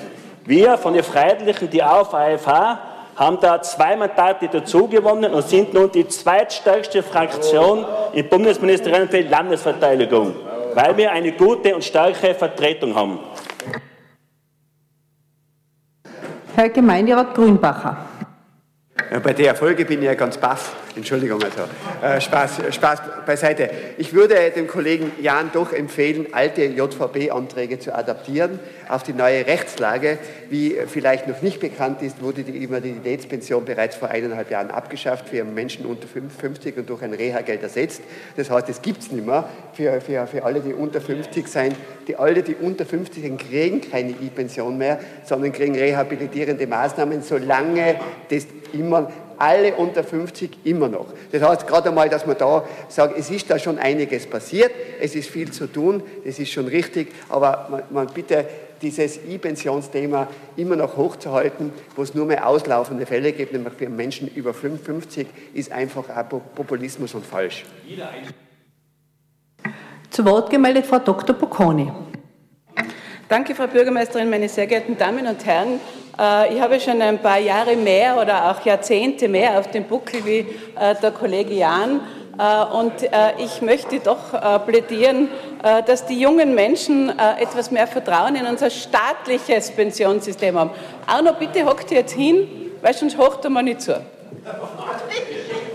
Wir 0.45 0.77
von 0.79 0.95
den 0.95 1.05
Freiheitlichen, 1.05 1.71
die 1.71 1.83
auf 1.85 2.13
AFH, 2.13 2.98
haben 3.19 3.39
da 3.41 3.61
zwei 3.61 3.97
Mandate 3.97 4.49
dazu 4.49 4.87
gewonnen 4.87 5.35
und 5.35 5.49
sind 5.49 5.75
nun 5.75 5.91
die 5.91 6.07
zweitstärkste 6.07 7.03
Fraktion 7.03 7.85
im 8.13 8.29
Bundesministerium 8.29 9.09
für 9.09 9.23
Landesverteidigung, 9.23 10.35
weil 10.75 10.97
wir 10.97 11.11
eine 11.11 11.33
gute 11.33 11.75
und 11.75 11.83
starke 11.83 12.35
Vertretung 12.35 12.95
haben. 12.95 13.19
Herr 16.55 16.69
Gemeinderat 16.69 17.35
Grünbacher. 17.35 17.97
Ja, 19.11 19.21
bei 19.21 19.33
der 19.33 19.55
Folge 19.55 19.87
bin 19.87 20.01
ich 20.01 20.05
ja 20.05 20.15
ganz 20.15 20.37
baff. 20.37 20.77
Entschuldigung, 20.95 21.41
also 21.43 21.63
äh, 22.03 22.21
Spaß, 22.21 22.75
Spaß 22.75 23.01
beiseite. 23.25 23.71
Ich 23.97 24.13
würde 24.13 24.51
dem 24.51 24.67
Kollegen 24.67 25.13
Jan 25.21 25.51
doch 25.53 25.73
empfehlen, 25.73 26.27
alte 26.33 26.65
JVB-Anträge 26.65 27.79
zu 27.79 27.95
adaptieren 27.95 28.59
auf 28.89 29.05
die 29.05 29.13
neue 29.13 29.47
Rechtslage. 29.47 30.19
Wie 30.51 30.77
vielleicht 30.87 31.27
noch 31.27 31.41
nicht 31.41 31.61
bekannt 31.61 32.03
ist, 32.03 32.21
wurde 32.21 32.43
die 32.43 32.63
Invaliditätspension 32.65 33.65
bereits 33.65 33.97
vor 33.97 34.09
eineinhalb 34.09 34.51
Jahren 34.51 34.71
abgeschafft 34.71 35.29
für 35.29 35.45
Menschen 35.45 35.87
unter 35.87 36.07
50 36.09 36.77
und 36.77 36.91
durch 36.91 37.03
ein 37.03 37.15
Reha-Geld 37.15 37.63
ersetzt. 37.63 38.03
Das 38.37 38.51
heißt, 38.51 38.69
es 38.69 38.83
gibt 38.83 39.03
es 39.03 39.13
nicht 39.13 39.27
mehr 39.27 39.49
für, 39.73 40.01
für, 40.01 40.27
für 40.27 40.45
alle, 40.45 40.61
die 40.61 40.75
unter 40.75 41.01
50 41.01 41.49
sind. 41.49 41.77
Die 42.09 42.17
alle, 42.17 42.43
die 42.43 42.57
unter 42.57 42.85
50 42.85 43.23
sind, 43.23 43.39
kriegen 43.39 43.81
keine 43.81 44.11
E-Pension 44.11 44.77
mehr, 44.77 44.99
sondern 45.25 45.53
kriegen 45.53 45.77
rehabilitierende 45.77 46.67
Maßnahmen, 46.67 47.23
solange 47.23 48.01
das 48.31 48.47
immer 48.73 49.11
alle 49.39 49.75
unter 49.75 50.03
50 50.03 50.59
immer 50.65 50.89
noch. 50.89 51.07
Das 51.31 51.43
heißt 51.43 51.67
gerade 51.67 51.91
einmal, 51.91 52.09
dass 52.09 52.27
man 52.27 52.37
da 52.37 52.65
sagt, 52.89 53.17
es 53.17 53.31
ist 53.31 53.49
da 53.51 53.59
schon 53.59 53.79
einiges 53.79 54.27
passiert, 54.27 54.73
es 55.01 55.15
ist 55.15 55.31
viel 55.31 55.51
zu 55.51 55.67
tun, 55.67 56.03
das 56.25 56.39
ist 56.39 56.51
schon 56.51 56.67
richtig, 56.67 57.13
aber 57.29 57.69
man, 57.71 57.83
man 57.91 58.07
bitte 58.13 58.47
dieses 58.83 59.19
E-Pensionsthema 59.25 60.29
immer 60.57 60.77
noch 60.77 60.97
hochzuhalten, 60.97 61.73
wo 61.97 62.03
es 62.03 62.15
nur 62.15 62.27
mehr 62.27 62.47
auslaufende 62.47 63.07
Fälle 63.07 63.33
gibt, 63.33 63.53
nämlich 63.53 63.75
für 63.75 63.89
Menschen 63.89 64.29
über 64.29 64.55
55, 64.55 65.27
ist 65.55 65.73
einfach 65.73 66.05
auch 66.09 66.41
Populismus 66.55 67.15
und 67.15 67.27
falsch. 67.27 67.65
Zu 70.11 70.25
Wort 70.25 70.51
gemeldet 70.51 70.87
Frau 70.87 70.99
Dr. 70.99 71.35
Bocconi. 71.37 71.93
Danke, 73.29 73.55
Frau 73.55 73.67
Bürgermeisterin, 73.67 74.31
meine 74.31 74.49
sehr 74.49 74.67
geehrten 74.67 74.97
Damen 74.97 75.27
und 75.27 75.45
Herren. 75.45 75.81
Äh, 76.19 76.55
ich 76.55 76.61
habe 76.61 76.81
schon 76.81 77.01
ein 77.01 77.19
paar 77.21 77.39
Jahre 77.39 77.77
mehr 77.77 78.21
oder 78.21 78.51
auch 78.51 78.65
Jahrzehnte 78.65 79.29
mehr 79.29 79.59
auf 79.59 79.71
dem 79.71 79.85
Buckel 79.85 80.25
wie 80.25 80.39
äh, 80.39 80.95
der 81.01 81.13
Kollege 81.13 81.55
Jahn. 81.55 82.01
Äh, 82.39 82.77
und 82.77 82.93
ich 83.39 83.63
möchte 83.63 83.99
doch 84.01 84.31
plädieren, 84.65 85.29
dass 85.87 86.07
die 86.07 86.21
jungen 86.21 86.55
Menschen 86.55 87.13
etwas 87.19 87.73
mehr 87.73 87.89
Vertrauen 87.89 88.37
in 88.37 88.47
unser 88.47 88.71
staatliches 88.71 89.73
Pensionssystem 89.73 90.57
haben. 90.57 90.71
Arno, 91.07 91.33
bitte 91.37 91.65
hockt 91.65 91.91
jetzt 91.91 92.13
hin, 92.13 92.71
weil 92.81 92.95
sonst 92.95 93.19
hockt 93.19 93.45
er 93.45 93.51
mir 93.51 93.65
nicht 93.65 93.81
zu 93.83 93.95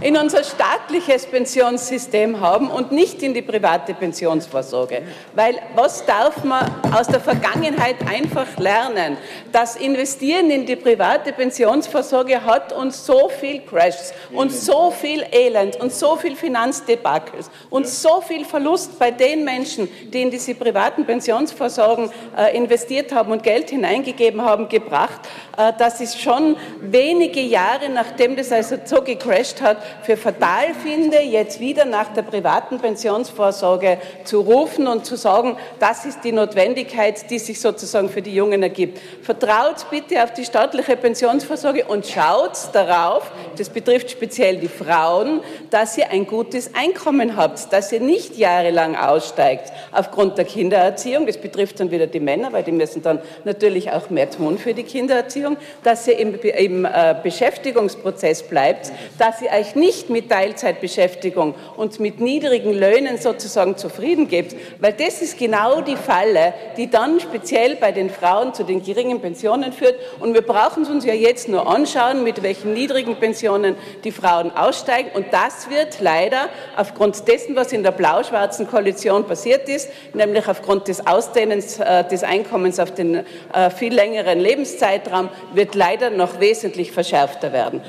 in 0.00 0.16
unser 0.16 0.44
staatliches 0.44 1.26
Pensionssystem 1.26 2.40
haben 2.40 2.70
und 2.70 2.92
nicht 2.92 3.22
in 3.22 3.34
die 3.34 3.42
private 3.42 3.94
Pensionsvorsorge. 3.94 5.02
Weil 5.34 5.60
was 5.74 6.04
darf 6.04 6.44
man 6.44 6.70
aus 6.92 7.06
der 7.06 7.20
Vergangenheit 7.20 7.96
einfach 8.06 8.58
lernen? 8.58 9.16
Das 9.52 9.76
Investieren 9.76 10.50
in 10.50 10.66
die 10.66 10.76
private 10.76 11.32
Pensionsvorsorge 11.32 12.44
hat 12.44 12.72
uns 12.72 13.06
so 13.06 13.28
viel 13.28 13.60
Crashs 13.60 14.12
und 14.32 14.52
so 14.52 14.90
viel 14.90 15.24
Elend 15.32 15.76
und 15.80 15.92
so 15.92 16.16
viel 16.16 16.36
Finanzdebakels 16.36 17.50
und 17.70 17.86
so 17.86 18.20
viel 18.20 18.44
Verlust 18.44 18.98
bei 18.98 19.10
den 19.10 19.44
Menschen, 19.44 19.88
die 20.12 20.22
in 20.22 20.30
diese 20.30 20.54
privaten 20.54 21.04
Pensionsvorsorgen 21.04 22.10
äh, 22.36 22.56
investiert 22.56 23.12
haben 23.12 23.32
und 23.32 23.42
Geld 23.42 23.70
hineingegeben 23.70 24.42
haben, 24.42 24.68
gebracht, 24.68 25.20
äh, 25.56 25.72
dass 25.78 26.00
es 26.00 26.20
schon 26.20 26.56
wenige 26.80 27.40
Jahre 27.40 27.88
nachdem 27.88 28.36
das 28.36 28.52
also 28.52 28.76
so 28.84 29.02
gecrashed 29.02 29.60
hat, 29.60 29.78
für 30.02 30.16
fatal 30.16 30.74
finde, 30.82 31.20
jetzt 31.20 31.60
wieder 31.60 31.84
nach 31.84 32.12
der 32.12 32.22
privaten 32.22 32.78
Pensionsvorsorge 32.78 33.98
zu 34.24 34.40
rufen 34.40 34.86
und 34.86 35.04
zu 35.04 35.16
sagen, 35.16 35.56
das 35.78 36.04
ist 36.04 36.24
die 36.24 36.32
Notwendigkeit, 36.32 37.30
die 37.30 37.38
sich 37.38 37.60
sozusagen 37.60 38.08
für 38.08 38.22
die 38.22 38.34
Jungen 38.34 38.62
ergibt. 38.62 39.00
Vertraut 39.22 39.88
bitte 39.90 40.22
auf 40.22 40.32
die 40.32 40.44
staatliche 40.44 40.96
Pensionsvorsorge 40.96 41.84
und 41.84 42.06
schaut 42.06 42.52
darauf, 42.72 43.30
das 43.56 43.68
betrifft 43.68 44.10
speziell 44.10 44.56
die 44.58 44.68
Frauen, 44.68 45.40
dass 45.70 45.96
ihr 45.98 46.10
ein 46.10 46.26
gutes 46.26 46.74
Einkommen 46.74 47.36
habt, 47.36 47.72
dass 47.72 47.92
ihr 47.92 48.00
nicht 48.00 48.36
jahrelang 48.36 48.96
aussteigt 48.96 49.72
aufgrund 49.92 50.38
der 50.38 50.44
Kindererziehung. 50.44 51.26
Das 51.26 51.38
betrifft 51.38 51.80
dann 51.80 51.90
wieder 51.90 52.06
die 52.06 52.20
Männer, 52.20 52.52
weil 52.52 52.62
die 52.62 52.72
müssen 52.72 53.02
dann 53.02 53.20
natürlich 53.44 53.90
auch 53.90 54.10
mehr 54.10 54.30
tun 54.30 54.58
für 54.58 54.74
die 54.74 54.82
Kindererziehung, 54.82 55.56
dass 55.82 56.06
ihr 56.06 56.18
im, 56.18 56.34
im 56.40 56.84
äh, 56.84 57.14
Beschäftigungsprozess 57.22 58.42
bleibt, 58.44 58.92
dass 59.18 59.40
ihr 59.42 59.50
euch 59.50 59.73
nicht 59.76 60.04
nicht 60.04 60.10
mit 60.10 60.30
Teilzeitbeschäftigung 60.30 61.54
und 61.76 62.00
mit 62.00 62.20
niedrigen 62.20 62.72
Löhnen 62.72 63.18
sozusagen 63.18 63.76
zufrieden 63.76 64.28
gibt, 64.28 64.54
weil 64.80 64.92
das 64.92 65.22
ist 65.22 65.38
genau 65.38 65.80
die 65.80 65.96
Falle, 65.96 66.52
die 66.76 66.90
dann 66.90 67.20
speziell 67.20 67.76
bei 67.76 67.92
den 67.92 68.10
Frauen 68.10 68.54
zu 68.54 68.64
den 68.64 68.82
geringen 68.82 69.20
Pensionen 69.20 69.72
führt. 69.72 69.94
Und 70.20 70.34
wir 70.34 70.42
brauchen 70.42 70.82
es 70.82 70.90
uns 70.90 71.04
ja 71.04 71.14
jetzt 71.14 71.48
nur 71.48 71.66
anschauen, 71.66 72.24
mit 72.24 72.42
welchen 72.42 72.74
niedrigen 72.74 73.16
Pensionen 73.16 73.76
die 74.04 74.10
Frauen 74.10 74.50
aussteigen. 74.50 75.10
Und 75.14 75.26
das 75.32 75.70
wird 75.70 76.00
leider 76.00 76.48
aufgrund 76.76 77.26
dessen, 77.28 77.56
was 77.56 77.72
in 77.72 77.82
der 77.82 77.92
blau-schwarzen 77.92 78.66
Koalition 78.68 79.26
passiert 79.26 79.68
ist, 79.68 79.90
nämlich 80.12 80.48
aufgrund 80.48 80.88
des 80.88 81.06
Ausdehnens 81.06 81.78
äh, 81.78 82.04
des 82.04 82.24
Einkommens 82.24 82.78
auf 82.80 82.92
den 82.92 83.24
äh, 83.52 83.70
viel 83.70 83.94
längeren 83.94 84.40
Lebenszeitraum, 84.40 85.28
wird 85.54 85.74
leider 85.74 86.10
noch 86.10 86.40
wesentlich 86.40 86.92
verschärfter 86.92 87.52
werden. 87.52 87.80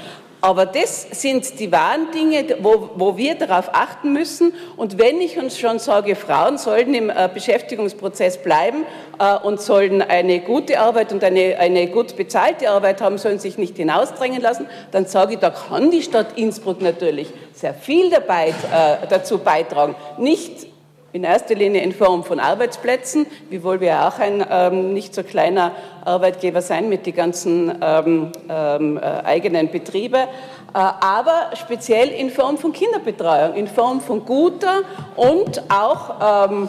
Aber 0.46 0.68
das 0.68 1.08
sind 1.10 1.60
die 1.60 1.72
wahren 1.72 2.12
Dinge, 2.14 2.58
wo, 2.60 2.92
wo, 2.94 3.18
wir 3.18 3.34
darauf 3.34 3.70
achten 3.74 4.14
müssen. 4.14 4.54
Und 4.78 5.00
wenn 5.00 5.20
ich 5.20 5.40
uns 5.40 5.58
schon 5.58 5.80
sage, 5.80 6.16
Frauen 6.16 6.60
sollten 6.60 6.94
im 6.94 7.10
äh, 7.10 7.28
Beschäftigungsprozess 7.34 8.44
bleiben 8.44 8.86
äh, 9.18 9.40
und 9.40 9.60
sollen 9.60 10.04
eine 10.04 10.42
gute 10.42 10.80
Arbeit 10.80 11.12
und 11.12 11.24
eine, 11.24 11.58
eine 11.58 11.88
gut 11.88 12.16
bezahlte 12.16 12.70
Arbeit 12.70 13.02
haben, 13.02 13.18
sollen 13.18 13.40
sich 13.40 13.58
nicht 13.58 13.76
hinausdrängen 13.78 14.40
lassen, 14.40 14.68
dann 14.92 15.08
sage 15.08 15.34
ich, 15.34 15.40
da 15.40 15.50
kann 15.50 15.90
die 15.90 16.04
Stadt 16.04 16.38
Innsbruck 16.38 16.80
natürlich 16.80 17.30
sehr 17.52 17.74
viel 17.74 18.12
dabei, 18.12 18.50
äh, 18.50 19.08
dazu 19.10 19.40
beitragen. 19.40 19.96
Nicht 20.20 20.68
in 21.16 21.24
erster 21.24 21.56
Linie 21.56 21.82
in 21.82 21.94
Form 21.94 22.26
von 22.26 22.42
Arbeitsplätzen, 22.42 23.26
wiewohl 23.50 23.80
wir 23.80 24.06
auch 24.06 24.20
ein 24.20 24.46
ähm, 24.52 24.94
nicht 24.94 25.16
so 25.16 25.24
kleiner 25.24 25.72
Arbeitgeber 26.04 26.62
sein 26.62 26.90
mit 26.90 27.06
den 27.06 27.16
ganzen 27.16 27.74
ähm, 27.82 28.34
ähm, 28.50 28.98
äh, 28.98 29.02
eigenen 29.24 29.72
Betriebe, 29.72 30.18
äh, 30.18 30.28
aber 30.74 31.52
speziell 31.56 32.10
in 32.10 32.30
Form 32.30 32.58
von 32.58 32.74
Kinderbetreuung, 32.74 33.54
in 33.54 33.70
Form 33.70 34.02
von 34.02 34.26
guter 34.26 34.82
und 35.16 35.64
auch 35.72 36.50
ähm, 36.50 36.68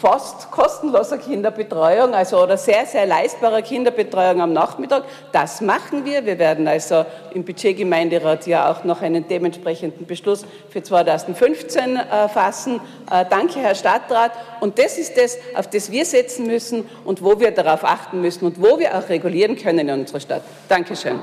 fast 0.00 0.50
kostenloser 0.50 1.18
Kinderbetreuung, 1.18 2.14
also 2.14 2.42
oder 2.42 2.56
sehr, 2.56 2.86
sehr 2.86 3.04
leistbarer 3.04 3.60
Kinderbetreuung 3.60 4.40
am 4.40 4.54
Nachmittag. 4.54 5.04
Das 5.30 5.60
machen 5.60 6.06
wir. 6.06 6.24
Wir 6.24 6.38
werden 6.38 6.66
also 6.66 7.04
im 7.34 7.44
Budgetgemeinderat 7.44 8.46
ja 8.46 8.70
auch 8.70 8.82
noch 8.84 9.02
einen 9.02 9.28
dementsprechenden 9.28 10.06
Beschluss 10.06 10.46
für 10.70 10.82
2015 10.82 11.96
äh, 11.96 12.28
fassen. 12.28 12.80
Äh, 13.10 13.26
danke, 13.28 13.60
Herr 13.60 13.74
Stadtrat. 13.74 14.32
Und 14.60 14.78
das 14.78 14.96
ist 14.96 15.18
das, 15.18 15.36
auf 15.54 15.68
das 15.68 15.92
wir 15.92 16.06
setzen 16.06 16.46
müssen 16.46 16.88
und 17.04 17.22
wo 17.22 17.38
wir 17.38 17.50
darauf 17.50 17.84
achten 17.84 18.22
müssen 18.22 18.46
und 18.46 18.58
wo 18.58 18.78
wir 18.78 18.96
auch 18.96 19.06
regulieren 19.10 19.54
können 19.56 19.86
in 19.86 20.00
unserer 20.00 20.20
Stadt. 20.20 20.42
Dankeschön. 20.68 21.18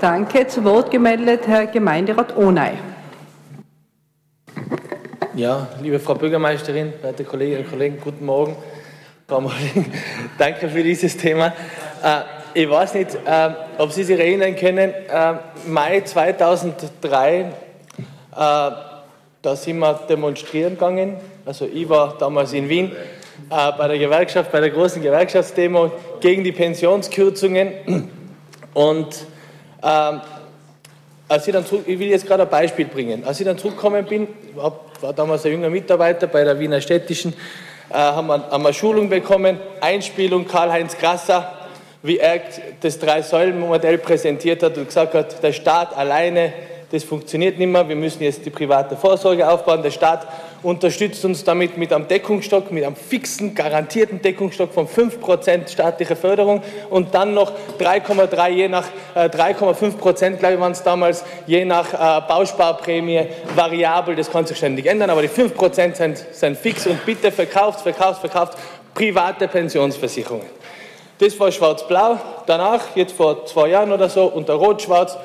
Danke. 0.00 0.48
Zu 0.48 0.64
Wort 0.64 0.90
gemeldet 0.90 1.46
Herr 1.46 1.66
Gemeinderat 1.66 2.36
Ohney. 2.36 2.72
Ja, 5.38 5.68
liebe 5.80 6.00
Frau 6.00 6.16
Bürgermeisterin, 6.16 6.94
werte 7.00 7.22
Kolleginnen 7.22 7.62
und 7.62 7.70
Kollegen, 7.70 8.00
guten 8.02 8.26
Morgen. 8.26 8.56
Frau 9.28 9.40
Molling, 9.40 9.86
danke 10.38 10.68
für 10.68 10.82
dieses 10.82 11.16
Thema. 11.16 11.52
Äh, 12.02 12.22
ich 12.54 12.68
weiß 12.68 12.94
nicht, 12.94 13.14
äh, 13.24 13.50
ob 13.78 13.92
Sie 13.92 14.02
sich 14.02 14.18
erinnern 14.18 14.56
können, 14.56 14.92
äh, 14.92 15.34
Mai 15.68 16.00
2003 16.00 17.52
da 18.32 19.54
sind 19.54 19.78
wir 19.78 20.00
demonstrieren 20.08 20.74
gegangen. 20.74 21.18
Also 21.46 21.68
ich 21.72 21.88
war 21.88 22.18
damals 22.18 22.52
in 22.52 22.68
Wien 22.68 22.90
äh, 23.48 23.72
bei 23.78 23.86
der 23.86 23.98
Gewerkschaft, 23.98 24.50
bei 24.50 24.58
der 24.58 24.70
großen 24.70 25.00
Gewerkschaftsdemo 25.00 25.92
gegen 26.18 26.42
die 26.42 26.50
Pensionskürzungen. 26.50 28.10
Und 28.74 29.24
ähm, 29.84 30.20
als 31.28 31.46
ich 31.46 31.52
dann 31.52 31.66
zurück, 31.66 31.84
ich 31.86 31.98
will 31.98 32.08
jetzt 32.08 32.26
gerade 32.26 32.42
ein 32.42 32.48
Beispiel 32.48 32.86
bringen. 32.86 33.24
Als 33.24 33.38
ich 33.38 33.46
dann 33.46 33.58
zurückgekommen 33.58 34.04
bin, 34.06 34.28
war, 34.54 34.80
damals 35.14 35.44
ein 35.44 35.52
junger 35.52 35.70
Mitarbeiter 35.70 36.26
bei 36.26 36.42
der 36.42 36.58
Wiener 36.58 36.80
Städtischen, 36.80 37.34
äh, 37.90 37.94
haben, 37.94 38.26
wir, 38.26 38.50
haben 38.50 38.62
wir 38.62 38.72
Schulung 38.72 39.08
bekommen, 39.08 39.58
Einspielung 39.80 40.46
Karl-Heinz 40.46 40.96
Grasser, 40.96 41.52
wie 42.02 42.18
er 42.18 42.40
das 42.80 42.98
Drei-Säulen-Modell 42.98 43.98
präsentiert 43.98 44.62
hat 44.62 44.78
und 44.78 44.86
gesagt 44.86 45.14
hat, 45.14 45.42
der 45.42 45.52
Staat 45.52 45.96
alleine 45.96 46.52
das 46.90 47.04
funktioniert 47.04 47.58
nicht 47.58 47.68
mehr, 47.68 47.86
wir 47.86 47.96
müssen 47.96 48.22
jetzt 48.22 48.46
die 48.46 48.50
private 48.50 48.96
Vorsorge 48.96 49.48
aufbauen. 49.48 49.82
Der 49.82 49.90
Staat 49.90 50.26
unterstützt 50.62 51.24
uns 51.24 51.44
damit 51.44 51.76
mit 51.76 51.92
einem 51.92 52.08
Deckungsstock, 52.08 52.70
mit 52.70 52.84
einem 52.84 52.96
fixen, 52.96 53.54
garantierten 53.54 54.20
Deckungsstock 54.20 54.72
von 54.72 54.88
5% 54.88 55.68
staatlicher 55.68 56.16
Förderung 56.16 56.62
und 56.90 57.14
dann 57.14 57.34
noch 57.34 57.52
3,3 57.78 58.48
je 58.50 58.68
nach 58.68 58.86
äh, 59.14 59.28
3,5 59.28 59.96
Prozent, 59.96 60.38
glaube 60.38 60.54
ich, 60.54 60.60
waren 60.60 60.72
es 60.72 60.82
damals, 60.82 61.24
je 61.46 61.64
nach 61.64 61.92
äh, 61.92 62.26
Bausparprämie 62.26 63.26
variabel, 63.54 64.16
das 64.16 64.30
kann 64.30 64.46
sich 64.46 64.56
ständig 64.56 64.86
ändern, 64.86 65.10
aber 65.10 65.22
die 65.22 65.28
5 65.28 65.54
Prozent 65.54 65.96
sind, 65.96 66.18
sind 66.32 66.56
fix 66.56 66.86
und 66.86 67.04
bitte 67.06 67.30
verkauft, 67.30 67.80
verkauft, 67.80 68.20
verkauft 68.20 68.58
private 68.94 69.46
Pensionsversicherungen. 69.46 70.46
Das 71.18 71.38
war 71.40 71.50
schwarz-blau. 71.50 72.18
Danach, 72.46 72.94
jetzt 72.94 73.12
vor 73.12 73.44
zwei 73.46 73.68
Jahren 73.68 73.92
oder 73.92 74.08
so, 74.08 74.26
unter 74.26 74.54
rot-schwarz, 74.54 75.16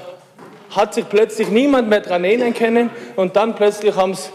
hat 0.71 0.93
sich 0.93 1.07
plötzlich 1.07 1.49
niemand 1.49 1.88
mehr 1.88 2.01
daran 2.01 2.23
erinnern 2.23 2.53
können 2.53 2.89
und 3.15 3.36
dann 3.36 3.53
plötzlich 3.55 3.95
haben 3.95 4.11
es 4.11 4.31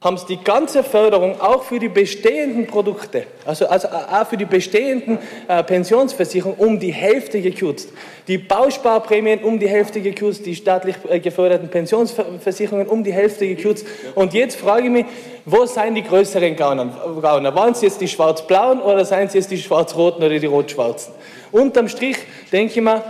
haben 0.00 0.16
sie 0.16 0.26
die 0.36 0.44
ganze 0.44 0.84
Förderung 0.84 1.40
auch 1.40 1.64
für 1.64 1.80
die 1.80 1.88
bestehenden 1.88 2.68
Produkte, 2.68 3.24
also, 3.44 3.66
also 3.66 3.88
auch 3.88 4.26
für 4.28 4.36
die 4.36 4.44
bestehenden 4.44 5.18
äh, 5.48 5.64
Pensionsversicherungen 5.64 6.56
um 6.58 6.78
die 6.78 6.92
Hälfte 6.92 7.40
gekürzt. 7.40 7.88
Die 8.28 8.38
Bausparprämien 8.38 9.42
um 9.42 9.58
die 9.58 9.68
Hälfte 9.68 10.00
gekürzt, 10.00 10.46
die 10.46 10.54
staatlich 10.54 10.94
äh, 11.08 11.18
geförderten 11.18 11.68
Pensionsversicherungen 11.68 12.86
um 12.86 13.02
die 13.02 13.12
Hälfte 13.12 13.48
gekürzt. 13.48 13.86
Und 14.14 14.34
jetzt 14.34 14.56
frage 14.56 14.84
ich 14.84 14.92
mich, 14.92 15.06
wo 15.44 15.66
seien 15.66 15.96
die 15.96 16.04
größeren 16.04 16.54
Gauner? 16.54 16.94
Waren 17.20 17.72
es 17.72 17.80
jetzt 17.80 18.00
die 18.00 18.08
schwarz-blauen 18.08 18.80
oder 18.80 19.04
seien 19.04 19.26
es 19.26 19.34
jetzt 19.34 19.50
die 19.50 19.58
schwarz-roten 19.58 20.22
oder 20.22 20.38
die 20.38 20.46
rot-schwarzen? 20.46 21.12
Unterm 21.50 21.88
Strich 21.88 22.18
denke 22.52 22.74
ich 22.74 22.80
mal, 22.80 23.02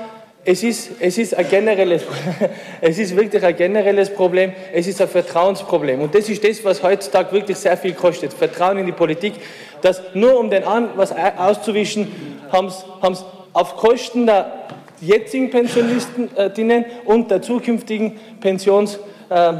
es 0.51 0.63
ist, 0.63 0.93
es, 0.99 1.19
ist 1.19 1.37
ein 1.37 1.47
generelles, 1.47 2.05
es 2.81 2.99
ist 2.99 3.15
wirklich 3.15 3.45
ein 3.45 3.55
generelles 3.55 4.09
Problem, 4.09 4.53
es 4.73 4.87
ist 4.87 4.99
ein 5.03 5.09
Vertrauensproblem. 5.09 6.01
Und 6.01 6.15
das 6.15 6.27
ist 6.31 6.43
das, 6.43 6.65
was 6.65 6.83
heutzutage 6.83 7.33
wirklich 7.33 7.59
sehr 7.59 7.77
viel 7.77 7.93
kostet. 7.93 8.33
Vertrauen 8.33 8.79
in 8.79 8.87
die 8.87 8.93
Politik, 8.93 9.35
dass 9.83 10.01
nur 10.15 10.41
um 10.41 10.49
den 10.49 10.65
an 10.65 10.89
was 10.97 11.13
auszuwischen, 11.13 12.11
haben 12.51 12.71
sie 12.71 13.25
auf 13.53 13.77
Kosten 13.77 14.25
der 14.25 14.51
jetzigen 15.03 15.51
Pensionistinnen 15.51 16.87
und 17.05 17.31
der 17.31 17.43
zukünftigen 17.43 18.19
Pensions, 18.41 18.99
äh, 19.29 19.53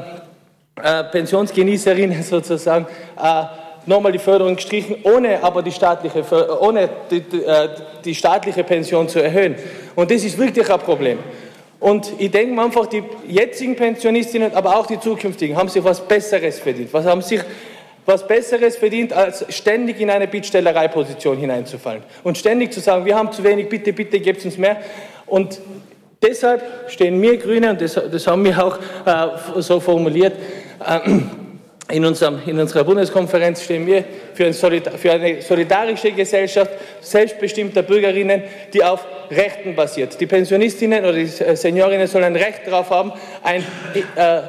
äh, 0.83 1.05
Pensionsgenießerinnen 1.05 2.23
sozusagen 2.23 2.87
äh, 3.23 3.45
nochmal 3.89 4.13
die 4.13 4.19
Förderung 4.19 4.55
gestrichen, 4.57 4.97
ohne 5.03 5.43
aber 5.43 5.63
die 5.63 5.73
staatliche, 5.73 6.25
ohne 6.61 6.89
die, 7.11 7.17
äh, 7.17 7.69
die 8.05 8.15
staatliche 8.15 8.63
Pension 8.63 9.09
zu 9.09 9.23
erhöhen. 9.23 9.57
Und 9.95 10.11
das 10.11 10.23
ist 10.25 10.39
wirklich 10.39 10.71
ein 10.71 10.81
Problem. 10.81 11.19
Und 11.81 12.13
ich 12.19 12.31
denke 12.31 12.61
einfach, 12.61 12.87
die 12.87 13.03
jetzigen 13.27 13.77
Pensionistinnen, 13.77 14.55
aber 14.55 14.77
auch 14.77 14.87
die 14.87 14.99
zukünftigen, 14.99 15.57
haben 15.57 15.69
sich 15.69 15.83
was 15.83 16.01
Besseres 16.01 16.59
verdient. 16.59 16.93
Was 16.93 17.07
haben 17.07 17.23
sich 17.23 17.41
was 18.05 18.27
Besseres 18.27 18.77
verdient, 18.77 19.13
als 19.13 19.45
ständig 19.55 20.01
in 20.01 20.09
eine 20.09 20.27
Bittstellereiposition 20.27 21.37
hineinzufallen. 21.37 22.03
Und 22.25 22.39
ständig 22.39 22.73
zu 22.73 22.81
sagen, 22.81 23.05
wir 23.05 23.15
haben 23.15 23.31
zu 23.33 23.45
wenig, 23.45 23.69
bitte, 23.69 23.93
bitte, 23.93 24.19
gebt 24.19 24.43
uns 24.47 24.57
mehr. 24.57 24.79
Und 25.27 25.61
deshalb 26.23 26.63
stehen 26.89 27.21
wir 27.21 27.37
Grüne, 27.37 27.71
und 27.71 27.83
das, 27.83 28.01
das 28.11 28.27
haben 28.27 28.45
wir 28.45 28.65
auch 28.65 28.79
äh, 29.05 29.61
so 29.61 29.79
formuliert, 29.79 30.33
äh, 30.87 31.01
in, 31.91 32.05
unserem, 32.05 32.41
in 32.47 32.59
unserer 32.59 32.85
Bundeskonferenz 32.85 33.63
stehen 33.63 33.87
wir 33.87 34.05
für, 34.35 34.47
ein 34.47 34.55
für, 34.55 35.13
eine 35.13 35.43
solidarische 35.43 36.13
Gesellschaft 36.13 36.73
selbstbestimmter 37.01 37.83
Bürgerinnen, 37.83 38.43
die 38.73 38.85
auf 38.85 39.07
Rechten 39.31 39.75
basiert. 39.75 40.21
Die 40.21 40.27
Pensionistinnen 40.27 41.05
oder 41.05 41.15
die 41.15 41.27
Seniorinnen 41.27 42.07
sollen 42.07 42.25
ein 42.25 42.37
Recht 42.37 42.67
darauf 42.67 42.91
haben, 42.91 43.13
ein, 43.43 43.65
äh, 44.17 44.41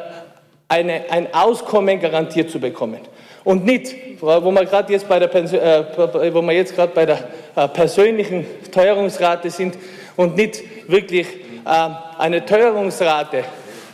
eine, 0.67 1.09
ein 1.09 1.33
Auskommen 1.33 1.99
garantiert 1.99 2.49
zu 2.49 2.59
bekommen. 2.59 2.99
Und 3.45 3.65
nicht, 3.65 3.95
wo 4.19 4.51
wir 4.51 4.65
gerade 4.65 4.91
jetzt 4.91 5.07
bei 5.07 5.17
der, 5.19 5.33
äh, 5.33 6.33
wo 6.33 6.41
wir 6.41 6.51
jetzt 6.51 6.75
gerade 6.75 6.93
bei 6.93 7.05
der 7.05 7.19
äh, 7.55 7.67
persönlichen 7.69 8.45
Teuerungsrate 8.71 9.49
sind 9.49 9.77
und 10.17 10.35
nicht 10.35 10.61
wirklich 10.89 11.27
äh, 11.65 11.89
eine 12.17 12.45
Teuerungsrate. 12.45 13.45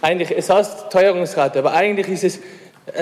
Eigentlich, 0.01 0.35
es 0.35 0.49
heißt 0.49 0.91
Teuerungsrate, 0.91 1.59
aber 1.59 1.73
eigentlich 1.73 2.09
ist 2.09 2.23
es 2.23 2.39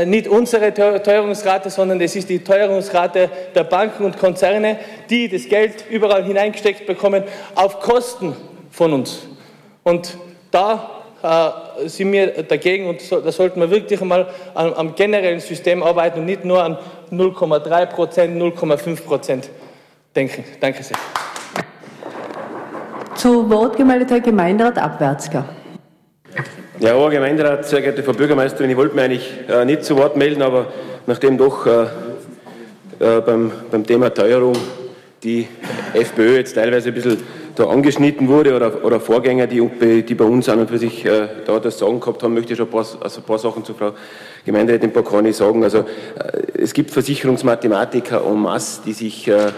nicht 0.05 0.27
unsere 0.27 0.73
Teuerungsrate, 0.73 1.69
sondern 1.69 1.99
es 2.01 2.15
ist 2.15 2.29
die 2.29 2.43
Teuerungsrate 2.43 3.29
der 3.53 3.63
Banken 3.65 4.05
und 4.05 4.17
Konzerne, 4.17 4.79
die 5.09 5.27
das 5.27 5.47
Geld 5.47 5.85
überall 5.89 6.23
hineingesteckt 6.23 6.85
bekommen, 6.85 7.23
auf 7.55 7.79
Kosten 7.79 8.35
von 8.71 8.93
uns. 8.93 9.27
Und 9.83 10.17
da 10.51 11.03
äh, 11.21 11.87
sind 11.87 12.11
wir 12.11 12.43
dagegen 12.43 12.87
und 12.87 13.01
so, 13.01 13.19
da 13.19 13.31
sollten 13.31 13.59
wir 13.59 13.69
wirklich 13.69 14.01
einmal 14.01 14.27
am, 14.53 14.73
am, 14.73 14.95
generellen 14.95 15.39
System 15.39 15.83
arbeiten 15.83 16.19
und 16.19 16.25
nicht 16.25 16.45
nur 16.45 16.63
an 16.63 16.77
0,3 17.11 17.85
Prozent, 17.87 18.41
0,5 18.41 19.01
Prozent 19.03 19.49
denken. 20.15 20.43
Danke 20.59 20.83
sehr. 20.83 20.97
Zu 23.15 23.49
Wort 23.49 23.77
gemeldet 23.77 24.11
Herr 24.11 24.21
Gemeinderat 24.21 24.77
Abwärtsger. 24.77 25.45
Ja, 26.79 26.97
Herr 26.97 27.09
Gemeinderat, 27.11 27.67
sehr 27.67 27.81
geehrte 27.81 28.01
Frau 28.01 28.13
Bürgermeisterin, 28.13 28.71
ich 28.71 28.75
wollte 28.75 28.95
mich 28.95 29.03
eigentlich 29.03 29.33
äh, 29.47 29.63
nicht 29.63 29.83
zu 29.83 29.95
Wort 29.95 30.17
melden, 30.17 30.41
aber 30.41 30.65
nachdem 31.05 31.37
doch 31.37 31.67
äh, 31.67 31.83
äh, 32.99 33.21
beim, 33.21 33.51
beim 33.69 33.85
Thema 33.85 34.11
Teuerung 34.11 34.53
die 35.21 35.47
FPÖ 35.93 36.37
jetzt 36.37 36.55
teilweise 36.55 36.89
ein 36.89 36.95
bisschen 36.95 37.17
da 37.55 37.67
angeschnitten 37.67 38.27
wurde 38.27 38.55
oder, 38.55 38.83
oder 38.83 38.99
Vorgänger, 38.99 39.45
die, 39.45 39.61
die 40.01 40.15
bei 40.15 40.25
uns 40.25 40.49
an 40.49 40.61
und 40.61 40.69
für 40.71 40.79
sich 40.79 41.05
äh, 41.05 41.27
da 41.45 41.59
das 41.59 41.77
Sagen 41.77 41.99
gehabt 41.99 42.23
haben, 42.23 42.33
möchte 42.33 42.53
ich 42.53 42.57
schon 42.57 42.67
ein 42.67 42.71
paar, 42.71 42.87
also 43.01 43.21
ein 43.21 43.23
paar 43.23 43.37
Sachen 43.37 43.63
zu 43.63 43.75
Frau 43.75 43.91
Gemeinderätin 44.43 44.91
Bocconi 44.91 45.31
sagen. 45.31 45.63
Also 45.63 45.79
äh, 45.79 45.83
es 46.59 46.73
gibt 46.73 46.89
Versicherungsmathematiker 46.89 48.25
en 48.25 48.41
masse, 48.41 48.81
die 48.83 48.93
sich 48.93 49.27
äh, 49.27 49.49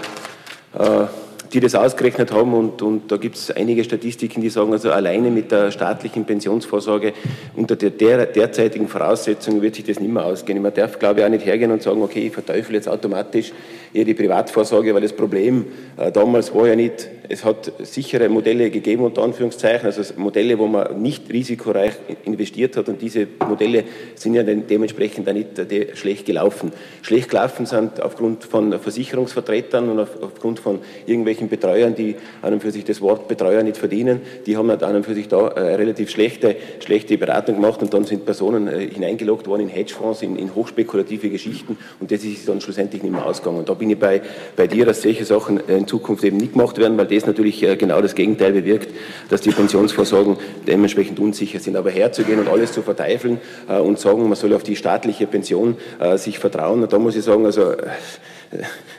äh 0.77 1.07
die 1.55 1.61
das 1.61 1.73
ausgerechnet 1.73 2.33
haben 2.33 2.53
und, 2.53 2.81
und 2.81 3.09
da 3.09 3.15
gibt 3.15 3.37
es 3.37 3.49
einige 3.49 3.81
Statistiken, 3.85 4.41
die 4.41 4.49
sagen, 4.49 4.73
also 4.73 4.91
alleine 4.91 5.31
mit 5.31 5.51
der 5.51 5.71
staatlichen 5.71 6.25
Pensionsvorsorge 6.25 7.13
unter 7.55 7.77
der, 7.77 7.91
der 7.91 8.25
derzeitigen 8.25 8.89
Voraussetzungen 8.89 9.61
wird 9.61 9.75
sich 9.75 9.85
das 9.85 10.01
nicht 10.01 10.11
mehr 10.11 10.25
ausgehen. 10.25 10.61
Man 10.61 10.73
darf, 10.73 10.99
glaube 10.99 11.21
ich, 11.21 11.25
auch 11.25 11.29
nicht 11.29 11.45
hergehen 11.45 11.71
und 11.71 11.81
sagen, 11.81 12.01
okay, 12.01 12.27
ich 12.27 12.33
verteufel 12.33 12.75
jetzt 12.75 12.89
automatisch 12.89 13.53
eher 13.93 14.03
die 14.03 14.13
Privatvorsorge, 14.13 14.93
weil 14.93 15.01
das 15.01 15.13
Problem 15.13 15.65
äh, 15.95 16.11
damals 16.11 16.53
war 16.53 16.67
ja 16.67 16.75
nicht, 16.75 17.07
es 17.29 17.43
hat 17.43 17.71
sichere 17.79 18.29
Modelle 18.29 18.69
gegeben, 18.69 19.03
unter 19.03 19.23
Anführungszeichen, 19.23 19.85
also 19.85 20.01
Modelle, 20.17 20.57
wo 20.57 20.67
man 20.67 21.01
nicht 21.01 21.31
risikoreich 21.31 21.93
investiert 22.25 22.77
hat 22.77 22.89
und 22.89 23.01
diese 23.01 23.27
Modelle 23.47 23.83
sind 24.15 24.35
ja 24.35 24.43
dementsprechend 24.43 25.27
auch 25.29 25.33
nicht 25.33 25.57
äh, 25.59 25.95
schlecht 25.95 26.25
gelaufen. 26.25 26.71
Schlecht 27.01 27.29
gelaufen 27.29 27.65
sind 27.65 28.01
aufgrund 28.01 28.43
von 28.43 28.79
Versicherungsvertretern 28.79 29.89
und 29.89 29.99
auf, 29.99 30.21
aufgrund 30.21 30.59
von 30.59 30.79
irgendwelchen 31.05 31.49
Betreuern, 31.49 31.95
die 31.95 32.15
an 32.41 32.53
und 32.53 32.61
für 32.61 32.71
sich 32.71 32.83
das 32.83 33.01
Wort 33.01 33.27
Betreuer 33.27 33.63
nicht 33.63 33.77
verdienen, 33.77 34.21
die 34.45 34.57
haben 34.57 34.69
halt 34.69 34.83
an 34.83 34.95
und 34.95 35.05
für 35.05 35.15
sich 35.15 35.27
da 35.27 35.47
äh, 35.47 35.75
relativ 35.75 36.09
schlechte, 36.09 36.55
schlechte 36.79 37.17
Beratung 37.17 37.55
gemacht 37.55 37.81
und 37.81 37.93
dann 37.93 38.05
sind 38.05 38.25
Personen 38.25 38.67
äh, 38.67 38.87
hineingeloggt 38.87 39.47
worden 39.47 39.63
in 39.63 39.69
Hedgefonds, 39.69 40.21
in, 40.21 40.35
in 40.35 40.53
hochspekulative 40.53 41.29
Geschichten 41.29 41.77
und 41.99 42.11
das 42.11 42.23
ist 42.23 42.47
dann 42.47 42.61
schlussendlich 42.61 43.03
nicht 43.03 43.11
mehr 43.11 43.25
ausgegangen. 43.25 43.59
Und 43.59 43.69
da 43.69 43.73
bin 43.73 43.89
ich 43.89 43.99
bei, 43.99 44.21
bei 44.55 44.67
dir, 44.67 44.85
dass 44.85 45.01
solche 45.01 45.25
Sachen 45.25 45.59
in 45.67 45.87
Zukunft 45.87 46.23
eben 46.23 46.37
nicht 46.37 46.53
gemacht 46.53 46.77
werden, 46.77 46.97
weil 46.97 47.07
das 47.15 47.25
natürlich 47.25 47.63
äh, 47.63 47.75
genau 47.75 48.01
das 48.01 48.15
Gegenteil 48.15 48.53
bewirkt, 48.53 48.89
dass 49.29 49.41
die 49.41 49.51
Pensionsvorsorgen 49.51 50.37
dementsprechend 50.67 51.19
unsicher 51.19 51.59
sind. 51.59 51.75
Aber 51.75 51.91
herzugehen 51.91 52.39
und 52.39 52.47
alles 52.47 52.71
zu 52.71 52.81
verteifeln 52.81 53.39
äh, 53.67 53.79
und 53.79 53.99
sagen, 53.99 54.23
man 54.23 54.35
soll 54.35 54.53
auf 54.53 54.63
die 54.63 54.75
staatliche 54.75 55.27
Pension 55.27 55.77
äh, 55.99 56.17
sich 56.17 56.39
vertrauen, 56.39 56.87
da 56.89 56.99
muss 56.99 57.15
ich 57.15 57.23
sagen, 57.23 57.45
also 57.45 57.73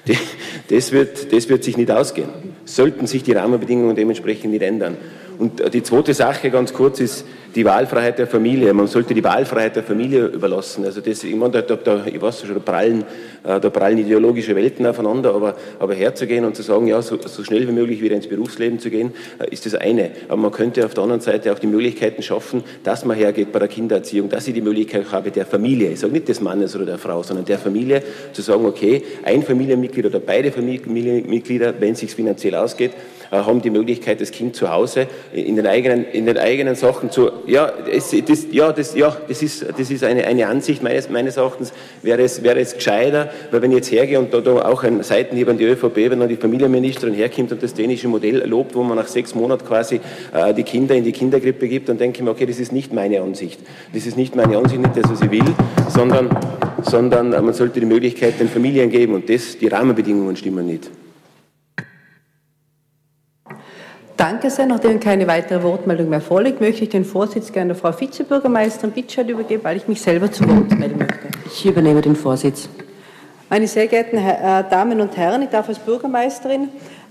das 0.69 0.93
wird, 0.93 1.33
das 1.33 1.49
wird 1.49 1.65
sich 1.65 1.77
nicht 1.77 1.91
ausgehen. 1.91 2.29
Sollten 2.65 3.07
sich 3.07 3.23
die 3.23 3.33
Rahmenbedingungen 3.33 3.97
dementsprechend 3.97 4.53
nicht 4.53 4.63
ändern. 4.63 4.97
Und 5.39 5.75
die 5.75 5.83
zweite 5.83 6.15
Sache 6.15 6.51
ganz 6.51 6.73
kurz 6.73 7.01
ist, 7.01 7.25
die 7.57 7.65
Wahlfreiheit 7.65 8.19
der 8.19 8.27
Familie. 8.27 8.73
Man 8.75 8.87
sollte 8.87 9.15
die 9.15 9.25
Wahlfreiheit 9.25 9.77
der 9.77 9.83
Familie 9.83 10.27
überlassen. 10.27 10.85
Also 10.85 11.01
das, 11.01 11.25
ich, 11.25 11.35
meine, 11.35 11.63
da, 11.63 11.77
da, 11.77 12.05
ich 12.05 12.21
weiß 12.21 12.43
schon, 12.43 12.55
da 12.55 12.61
prallen, 12.61 13.03
äh, 13.45 13.59
da 13.59 13.71
prallen 13.71 13.97
ideologische 13.97 14.55
Welten 14.55 14.87
aufeinander, 14.87 15.35
aber, 15.35 15.57
aber 15.79 15.95
herzugehen 15.95 16.45
und 16.45 16.55
zu 16.55 16.63
sagen, 16.63 16.87
ja, 16.87 17.01
so, 17.01 17.19
so 17.19 17.43
schnell 17.45 17.67
wie 17.67 17.73
möglich 17.73 18.03
wieder 18.03 18.15
ins 18.15 18.27
Berufsleben 18.27 18.79
zu 18.79 18.91
gehen, 18.91 19.13
äh, 19.39 19.49
ist 19.51 19.65
das 19.65 19.75
eine. 19.75 20.11
Aber 20.29 20.37
man 20.37 20.53
könnte 20.53 20.85
auf 20.85 20.93
der 20.93 21.03
anderen 21.03 21.23
Seite 21.23 21.51
auch 21.51 21.59
die 21.59 21.67
Möglichkeiten 21.67 22.23
schaffen, 22.23 22.63
dass 22.85 23.07
man 23.07 23.17
hergeht 23.17 23.53
bei 23.53 23.59
der 23.59 23.69
Kindererziehung, 23.69 24.29
dass 24.29 24.47
ich 24.47 24.53
die 24.53 24.61
Möglichkeit 24.61 25.11
habe, 25.11 25.31
der 25.31 25.47
Familie, 25.47 25.91
ich 25.91 26.01
sage 26.01 26.13
nicht 26.13 26.29
des 26.29 26.43
Mannes 26.43 26.77
oder 26.77 26.85
der 26.85 26.99
Frau, 26.99 27.23
sondern 27.23 27.47
der 27.47 27.59
Familie 27.59 28.03
zu 28.33 28.43
sagen, 28.43 28.67
okay, 28.67 29.03
ein 29.25 29.43
Familienmitglied 29.43 30.05
oder 30.05 30.21
beide 30.21 30.53
Familienmitglieder, 30.53 31.75
wenn 31.81 31.93
es 31.93 32.01
sich 32.01 32.15
finanziell 32.15 32.55
ausgeht, 32.55 32.91
haben 33.45 33.61
die 33.61 33.71
Möglichkeit, 33.71 34.21
das 34.21 34.31
Kind 34.31 34.57
zu 34.57 34.71
Hause 34.71 35.09
in 35.33 35.57
den 35.57 35.67
eigenen, 35.67 36.07
in 36.13 36.27
den 36.27 36.39
eigenen 36.39 36.77
Sachen 36.77 37.11
zu, 37.11 37.31
ja, 37.47 37.73
es, 37.91 38.15
das, 38.27 38.47
ja, 38.53 38.73
das, 38.73 38.95
ja, 38.95 39.17
das 39.29 39.43
ist, 39.43 39.67
das 39.77 39.91
ist 39.91 40.05
eine, 40.05 40.27
eine 40.27 40.47
Ansicht 40.47 40.83
meines, 40.83 41.11
meines 41.11 41.37
Erachtens, 41.37 41.73
wäre 42.03 42.23
es, 42.23 42.43
wäre 42.43 42.61
es 42.61 42.75
gescheiter, 42.75 43.31
weil 43.51 43.63
wenn 43.63 43.73
ich 43.73 43.79
jetzt 43.79 43.93
hergehe 43.93 44.19
und 44.19 44.33
da, 44.33 44.41
da 44.41 44.65
auch 44.65 44.85
ein 44.85 45.03
Seitenhieb 45.03 45.49
an 45.49 45.59
die 45.59 45.65
ÖVP, 45.65 45.97
wenn 46.11 46.21
dann 46.21 46.29
die 46.29 46.37
Familienministerin 46.37 47.15
herkommt 47.15 47.53
und 47.53 47.63
das 47.63 47.75
dänische 47.75 48.09
Modell 48.09 48.47
lobt, 48.47 48.75
wo 48.75 48.83
man 48.83 48.97
nach 48.97 49.09
sechs 49.09 49.35
Monaten 49.35 49.67
quasi 49.67 50.01
äh, 50.33 50.55
die 50.55 50.63
Kinder 50.63 50.95
in 50.95 51.05
die 51.05 51.13
Kindergrippe 51.13 51.69
gibt, 51.69 51.89
dann 51.89 51.99
denke 51.99 52.19
ich 52.19 52.25
mir, 52.25 52.31
okay, 52.31 52.47
das 52.47 52.59
ist 52.59 52.73
nicht 52.73 52.93
meine 52.93 53.21
Ansicht. 53.21 53.61
Das 53.93 54.07
ist 54.07 54.17
nicht 54.17 54.37
meine 54.37 54.57
Ansicht, 54.57 54.81
nicht 54.81 54.97
das, 54.97 55.11
was 55.11 55.21
ich 55.21 55.31
will, 55.31 55.45
sondern, 55.89 56.29
sondern 56.83 57.33
äh, 57.33 57.41
man 57.41 57.55
sollte 57.55 57.81
die 57.81 57.87
Möglichkeit 57.87 58.39
den 58.41 58.49
Familien 58.49 58.91
geben 58.91 59.15
und 59.15 59.29
das, 59.29 59.59
die 59.59 59.69
Rahmenbedingungen 59.69 60.37
stimmen 60.37 60.67
nicht. 60.67 60.91
Danke 64.17 64.49
sehr. 64.49 64.67
Nachdem 64.67 64.99
keine 64.99 65.27
weitere 65.27 65.63
Wortmeldung 65.63 66.09
mehr 66.09 66.23
vorliegt, 66.23 66.61
möchte 66.61 66.85
ich 66.85 66.89
den 66.89 67.05
Vorsitz 67.05 67.53
gerne 67.53 67.75
der 67.75 67.77
Frau 67.77 67.99
Vizebürgermeisterin 67.99 68.93
Bitschert 68.93 69.29
übergeben, 69.29 69.63
weil 69.65 69.77
ich 69.77 69.89
mich 69.89 70.01
selber 70.01 70.33
zu 70.33 70.49
Wort 70.49 70.71
melden 70.79 70.99
möchte. 70.99 71.29
Ich 71.47 71.67
übernehme 71.67 72.01
den 72.01 72.17
Vorsitz. 72.17 72.69
Meine 73.51 73.69
sehr 73.69 73.87
geehrten 73.87 74.17
äh, 74.17 74.65
Damen 74.71 75.01
und 75.01 75.17
Herren, 75.17 75.43
ich 75.43 75.51
darf 75.51 75.69
als 75.69 75.79
Bürgermeisterin 75.79 76.69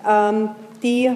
ähm, 0.08 0.50
die 0.82 1.12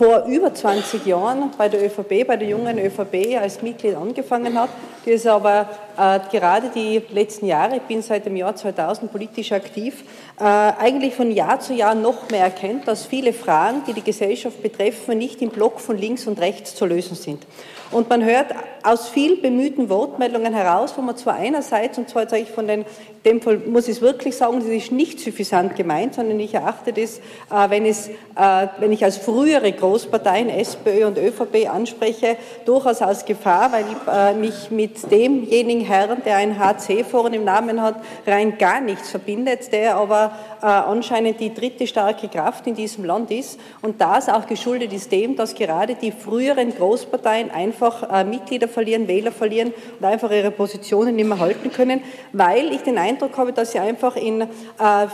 vor 0.00 0.24
über 0.24 0.54
20 0.54 1.04
Jahren 1.04 1.50
bei 1.58 1.68
der 1.68 1.84
ÖVP, 1.84 2.26
bei 2.26 2.38
der 2.38 2.48
jungen 2.48 2.78
ÖVP 2.78 3.38
als 3.38 3.60
Mitglied 3.60 3.94
angefangen 3.94 4.58
hat, 4.58 4.70
die 5.04 5.12
es 5.12 5.26
aber 5.26 5.68
äh, 5.98 6.20
gerade 6.32 6.70
die 6.74 7.02
letzten 7.10 7.44
Jahre, 7.44 7.76
ich 7.76 7.82
bin 7.82 8.00
seit 8.00 8.24
dem 8.24 8.34
Jahr 8.34 8.56
2000 8.56 9.12
politisch 9.12 9.52
aktiv, 9.52 10.02
äh, 10.38 10.44
eigentlich 10.44 11.14
von 11.14 11.30
Jahr 11.30 11.60
zu 11.60 11.74
Jahr 11.74 11.94
noch 11.94 12.30
mehr 12.30 12.44
erkennt, 12.44 12.88
dass 12.88 13.04
viele 13.04 13.34
Fragen, 13.34 13.82
die 13.86 13.92
die 13.92 14.02
Gesellschaft 14.02 14.62
betreffen, 14.62 15.18
nicht 15.18 15.42
im 15.42 15.50
Block 15.50 15.80
von 15.80 15.98
links 15.98 16.26
und 16.26 16.40
rechts 16.40 16.74
zu 16.74 16.86
lösen 16.86 17.14
sind. 17.14 17.46
Und 17.90 18.08
man 18.08 18.24
hört 18.24 18.54
aus 18.82 19.10
viel 19.10 19.36
bemühten 19.36 19.90
Wortmeldungen 19.90 20.54
heraus, 20.54 20.94
wo 20.96 21.02
man 21.02 21.18
zwar 21.18 21.34
einerseits, 21.34 21.98
und 21.98 22.08
zwar 22.08 22.26
sage 22.26 22.42
ich 22.42 22.50
von 22.50 22.66
den, 22.66 22.86
dem 23.24 23.42
Fall 23.42 23.58
muss 23.58 23.86
ich 23.86 23.96
es 23.96 24.00
wirklich 24.00 24.34
sagen, 24.34 24.60
das 24.60 24.68
ist 24.68 24.92
nicht 24.92 25.20
suffisant 25.20 25.76
gemeint, 25.76 26.14
sondern 26.14 26.40
ich 26.40 26.54
erachte 26.54 26.92
das, 26.92 27.18
äh, 27.18 27.68
wenn, 27.68 27.84
es, 27.84 28.08
äh, 28.08 28.12
wenn 28.78 28.92
ich 28.92 29.04
als 29.04 29.18
frühere 29.18 29.70
Großparteien 29.70 30.48
SPÖ 30.48 31.06
und 31.06 31.18
ÖVP 31.18 31.68
anspreche, 31.70 32.36
durchaus 32.64 33.02
als 33.02 33.26
Gefahr, 33.26 33.72
weil 33.72 33.84
ich 33.84 34.12
äh, 34.12 34.34
mich 34.34 34.70
mit 34.70 35.10
demjenigen 35.10 35.84
Herrn, 35.84 36.22
der 36.24 36.36
ein 36.36 36.58
HC 36.58 37.04
vorne 37.04 37.36
im 37.36 37.44
Namen 37.44 37.82
hat, 37.82 37.96
rein 38.26 38.56
gar 38.56 38.80
nichts 38.80 39.10
verbindet, 39.10 39.72
der 39.72 39.96
aber 39.96 40.32
anscheinend 40.62 41.40
die 41.40 41.54
dritte 41.54 41.86
starke 41.86 42.28
Kraft 42.28 42.66
in 42.66 42.74
diesem 42.74 43.06
Land 43.06 43.30
ist. 43.30 43.58
Und 43.80 43.98
das 43.98 44.28
auch 44.28 44.46
geschuldet 44.46 44.92
ist 44.92 45.10
dem, 45.10 45.34
dass 45.34 45.54
gerade 45.54 45.94
die 45.94 46.12
früheren 46.12 46.74
Großparteien 46.76 47.50
einfach 47.50 48.26
Mitglieder 48.26 48.68
verlieren, 48.68 49.08
Wähler 49.08 49.32
verlieren 49.32 49.72
und 49.98 50.04
einfach 50.04 50.30
ihre 50.30 50.50
Positionen 50.50 51.16
nicht 51.16 51.26
mehr 51.26 51.38
halten 51.38 51.72
können, 51.72 52.02
weil 52.34 52.74
ich 52.74 52.82
den 52.82 52.98
Eindruck 52.98 53.09
habe, 53.36 53.52
dass 53.52 53.72
sie 53.72 53.78
einfach 53.78 54.16
in 54.16 54.42
äh, 54.42 54.46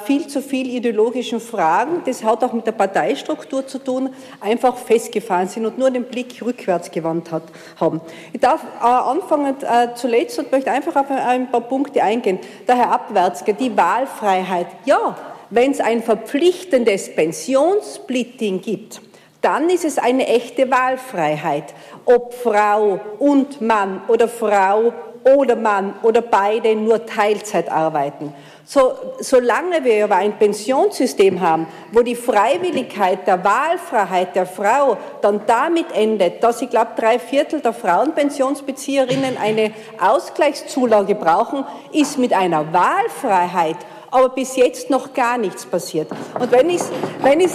viel 0.05 0.27
zu 0.27 0.43
viel 0.43 0.69
ideologischen 0.75 1.41
Fragen, 1.41 2.03
das 2.05 2.23
hat 2.25 2.43
auch 2.45 2.53
mit 2.53 2.67
der 2.67 2.73
Parteistruktur 2.73 3.67
zu 3.67 3.79
tun, 3.79 4.11
einfach 4.41 4.77
festgefahren 4.77 5.49
sind 5.49 5.67
und 5.67 5.79
nur 5.79 5.91
den 5.91 6.05
Blick 6.05 6.43
rückwärts 6.45 6.91
gewandt 6.91 7.33
hat, 7.33 7.45
haben. 7.79 8.01
Ich 8.33 8.41
darf 8.41 8.63
äh, 8.63 8.85
anfangen 8.85 9.57
äh, 9.63 9.95
zuletzt 9.95 10.39
und 10.39 10.53
möchte 10.53 10.71
einfach 10.71 10.97
auf 10.97 11.11
ein 11.11 11.51
paar 11.51 11.63
Punkte 11.63 12.03
eingehen. 12.03 12.39
Der 12.67 12.77
Herr 12.77 12.93
Abwärtsger, 12.93 13.53
die 13.53 13.77
Wahlfreiheit. 13.77 14.67
Ja, 14.85 15.17
wenn 15.51 15.71
es 15.71 15.81
ein 15.81 16.03
verpflichtendes 16.03 17.15
Pensionssplitting 17.15 18.61
gibt, 18.61 19.01
dann 19.41 19.71
ist 19.71 19.85
es 19.85 19.99
eine 19.99 20.27
echte 20.27 20.71
Wahlfreiheit 20.71 21.73
ob 22.07 22.33
Frau 22.35 23.01
und 23.19 23.61
Mann 23.61 24.01
oder 24.09 24.29
Frau 24.29 24.93
oder 25.35 25.57
Mann 25.57 25.95
oder 26.03 26.23
beide 26.23 26.75
nur 26.77 27.05
Teilzeit 27.05 27.71
arbeiten. 27.71 28.33
So, 28.65 28.95
solange 29.21 29.85
wir 29.85 30.05
aber 30.05 30.17
ein 30.17 30.39
Pensionssystem 30.39 31.41
haben, 31.41 31.69
wo 31.93 32.03
die 32.03 32.17
Freiwilligkeit 32.17 33.27
der 33.27 33.45
Wahlfreiheit 33.45 34.35
der 34.35 34.47
Frau 34.47 34.97
dann 35.23 35.43
damit 35.47 35.87
endet, 35.93 36.43
dass 36.43 36.63
ich 36.63 36.71
glaube, 36.71 36.91
drei 36.97 37.21
Viertel 37.21 37.61
der 37.61 37.73
Frauenpensionsbezieherinnen 37.73 39.37
eine 39.41 39.73
Ausgleichszulage 40.01 41.15
brauchen, 41.15 41.65
ist 41.93 42.19
mit 42.19 42.33
einer 42.33 42.73
Wahlfreiheit 42.73 43.77
aber 44.11 44.31
bis 44.31 44.57
jetzt 44.57 44.89
noch 44.89 45.13
gar 45.13 45.37
nichts 45.37 45.67
passiert. 45.67 46.09
Und 46.39 46.51
wenn 46.51 46.71
ich 46.71 46.77
es 46.77 46.91
wenn 47.23 47.39
nicht 47.39 47.51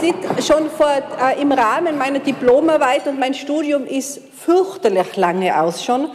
schon 0.46 0.70
vor, 0.70 0.88
äh, 0.88 1.42
im 1.42 1.52
Rahmen 1.52 1.98
meiner 1.98 2.20
Diplomarbeit 2.20 3.08
und 3.08 3.20
mein 3.20 3.34
Studium 3.34 3.86
ist 3.86 4.20
fürchterlich 4.46 5.16
lange 5.16 5.60
aus 5.60 5.84
schon, 5.84 6.10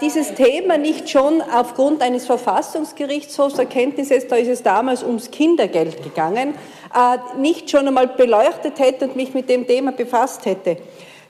dieses 0.00 0.34
Thema 0.34 0.76
nicht 0.76 1.08
schon 1.08 1.40
aufgrund 1.40 2.02
eines 2.02 2.26
Verfassungsgerichtshofs 2.26 3.58
Erkenntnisses, 3.58 4.28
da 4.28 4.36
ist 4.36 4.48
es 4.48 4.62
damals 4.62 5.02
ums 5.02 5.30
Kindergeld 5.30 6.02
gegangen, 6.02 6.54
äh, 6.94 7.38
nicht 7.38 7.70
schon 7.70 7.88
einmal 7.88 8.08
beleuchtet 8.08 8.78
hätte 8.78 9.06
und 9.06 9.16
mich 9.16 9.32
mit 9.32 9.48
dem 9.48 9.66
Thema 9.66 9.92
befasst 9.92 10.44
hätte. 10.44 10.76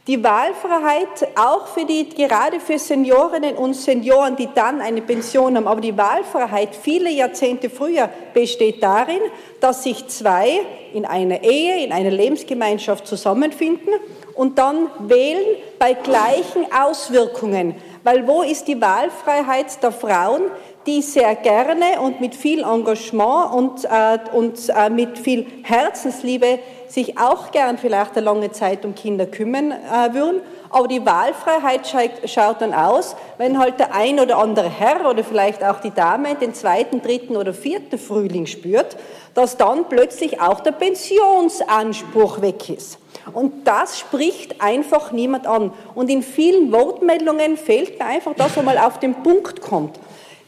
Die 0.09 0.24
Wahlfreiheit 0.24 1.28
auch 1.36 1.68
für 1.68 1.84
die, 1.84 2.09
gerade 2.09 2.59
für 2.59 2.76
Seniorinnen 2.76 3.55
und 3.55 3.74
Senioren, 3.74 4.34
die 4.34 4.49
dann 4.53 4.80
eine 4.80 5.01
Pension 5.01 5.57
haben. 5.57 5.68
Aber 5.68 5.80
die 5.80 5.97
Wahlfreiheit 5.97 6.74
viele 6.74 7.09
Jahrzehnte 7.09 7.70
früher 7.70 8.11
besteht 8.34 8.82
darin, 8.82 9.20
dass 9.61 9.84
sich 9.84 10.09
zwei 10.09 10.62
in 10.93 11.05
einer 11.05 11.45
Ehe, 11.45 11.84
in 11.84 11.93
einer 11.93 12.11
Lebensgemeinschaft 12.11 13.07
zusammenfinden 13.07 13.95
und 14.34 14.59
dann 14.59 14.88
wählen 14.99 15.57
bei 15.78 15.93
gleichen 15.93 16.66
Auswirkungen. 16.76 17.76
Weil 18.05 18.26
wo 18.26 18.42
ist 18.42 18.66
die 18.66 18.80
Wahlfreiheit 18.80 19.82
der 19.82 19.92
Frauen, 19.92 20.42
die 20.86 21.03
sehr 21.03 21.34
gerne 21.36 22.00
und 22.00 22.20
mit 22.20 22.34
viel 22.34 22.64
Engagement 22.64 23.55
und, 23.55 23.84
äh, 23.84 24.18
und 24.32 24.68
äh, 24.68 24.90
mit 24.90 25.18
viel 25.18 25.46
Herzensliebe 25.62 26.59
sich 26.88 27.18
auch 27.18 27.53
gern 27.53 27.78
vielleicht 27.78 28.16
eine 28.16 28.24
lange 28.24 28.50
Zeit 28.50 28.84
um 28.84 28.94
Kinder 28.94 29.26
kümmern 29.26 29.70
äh, 29.70 30.14
würden. 30.14 30.40
Aber 30.73 30.89
die 30.89 31.05
Wahlfreiheit 31.05 31.87
schaut 32.25 32.62
dann 32.62 32.73
aus, 32.73 33.14
wenn 33.37 33.59
halt 33.59 33.79
der 33.79 33.95
ein 33.95 34.18
oder 34.18 34.39
andere 34.39 34.70
Herr 34.70 35.09
oder 35.09 35.23
vielleicht 35.23 35.62
auch 35.62 35.81
die 35.81 35.91
Dame 35.91 36.35
den 36.35 36.55
zweiten, 36.55 37.03
dritten 37.03 37.37
oder 37.37 37.53
vierten 37.53 37.99
Frühling 37.99 38.47
spürt, 38.47 38.97
dass 39.35 39.59
dann 39.59 39.85
plötzlich 39.91 40.41
auch 40.41 40.61
der 40.61 40.73
Pensionsanspruch 40.73 42.41
weg 42.41 42.70
ist. 42.70 42.99
Und 43.35 43.66
das 43.66 43.99
spricht 43.99 44.62
einfach 44.62 45.12
niemand 45.12 45.47
an. 45.47 45.75
Und 45.95 46.09
in 46.09 46.23
vielen 46.23 46.73
Wortmeldungen 46.73 47.59
fehlt 47.59 47.99
mir 47.99 48.07
einfach, 48.07 48.35
dass 48.35 48.57
er 48.57 48.62
mal 48.62 48.79
auf 48.79 48.99
den 48.99 49.23
Punkt 49.23 49.61
kommt. 49.61 49.99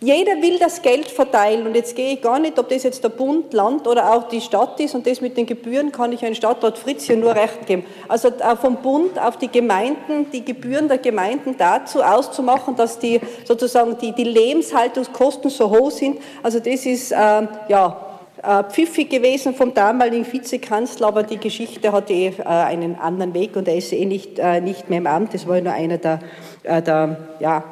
Jeder 0.04 0.42
will 0.42 0.58
das 0.58 0.82
Geld 0.82 1.10
verteilen 1.10 1.66
und 1.66 1.74
jetzt 1.74 1.96
gehe 1.96 2.12
ich 2.12 2.20
gar 2.20 2.38
nicht, 2.38 2.58
ob 2.58 2.68
das 2.68 2.82
jetzt 2.82 3.02
der 3.02 3.08
Bund, 3.08 3.54
Land 3.54 3.88
oder 3.88 4.12
auch 4.12 4.28
die 4.28 4.42
Stadt 4.42 4.78
ist 4.78 4.94
und 4.94 5.06
das 5.06 5.22
mit 5.22 5.38
den 5.38 5.46
Gebühren 5.46 5.92
kann 5.92 6.12
ich 6.12 6.20
Herrn 6.20 6.34
Stadtrat 6.34 6.76
Fritz 6.76 7.04
hier 7.04 7.16
nur 7.16 7.34
recht 7.34 7.66
geben. 7.66 7.86
Also 8.06 8.28
vom 8.60 8.76
Bund 8.82 9.18
auf 9.18 9.38
die 9.38 9.48
Gemeinden, 9.48 10.30
die 10.30 10.44
Gebühren 10.44 10.88
der 10.88 10.98
Gemeinden 10.98 11.56
dazu 11.56 12.02
auszumachen, 12.02 12.76
dass 12.76 12.98
die 12.98 13.18
sozusagen 13.44 13.96
die, 13.96 14.12
die 14.12 14.24
Lebenshaltungskosten 14.24 15.48
so 15.48 15.70
hoch 15.70 15.90
sind. 15.90 16.18
Also 16.42 16.58
das 16.58 16.84
ist 16.84 17.10
äh, 17.10 17.16
ja 17.68 18.10
pfiffig 18.68 19.08
gewesen 19.08 19.54
vom 19.54 19.72
damaligen 19.72 20.30
Vizekanzler, 20.30 21.06
aber 21.06 21.22
die 21.22 21.38
Geschichte 21.38 21.92
hatte 21.92 22.12
eh 22.12 22.26
äh, 22.26 22.42
einen 22.44 22.96
anderen 22.96 23.32
Weg 23.32 23.56
und 23.56 23.66
er 23.68 23.76
ist 23.76 23.90
eh 23.90 24.04
nicht, 24.04 24.38
äh, 24.38 24.60
nicht 24.60 24.90
mehr 24.90 24.98
im 24.98 25.06
Amt. 25.06 25.32
Das 25.32 25.48
war 25.48 25.58
nur 25.62 25.72
einer 25.72 25.96
der, 25.96 26.18
äh, 26.62 26.82
der 26.82 27.16
ja, 27.40 27.64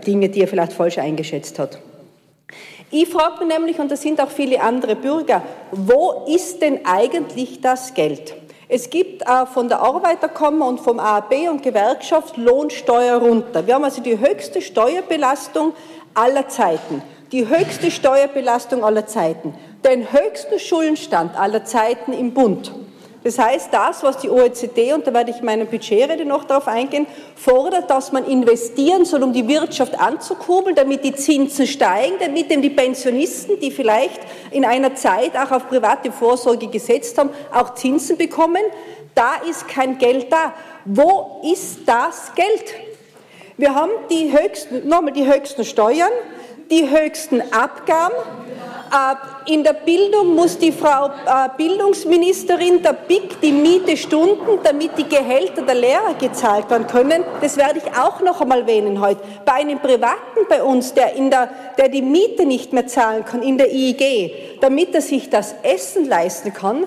Dinge, 0.00 0.28
die 0.28 0.40
er 0.40 0.48
vielleicht 0.48 0.72
falsch 0.72 0.98
eingeschätzt 0.98 1.58
hat. 1.58 1.78
Ich 2.90 3.08
frage 3.08 3.44
mich 3.44 3.56
nämlich, 3.56 3.78
und 3.78 3.90
das 3.90 4.02
sind 4.02 4.20
auch 4.20 4.30
viele 4.30 4.60
andere 4.60 4.96
Bürger, 4.96 5.42
wo 5.70 6.24
ist 6.26 6.60
denn 6.60 6.80
eigentlich 6.84 7.60
das 7.60 7.94
Geld? 7.94 8.34
Es 8.68 8.90
gibt 8.90 9.22
äh, 9.22 9.46
von 9.46 9.68
der 9.68 9.80
Arbeiterkammer 9.80 10.66
und 10.66 10.80
vom 10.80 10.98
AAB 10.98 11.48
und 11.50 11.62
Gewerkschaft 11.62 12.36
Lohnsteuer 12.36 13.16
runter. 13.18 13.66
Wir 13.66 13.74
haben 13.74 13.84
also 13.84 14.02
die 14.02 14.18
höchste 14.18 14.60
Steuerbelastung 14.60 15.72
aller 16.14 16.48
Zeiten. 16.48 17.02
die 17.32 17.48
höchste 17.48 17.90
Steuerbelastung 17.90 18.84
aller 18.84 19.06
Zeiten, 19.06 19.54
den 19.84 20.12
höchsten 20.12 20.58
Schuldenstand 20.58 21.38
aller 21.38 21.64
Zeiten 21.64 22.12
im 22.12 22.34
Bund. 22.34 22.72
Das 23.24 23.38
heißt, 23.38 23.68
das, 23.72 24.02
was 24.02 24.18
die 24.18 24.28
OECD, 24.28 24.92
und 24.92 25.06
da 25.06 25.14
werde 25.14 25.30
ich 25.30 25.38
in 25.38 25.44
meiner 25.44 25.64
Budgetrede 25.64 26.24
noch 26.24 26.44
darauf 26.44 26.66
eingehen, 26.66 27.06
fordert, 27.36 27.88
dass 27.88 28.10
man 28.10 28.24
investieren 28.24 29.04
soll, 29.04 29.22
um 29.22 29.32
die 29.32 29.46
Wirtschaft 29.46 29.98
anzukurbeln, 29.98 30.74
damit 30.74 31.04
die 31.04 31.14
Zinsen 31.14 31.66
steigen, 31.68 32.16
damit 32.18 32.50
eben 32.50 32.62
die 32.62 32.70
Pensionisten, 32.70 33.60
die 33.60 33.70
vielleicht 33.70 34.20
in 34.50 34.64
einer 34.64 34.96
Zeit 34.96 35.36
auch 35.36 35.52
auf 35.52 35.68
private 35.68 36.10
Vorsorge 36.10 36.66
gesetzt 36.66 37.16
haben, 37.16 37.30
auch 37.52 37.74
Zinsen 37.74 38.16
bekommen. 38.16 38.62
Da 39.14 39.34
ist 39.48 39.68
kein 39.68 39.98
Geld 39.98 40.32
da. 40.32 40.54
Wo 40.84 41.42
ist 41.52 41.80
das 41.86 42.32
Geld? 42.34 42.74
Wir 43.56 43.74
haben 43.74 43.92
die 44.10 44.32
höchsten, 44.32 44.88
nochmal 44.88 45.12
die 45.12 45.30
höchsten 45.30 45.64
Steuern, 45.64 46.10
die 46.72 46.88
höchsten 46.88 47.42
Abgaben, 47.52 48.14
äh, 48.90 49.52
in 49.52 49.62
der 49.62 49.74
Bildung 49.74 50.34
muss 50.34 50.56
die 50.56 50.72
Frau 50.72 51.06
äh, 51.06 51.48
Bildungsministerin 51.58 52.82
der 52.82 52.94
BIC 52.94 53.42
die 53.42 53.52
Miete 53.52 53.94
stunden, 53.94 54.58
damit 54.62 54.96
die 54.96 55.06
Gehälter 55.06 55.62
der 55.62 55.74
Lehrer 55.74 56.14
gezahlt 56.18 56.70
werden 56.70 56.86
können. 56.86 57.24
Das 57.42 57.58
werde 57.58 57.78
ich 57.78 57.98
auch 57.98 58.22
noch 58.22 58.40
einmal 58.40 58.60
erwähnen 58.60 59.00
heute. 59.02 59.20
Bei 59.44 59.54
einem 59.54 59.80
Privaten 59.80 60.46
bei 60.48 60.62
uns, 60.62 60.94
der, 60.94 61.14
in 61.14 61.30
der, 61.30 61.50
der 61.76 61.90
die 61.90 62.00
Miete 62.00 62.46
nicht 62.46 62.72
mehr 62.72 62.86
zahlen 62.86 63.26
kann 63.26 63.42
in 63.42 63.58
der 63.58 63.70
IEG, 63.70 64.60
damit 64.62 64.94
er 64.94 65.02
sich 65.02 65.28
das 65.28 65.54
Essen 65.62 66.08
leisten 66.08 66.54
kann, 66.54 66.86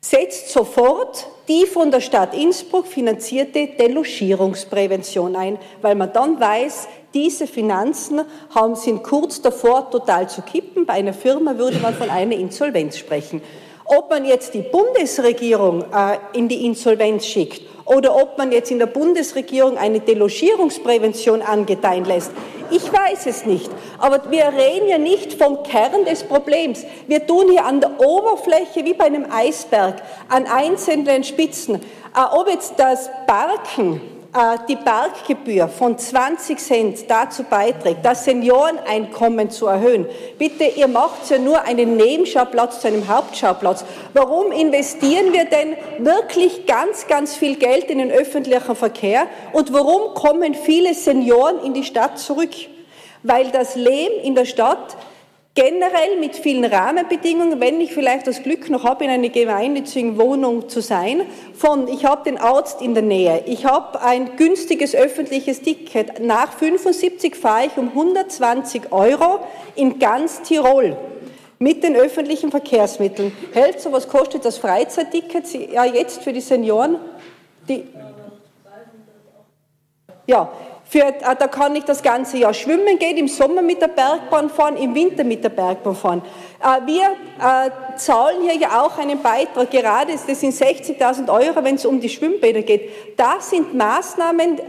setzt 0.00 0.48
sofort 0.50 1.26
die 1.46 1.66
von 1.66 1.90
der 1.90 2.00
Stadt 2.00 2.32
Innsbruck 2.32 2.86
finanzierte 2.86 3.66
Delogierungsprävention 3.66 5.36
ein, 5.36 5.58
weil 5.82 5.94
man 5.94 6.12
dann 6.12 6.40
weiß, 6.40 6.88
diese 7.14 7.46
Finanzen 7.46 8.22
haben, 8.54 8.76
sind 8.76 9.02
kurz 9.02 9.42
davor, 9.42 9.90
total 9.90 10.28
zu 10.28 10.42
kippen. 10.42 10.86
Bei 10.86 10.94
einer 10.94 11.12
Firma 11.12 11.58
würde 11.58 11.78
man 11.78 11.94
von 11.94 12.10
einer 12.10 12.36
Insolvenz 12.36 12.96
sprechen. 12.98 13.42
Ob 13.84 14.08
man 14.08 14.24
jetzt 14.24 14.54
die 14.54 14.62
Bundesregierung 14.62 15.82
äh, 15.82 16.18
in 16.32 16.48
die 16.48 16.64
Insolvenz 16.64 17.26
schickt 17.26 17.62
oder 17.86 18.14
ob 18.14 18.38
man 18.38 18.52
jetzt 18.52 18.70
in 18.70 18.78
der 18.78 18.86
Bundesregierung 18.86 19.76
eine 19.76 19.98
Delogierungsprävention 19.98 21.42
angedeihen 21.42 22.04
lässt, 22.04 22.30
ich 22.70 22.84
weiß 22.92 23.26
es 23.26 23.46
nicht. 23.46 23.68
Aber 23.98 24.30
wir 24.30 24.44
reden 24.46 24.88
ja 24.88 24.98
nicht 24.98 25.32
vom 25.32 25.64
Kern 25.64 26.04
des 26.04 26.22
Problems. 26.22 26.84
Wir 27.08 27.26
tun 27.26 27.50
hier 27.50 27.64
an 27.64 27.80
der 27.80 27.98
Oberfläche 27.98 28.84
wie 28.84 28.94
bei 28.94 29.06
einem 29.06 29.26
Eisberg 29.28 30.00
an 30.28 30.46
einzelnen 30.46 31.24
Spitzen. 31.24 31.74
Äh, 31.76 32.36
ob 32.36 32.48
jetzt 32.48 32.74
das 32.76 33.10
Barken 33.26 33.96
äh, 33.96 34.19
die 34.68 34.76
Berggebühr 34.76 35.66
von 35.66 35.98
20 35.98 36.58
Cent 36.58 37.10
dazu 37.10 37.42
beiträgt, 37.42 38.04
das 38.04 38.24
Senioreneinkommen 38.24 39.50
zu 39.50 39.66
erhöhen. 39.66 40.06
Bitte, 40.38 40.64
ihr 40.64 40.86
macht 40.86 41.28
ja 41.28 41.38
nur 41.38 41.62
einen 41.62 41.96
Nebenschauplatz 41.96 42.80
zu 42.80 42.86
einem 42.86 43.08
Hauptschauplatz. 43.08 43.84
Warum 44.14 44.52
investieren 44.52 45.32
wir 45.32 45.46
denn 45.46 45.76
wirklich 45.98 46.66
ganz, 46.66 47.08
ganz 47.08 47.34
viel 47.34 47.56
Geld 47.56 47.90
in 47.90 47.98
den 47.98 48.12
öffentlichen 48.12 48.76
Verkehr 48.76 49.26
und 49.52 49.72
warum 49.72 50.14
kommen 50.14 50.54
viele 50.54 50.94
Senioren 50.94 51.64
in 51.64 51.74
die 51.74 51.84
Stadt 51.84 52.18
zurück? 52.20 52.52
Weil 53.24 53.50
das 53.50 53.74
Leben 53.74 54.20
in 54.22 54.36
der 54.36 54.44
Stadt 54.44 54.96
generell 55.54 56.18
mit 56.18 56.36
vielen 56.36 56.64
Rahmenbedingungen, 56.64 57.60
wenn 57.60 57.80
ich 57.80 57.92
vielleicht 57.92 58.26
das 58.26 58.42
Glück 58.42 58.70
noch 58.70 58.84
habe, 58.84 59.04
in 59.04 59.10
einer 59.10 59.28
gemeinnützigen 59.28 60.18
Wohnung 60.18 60.68
zu 60.68 60.80
sein, 60.80 61.22
von 61.54 61.88
ich 61.88 62.04
habe 62.04 62.24
den 62.24 62.38
Arzt 62.38 62.80
in 62.80 62.94
der 62.94 63.02
Nähe, 63.02 63.42
ich 63.46 63.64
habe 63.64 64.00
ein 64.00 64.36
günstiges 64.36 64.94
öffentliches 64.94 65.62
Ticket, 65.62 66.20
nach 66.20 66.52
75 66.52 67.34
fahre 67.34 67.66
ich 67.66 67.76
um 67.76 67.88
120 67.88 68.92
Euro 68.92 69.40
in 69.74 69.98
ganz 69.98 70.42
Tirol 70.42 70.96
mit 71.58 71.82
den 71.82 71.94
öffentlichen 71.94 72.50
Verkehrsmitteln. 72.50 73.32
Hält 73.52 73.80
so, 73.80 73.92
was 73.92 74.08
kostet 74.08 74.44
das 74.44 74.56
Freizeitticket 74.56 75.52
ja 75.72 75.84
jetzt 75.84 76.22
für 76.22 76.32
die 76.32 76.40
Senioren? 76.40 76.96
Die 77.68 77.84
ja, 80.26 80.48
für, 80.90 81.04
äh, 81.04 81.36
da 81.38 81.46
kann 81.46 81.76
ich 81.76 81.84
das 81.84 82.02
ganze 82.02 82.38
Jahr 82.38 82.52
schwimmen 82.52 82.98
gehen, 82.98 83.16
im 83.16 83.28
Sommer 83.28 83.62
mit 83.62 83.80
der 83.80 83.88
Bergbahn 83.88 84.50
fahren, 84.50 84.76
im 84.76 84.92
Winter 84.92 85.22
mit 85.22 85.44
der 85.44 85.50
Bergbahn 85.50 85.94
fahren. 85.94 86.22
Äh, 86.60 86.84
wir 86.84 87.04
äh, 87.04 87.96
zahlen 87.96 88.42
hier 88.42 88.56
ja 88.56 88.82
auch 88.82 88.98
einen 88.98 89.22
Beitrag, 89.22 89.70
gerade 89.70 90.12
das 90.12 90.40
sind 90.40 90.52
60.000 90.52 91.32
Euro, 91.32 91.62
wenn 91.62 91.76
es 91.76 91.86
um 91.86 92.00
die 92.00 92.08
Schwimmbäder 92.08 92.62
geht. 92.62 93.16
Das 93.16 93.50
sind 93.50 93.72
Maßnahmen, 93.72 94.60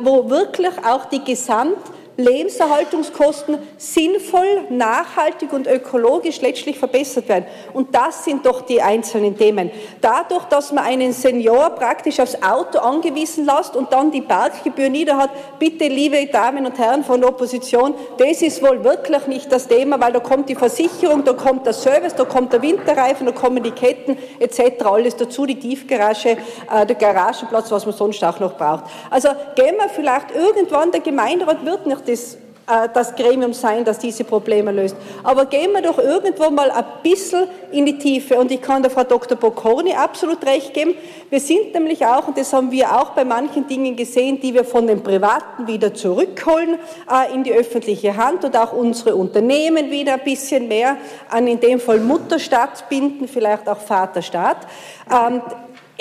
wo 0.00 0.28
wirklich 0.28 0.72
auch 0.84 1.06
die 1.06 1.24
Gesamt 1.24 1.78
Lebenserhaltungskosten 2.20 3.58
sinnvoll, 3.76 4.66
nachhaltig 4.68 5.52
und 5.52 5.66
ökologisch 5.66 6.40
letztlich 6.40 6.78
verbessert 6.78 7.28
werden. 7.28 7.46
Und 7.72 7.94
das 7.94 8.24
sind 8.24 8.46
doch 8.46 8.62
die 8.62 8.82
einzelnen 8.82 9.36
Themen. 9.36 9.70
Dadurch, 10.00 10.44
dass 10.44 10.72
man 10.72 10.84
einen 10.84 11.12
Senior 11.12 11.70
praktisch 11.70 12.20
aufs 12.20 12.36
Auto 12.42 12.78
angewiesen 12.78 13.46
lässt 13.46 13.76
und 13.76 13.92
dann 13.92 14.10
die 14.10 14.22
Parkgebühr 14.22 14.88
nieder 14.88 15.16
hat, 15.16 15.30
bitte, 15.58 15.88
liebe 15.88 16.26
Damen 16.26 16.66
und 16.66 16.78
Herren 16.78 17.04
von 17.04 17.20
der 17.20 17.30
Opposition, 17.30 17.94
das 18.18 18.42
ist 18.42 18.62
wohl 18.62 18.82
wirklich 18.84 19.26
nicht 19.26 19.52
das 19.52 19.68
Thema, 19.68 20.00
weil 20.00 20.12
da 20.12 20.20
kommt 20.20 20.48
die 20.48 20.54
Versicherung, 20.54 21.24
da 21.24 21.32
kommt 21.32 21.66
der 21.66 21.72
Service, 21.72 22.14
da 22.14 22.24
kommt 22.24 22.52
der 22.52 22.62
Winterreifen, 22.62 23.26
da 23.26 23.32
kommen 23.32 23.62
die 23.62 23.70
Ketten 23.70 24.16
etc. 24.38 24.84
alles 24.84 25.16
dazu, 25.16 25.46
die 25.46 25.58
Tiefgarage, 25.58 26.36
äh, 26.72 26.86
der 26.86 26.96
Garagenplatz, 26.96 27.70
was 27.70 27.86
man 27.86 27.94
sonst 27.94 28.22
auch 28.24 28.40
noch 28.40 28.56
braucht. 28.56 28.84
Also 29.10 29.28
gehen 29.54 29.76
wir 29.76 29.88
vielleicht 29.88 30.34
irgendwann, 30.34 30.90
der 30.90 31.00
Gemeinderat 31.00 31.64
wird 31.64 31.86
nicht 31.86 32.08
das, 32.10 32.34
äh, 32.66 32.88
das 32.92 33.14
Gremium 33.14 33.52
sein, 33.52 33.84
das 33.84 33.98
diese 33.98 34.24
Probleme 34.24 34.72
löst. 34.72 34.96
Aber 35.22 35.46
gehen 35.46 35.72
wir 35.72 35.82
doch 35.82 35.98
irgendwo 35.98 36.50
mal 36.50 36.70
ein 36.70 36.84
bisschen 37.02 37.48
in 37.72 37.86
die 37.86 37.98
Tiefe. 37.98 38.38
Und 38.38 38.50
ich 38.50 38.60
kann 38.60 38.82
der 38.82 38.90
Frau 38.90 39.04
Dr. 39.04 39.36
Bocconi 39.36 39.92
absolut 39.92 40.44
recht 40.44 40.74
geben. 40.74 40.94
Wir 41.28 41.40
sind 41.40 41.72
nämlich 41.74 42.04
auch, 42.04 42.28
und 42.28 42.36
das 42.36 42.52
haben 42.52 42.70
wir 42.70 43.00
auch 43.00 43.10
bei 43.10 43.24
manchen 43.24 43.66
Dingen 43.66 43.96
gesehen, 43.96 44.40
die 44.40 44.54
wir 44.54 44.64
von 44.64 44.86
den 44.86 45.02
Privaten 45.02 45.66
wieder 45.66 45.94
zurückholen 45.94 46.78
äh, 47.10 47.34
in 47.34 47.44
die 47.44 47.52
öffentliche 47.52 48.16
Hand 48.16 48.44
und 48.44 48.56
auch 48.56 48.72
unsere 48.72 49.14
Unternehmen 49.14 49.90
wieder 49.90 50.14
ein 50.14 50.24
bisschen 50.24 50.68
mehr 50.68 50.96
an 51.28 51.46
in 51.46 51.60
dem 51.60 51.80
Fall 51.80 52.00
Mutterstaat 52.00 52.88
binden, 52.88 53.28
vielleicht 53.28 53.68
auch 53.68 53.78
Vaterstaat. 53.78 54.66
Ähm, 55.10 55.42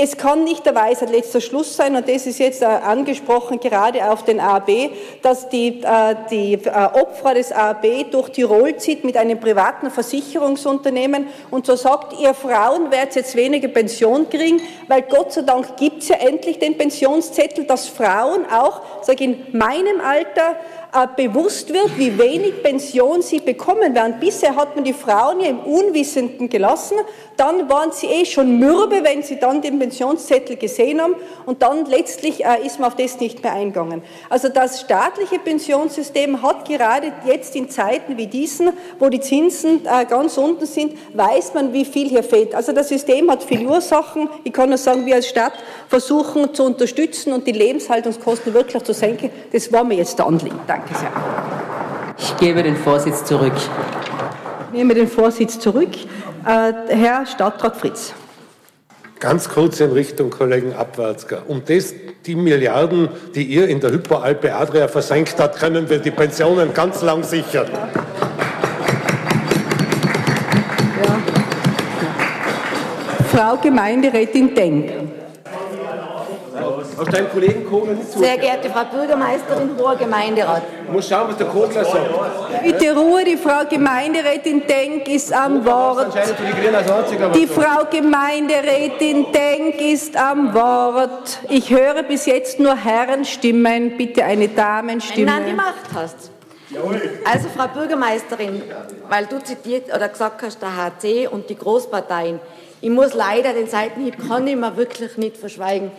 es 0.01 0.15
kann 0.15 0.45
nicht 0.45 0.65
der 0.65 0.75
Weisheit 0.75 1.09
letzter 1.09 1.41
Schluss 1.41 1.75
sein, 1.75 1.93
und 1.93 2.07
das 2.07 2.25
ist 2.25 2.39
jetzt 2.39 2.61
äh, 2.61 2.65
angesprochen 2.65 3.59
gerade 3.59 4.09
auf 4.09 4.23
den 4.23 4.39
AAB, 4.39 4.91
dass 5.21 5.49
die, 5.49 5.81
äh, 5.83 6.15
die 6.31 6.53
äh, 6.53 6.69
Opfer 6.69 7.33
des 7.33 7.51
AAB 7.51 8.09
durch 8.09 8.29
Tirol 8.29 8.77
zieht 8.77 9.03
mit 9.03 9.17
einem 9.17 9.37
privaten 9.41 9.91
Versicherungsunternehmen. 9.91 11.27
Und 11.51 11.65
so 11.65 11.75
sagt, 11.75 12.17
ihr 12.17 12.33
Frauen 12.33 12.91
werdet 12.91 13.15
jetzt 13.15 13.35
weniger 13.35 13.67
Pension 13.67 14.29
kriegen, 14.29 14.61
weil 14.87 15.01
Gott 15.01 15.33
sei 15.33 15.41
Dank 15.41 15.75
gibt 15.75 16.01
es 16.03 16.07
ja 16.07 16.15
endlich 16.15 16.59
den 16.59 16.77
Pensionszettel, 16.77 17.65
dass 17.65 17.89
Frauen 17.89 18.45
auch, 18.49 18.81
sage 19.01 19.25
in 19.25 19.47
meinem 19.51 19.99
Alter, 19.99 20.55
bewusst 21.15 21.71
wird, 21.71 21.97
wie 21.97 22.17
wenig 22.17 22.63
Pension 22.63 23.21
sie 23.21 23.39
bekommen 23.39 23.93
werden. 23.93 24.15
Bisher 24.19 24.55
hat 24.55 24.75
man 24.75 24.83
die 24.83 24.93
Frauen 24.93 25.39
ja 25.39 25.47
im 25.47 25.59
Unwissenden 25.59 26.49
gelassen, 26.49 26.97
dann 27.37 27.69
waren 27.69 27.91
sie 27.91 28.07
eh 28.07 28.25
schon 28.25 28.57
mürbe, 28.59 29.03
wenn 29.03 29.21
sie 29.21 29.39
dann 29.39 29.61
den 29.61 29.77
Pensionszettel 29.79 30.55
gesehen 30.57 30.99
haben 30.99 31.15
und 31.45 31.61
dann 31.61 31.85
letztlich 31.85 32.43
äh, 32.43 32.65
ist 32.65 32.79
man 32.79 32.89
auf 32.89 32.95
das 32.95 33.19
nicht 33.19 33.43
mehr 33.43 33.53
eingegangen. 33.53 34.01
Also 34.29 34.49
das 34.49 34.81
staatliche 34.81 35.39
Pensionssystem 35.39 36.41
hat 36.41 36.67
gerade 36.67 37.13
jetzt 37.25 37.55
in 37.55 37.69
Zeiten 37.69 38.17
wie 38.17 38.27
diesen, 38.27 38.71
wo 38.97 39.09
die 39.09 39.19
Zinsen 39.19 39.85
äh, 39.85 40.05
ganz 40.05 40.37
unten 40.37 40.65
sind, 40.65 40.97
weiß 41.13 41.53
man, 41.53 41.71
wie 41.71 41.85
viel 41.85 42.09
hier 42.09 42.23
fehlt. 42.23 42.55
Also 42.55 42.71
das 42.71 42.89
System 42.89 43.29
hat 43.29 43.43
viele 43.43 43.69
Ursachen. 43.69 44.27
Ich 44.43 44.51
kann 44.51 44.69
nur 44.69 44.77
sagen, 44.77 45.05
wir 45.05 45.15
als 45.15 45.27
Stadt 45.27 45.53
versuchen 45.87 46.53
zu 46.53 46.63
unterstützen 46.63 47.31
und 47.31 47.45
die 47.45 47.51
Lebenshaltungskosten 47.51 48.53
wirklich 48.53 48.83
zu 48.83 48.93
senken. 48.93 49.29
Das 49.51 49.71
war 49.71 49.83
mir 49.83 49.95
jetzt 49.95 50.17
der 50.17 50.25
Anliegen. 50.25 50.59
Danke. 50.67 50.78
Danke 50.79 50.95
sehr. 50.95 51.11
Ich 52.17 52.37
gebe 52.37 52.63
den 52.63 52.75
Vorsitz 52.75 53.25
zurück. 53.25 53.53
Ich 53.55 54.77
nehme 54.77 54.93
den 54.93 55.07
Vorsitz 55.07 55.59
zurück. 55.59 55.89
Äh, 56.45 56.73
Herr 56.89 57.25
Stadtrat 57.25 57.75
Fritz. 57.75 58.13
Ganz 59.19 59.49
kurz 59.49 59.81
in 59.81 59.91
Richtung 59.91 60.29
Kollegen 60.29 60.73
Abwärtsger. 60.73 61.43
Um 61.47 61.63
das, 61.65 61.93
die 62.25 62.35
Milliarden, 62.35 63.09
die 63.35 63.43
ihr 63.43 63.67
in 63.67 63.81
der 63.81 63.91
Hypoalpe 63.91 64.55
Adria 64.55 64.87
versenkt 64.87 65.35
habt, 65.37 65.59
können 65.59 65.89
wir 65.89 65.99
die 65.99 66.11
Pensionen 66.11 66.73
ganz 66.73 67.01
lang 67.01 67.23
sichern. 67.23 67.67
Ja. 71.03 71.19
Frau 73.33 73.57
Gemeinderätin 73.57 74.55
Denk. 74.55 75.18
Aus 76.99 77.07
deinem 77.07 77.29
Kollegen 77.29 77.65
Kogler 77.65 77.93
nicht 77.93 78.11
Sehr 78.11 78.37
geehrte 78.37 78.69
Frau 78.69 78.83
Bürgermeisterin, 78.83 79.69
hoher 79.77 79.95
Gemeinderat. 79.95 80.63
Du 80.85 80.91
musst 80.91 81.09
schauen, 81.09 81.29
was 81.29 81.37
der 81.37 81.47
Kogler 81.47 81.85
sagt. 81.85 82.63
Bitte 82.63 82.93
Ruhe, 82.93 83.23
die 83.23 83.37
Frau 83.37 83.63
Gemeinderätin 83.69 84.63
Denk 84.67 85.07
ist 85.07 85.31
am 85.31 85.65
Wort. 85.65 86.13
Die 87.35 87.47
Frau 87.47 87.85
Gemeinderätin 87.89 89.27
Denk 89.31 89.79
ist 89.79 90.17
am 90.17 90.53
Wort. 90.53 91.39
Ich 91.47 91.69
höre 91.69 92.03
bis 92.03 92.25
jetzt 92.25 92.59
nur 92.59 92.75
Herrenstimmen, 92.75 93.95
bitte 93.97 94.25
eine 94.25 94.49
Damenstimme. 94.49 95.27
Wenn 95.27 95.35
du 95.35 95.41
an 95.41 95.49
die 95.49 95.53
Macht 95.53 95.93
hast. 95.95 96.31
Also, 97.25 97.47
Frau 97.55 97.67
Bürgermeisterin, 97.67 98.61
weil 99.09 99.25
du 99.25 99.41
zitiert 99.41 99.93
oder 99.93 100.07
gesagt 100.09 100.41
hast, 100.43 100.61
der 100.61 100.75
HC 100.75 101.27
und 101.27 101.49
die 101.49 101.55
Großparteien. 101.55 102.39
Ich 102.81 102.89
muss 102.89 103.13
leider 103.13 103.51
den 103.53 103.67
Seitenhieb, 103.67 104.15
kann 104.27 104.47
ich 104.47 104.55
mir 104.55 104.77
wirklich 104.77 105.17
nicht 105.17 105.35
verschweigen. 105.35 105.91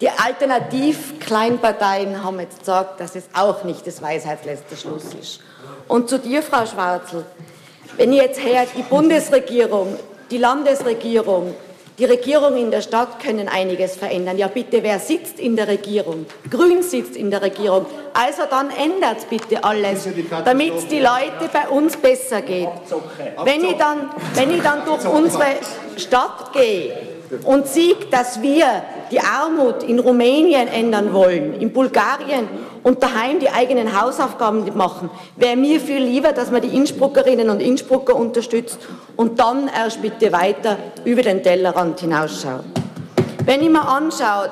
Die 0.00 0.10
Alternativ-Kleinparteien 0.10 2.22
haben 2.22 2.38
jetzt 2.40 2.58
gesagt, 2.60 3.00
dass 3.00 3.16
es 3.16 3.24
auch 3.32 3.64
nicht 3.64 3.86
das 3.86 4.02
Weisheitsletzte 4.02 4.76
Schluss 4.76 5.14
ist. 5.18 5.40
Und 5.88 6.10
zu 6.10 6.18
dir, 6.18 6.42
Frau 6.42 6.66
Schwarzel, 6.66 7.24
wenn 7.96 8.12
ich 8.12 8.20
jetzt 8.20 8.42
her, 8.42 8.66
die 8.76 8.82
Bundesregierung, 8.82 9.96
die 10.30 10.36
Landesregierung, 10.38 11.54
die 11.98 12.04
Regierung 12.04 12.56
in 12.56 12.70
der 12.70 12.82
Stadt 12.82 13.20
können 13.20 13.48
einiges 13.48 13.96
verändern. 13.96 14.36
Ja, 14.36 14.48
bitte, 14.48 14.82
wer 14.82 14.98
sitzt 14.98 15.40
in 15.40 15.56
der 15.56 15.68
Regierung? 15.68 16.26
Grün 16.50 16.82
sitzt 16.82 17.16
in 17.16 17.30
der 17.30 17.42
Regierung. 17.42 17.86
Also 18.12 18.42
dann 18.48 18.70
ändert 18.70 19.28
bitte 19.30 19.64
alles, 19.64 20.06
damit 20.44 20.74
es 20.74 20.86
die 20.88 21.00
Leute 21.00 21.48
bei 21.52 21.68
uns 21.68 21.96
besser 21.96 22.42
geht. 22.42 22.68
Wenn 23.44 23.64
ich 23.64 23.76
dann, 23.76 24.10
wenn 24.34 24.50
ich 24.50 24.62
dann 24.62 24.84
durch 24.84 25.06
unsere 25.06 25.56
Stadt 25.96 26.52
gehe 26.52 27.15
und 27.44 27.66
sehe, 27.66 27.94
dass 28.10 28.42
wir 28.42 28.66
die 29.10 29.20
Armut 29.20 29.82
in 29.82 29.98
Rumänien 29.98 30.68
ändern 30.68 31.12
wollen, 31.12 31.54
in 31.60 31.72
Bulgarien 31.72 32.48
und 32.82 33.02
daheim 33.02 33.40
die 33.40 33.50
eigenen 33.50 34.00
Hausaufgaben 34.00 34.64
machen, 34.76 35.10
wäre 35.36 35.56
mir 35.56 35.80
viel 35.80 36.02
lieber, 36.02 36.32
dass 36.32 36.50
man 36.50 36.62
die 36.62 36.76
Innsbruckerinnen 36.76 37.50
und 37.50 37.60
Innsbrucker 37.60 38.14
unterstützt 38.14 38.78
und 39.16 39.38
dann 39.40 39.68
erst 39.68 40.02
bitte 40.02 40.32
weiter 40.32 40.76
über 41.04 41.22
den 41.22 41.42
Tellerrand 41.42 42.00
hinausschaut. 42.00 42.64
Wenn 43.44 43.62
ich 43.62 43.70
mir 43.70 43.86
anschaue, 43.86 44.50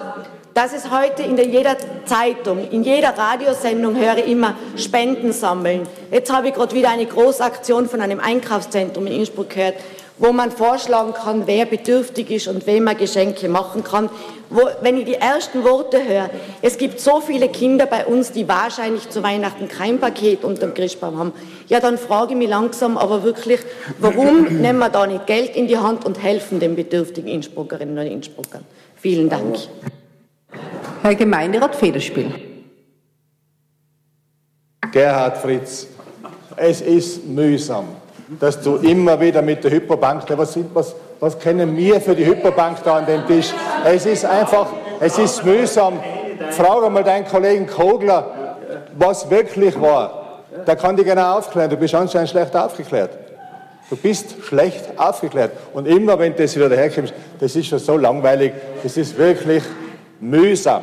dass 0.55 0.73
es 0.73 0.89
heute 0.91 1.25
in 1.25 1.37
jeder 1.37 1.77
Zeitung, 2.05 2.71
in 2.71 2.85
jeder 2.85 3.19
Radiosendung 3.19 3.97
höre 3.97 4.19
ich 4.19 4.29
immer 4.29 4.55
Spenden 4.77 5.33
sammeln. 5.33 5.83
Jetzt 6.13 6.33
habe 6.33 6.49
ich 6.49 6.55
gerade 6.55 6.75
wieder 6.75 6.91
eine 6.91 7.07
Großaktion 7.07 7.89
von 7.89 8.01
einem 8.01 8.21
Einkaufszentrum 8.21 9.07
in 9.09 9.15
Innsbruck 9.15 9.51
gehört, 9.51 9.75
wo 10.17 10.33
man 10.33 10.51
vorschlagen 10.53 11.13
kann, 11.13 11.47
wer 11.47 11.67
bedürftig 11.67 12.31
ist 12.31 12.49
und 12.49 12.67
wem 12.67 12.85
man 12.85 12.97
Geschenke 12.97 13.49
machen 13.49 13.83
kann. 13.83 14.09
Wo, 14.49 14.63
wenn 14.81 14.97
ich 14.97 15.07
die 15.07 15.15
ersten 15.15 15.65
Worte 15.65 16.05
höre, 16.05 16.31
es 16.63 16.79
gibt 16.79 17.01
so 17.01 17.21
viele 17.21 17.49
Kinder 17.49 17.87
bei 17.87 18.07
uns, 18.07 18.31
die 18.31 18.47
wahrscheinlich 18.47 19.11
zu 19.11 19.23
Weihnachten 19.23 19.69
kein 19.69 19.99
Paket 19.99 20.45
unter 20.45 20.67
dem 20.67 20.75
Christbaum 20.75 21.19
haben, 21.19 21.33
ja, 21.67 21.81
dann 21.81 21.99
frage 21.99 22.33
ich 22.33 22.39
mich 22.39 22.49
langsam 22.49 22.97
aber 22.97 23.25
wirklich, 23.25 23.61
warum 23.99 24.45
nehmen 24.61 24.79
wir 24.79 24.91
da 24.91 25.07
nicht 25.07 25.27
Geld 25.27 25.57
in 25.57 25.67
die 25.67 25.79
Hand 25.79 26.05
und 26.05 26.23
helfen 26.23 26.61
den 26.61 26.77
bedürftigen 26.77 27.29
Innsbruckerinnen 27.29 27.99
und 27.99 28.07
Innsbruckern? 28.07 28.65
Vielen 28.97 29.29
Dank. 29.29 29.57
Herr 31.03 31.15
Gemeinderat 31.15 31.75
Federspiel. 31.75 32.31
Gerhard 34.93 35.39
Fritz, 35.39 35.89
es 36.57 36.81
ist 36.81 37.27
mühsam 37.27 38.04
dass 38.41 38.61
du 38.61 38.77
immer 38.77 39.21
wieder 39.21 39.43
mit 39.43 39.65
der 39.65 39.71
Hyperbank, 39.71 40.25
was, 40.37 40.59
was, 40.73 40.95
was 41.21 41.39
kennen 41.39 41.77
wir 41.77 42.01
für 42.01 42.15
die 42.15 42.25
Hyperbank 42.25 42.79
da 42.85 42.97
an 42.97 43.07
dem 43.07 43.27
Tisch? 43.27 43.53
Es 43.85 44.07
ist 44.07 44.25
einfach, 44.25 44.69
es 45.01 45.19
ist 45.19 45.45
mühsam. 45.45 46.01
Frage 46.51 46.91
mal 46.91 47.05
deinen 47.05 47.27
Kollegen 47.27 47.67
Kogler, 47.67 48.57
was 48.97 49.29
wirklich 49.31 49.81
war. 49.81 50.41
Der 50.67 50.77
kann 50.77 50.97
dich 50.97 51.05
genau 51.05 51.39
aufklären. 51.39 51.71
Du 51.71 51.77
bist 51.77 51.95
anscheinend 51.95 52.31
schlecht 52.31 52.57
aufgeklärt. 52.57 53.11
Du 53.91 53.97
bist 53.97 54.43
schlecht 54.43 54.99
aufgeklärt. 54.99 55.53
Und 55.75 55.87
immer, 55.87 56.19
wenn 56.19 56.35
du 56.35 56.43
das 56.43 56.57
wieder 56.57 56.75
herkommst, 56.75 57.13
das 57.39 57.55
ist 57.55 57.67
schon 57.67 57.79
so 57.79 57.97
langweilig, 57.99 58.53
das 58.83 58.97
ist 58.97 59.17
wirklich 59.19 59.63
mühsam. 60.21 60.83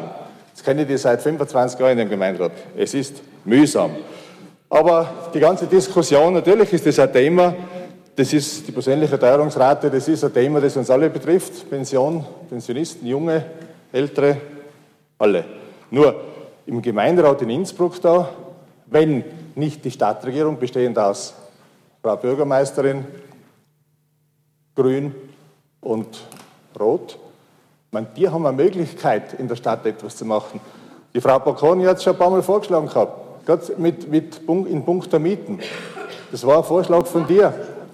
Das 0.54 0.64
kenne 0.64 0.84
ich 0.84 0.88
dir 0.88 0.98
seit 0.98 1.22
25 1.22 1.80
Jahren 1.80 1.94
in 1.94 1.98
dem 2.00 2.10
Gemeinderat. 2.10 2.52
Es 2.78 2.94
ist 2.94 3.22
mühsam. 3.44 3.92
Aber 4.72 5.06
die 5.34 5.40
ganze 5.42 5.68
Diskussion, 5.68 6.34
natürlich 6.34 6.72
ist 6.72 6.86
das 6.86 6.98
ein 6.98 7.12
Thema, 7.12 7.54
das 8.16 8.32
ist 8.32 8.66
die 8.66 8.72
persönliche 8.72 9.20
Teuerungsrate, 9.20 9.92
das 9.92 10.08
ist 10.08 10.24
ein 10.24 10.34
Thema, 10.34 10.62
das 10.62 10.78
uns 10.78 10.90
alle 10.90 11.10
betrifft. 11.10 11.70
Pension, 11.70 12.26
Pensionisten, 12.50 13.06
Junge, 13.06 13.44
Ältere, 13.92 14.38
alle. 15.20 15.44
Nur 15.90 16.16
im 16.66 16.82
Gemeinderat 16.82 17.42
in 17.42 17.50
Innsbruck 17.50 18.02
da, 18.02 18.30
wenn 18.86 19.26
nicht 19.56 19.84
die 19.84 19.92
Stadtregierung 19.92 20.58
bestehend 20.58 20.98
aus 20.98 21.34
Frau 22.02 22.16
Bürgermeisterin, 22.16 23.06
Grün 24.74 25.14
und 25.82 26.08
Rot, 26.80 27.20
meine, 27.92 28.08
die 28.16 28.30
haben 28.30 28.46
eine 28.46 28.56
Möglichkeit, 28.56 29.34
in 29.34 29.50
der 29.50 29.58
Stadt 29.58 29.86
etwas 29.86 30.16
zu 30.16 30.24
machen. 30.24 30.62
Die 31.14 31.20
Frau 31.20 31.40
Bocconi 31.40 31.84
hat 31.84 31.98
es 31.98 32.04
schon 32.04 32.14
ein 32.14 32.20
paar 32.20 32.30
Mal 32.30 32.42
vorgeschlagen 32.42 32.88
gehabt 32.88 33.31
gerade 33.46 33.64
mit, 33.78 34.10
mit, 34.10 34.42
in 34.48 34.86
puncto 34.86 35.20
Mieten. 35.20 35.60
Das 36.32 36.46
war 36.46 36.60
ein 36.60 36.64
Vorschlag 36.64 37.06
von 37.06 37.28
dir. 37.28 37.54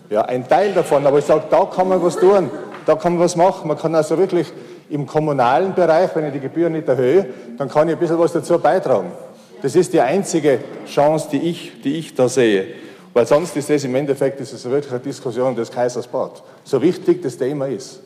Ja, 0.10 0.22
ein 0.22 0.48
Teil 0.48 0.74
davon, 0.74 1.06
aber 1.06 1.20
ich 1.20 1.26
sage, 1.26 1.44
da 1.50 1.66
kann 1.66 1.90
man 1.90 2.02
was 2.02 2.16
tun, 2.16 2.50
da 2.86 2.96
kann 2.96 3.14
man 3.14 3.24
was 3.24 3.36
machen. 3.36 3.68
Man 3.68 3.78
kann 3.78 3.94
also 3.94 4.18
wirklich 4.18 4.48
im 4.90 5.06
kommunalen 5.06 5.74
Bereich, 5.74 6.16
wenn 6.16 6.26
ich 6.26 6.34
die 6.34 6.40
Gebühren 6.40 6.74
nicht 6.74 6.88
erhöhe, 6.88 7.26
dann 7.58 7.68
kann 7.68 7.90
ich 7.90 7.96
ein 7.96 8.00
bisschen 8.00 8.20
was 8.20 8.32
dazu 8.32 8.58
beitragen. 8.58 9.12
Das 9.62 9.76
ist 9.76 9.92
die 9.92 10.00
einzige 10.00 10.60
Chance, 10.86 11.28
die 11.32 11.50
ich, 11.50 11.82
die 11.82 11.96
ich 11.98 12.16
da 12.16 12.30
sehe. 12.30 12.68
Weil 13.14 13.26
sonst 13.26 13.58
ist 13.58 13.70
das 13.70 13.84
im 13.84 13.96
Endeffekt 13.96 14.40
ist 14.40 14.54
es 14.54 14.64
wirklich 14.70 14.92
eine 14.92 15.02
Diskussion 15.02 15.56
des 15.56 15.72
Kaisers 15.72 16.08
Bad. 16.08 16.44
So 16.64 16.82
wichtig 16.82 17.22
das 17.24 17.36
Thema 17.36 17.68
ist. 17.68 18.00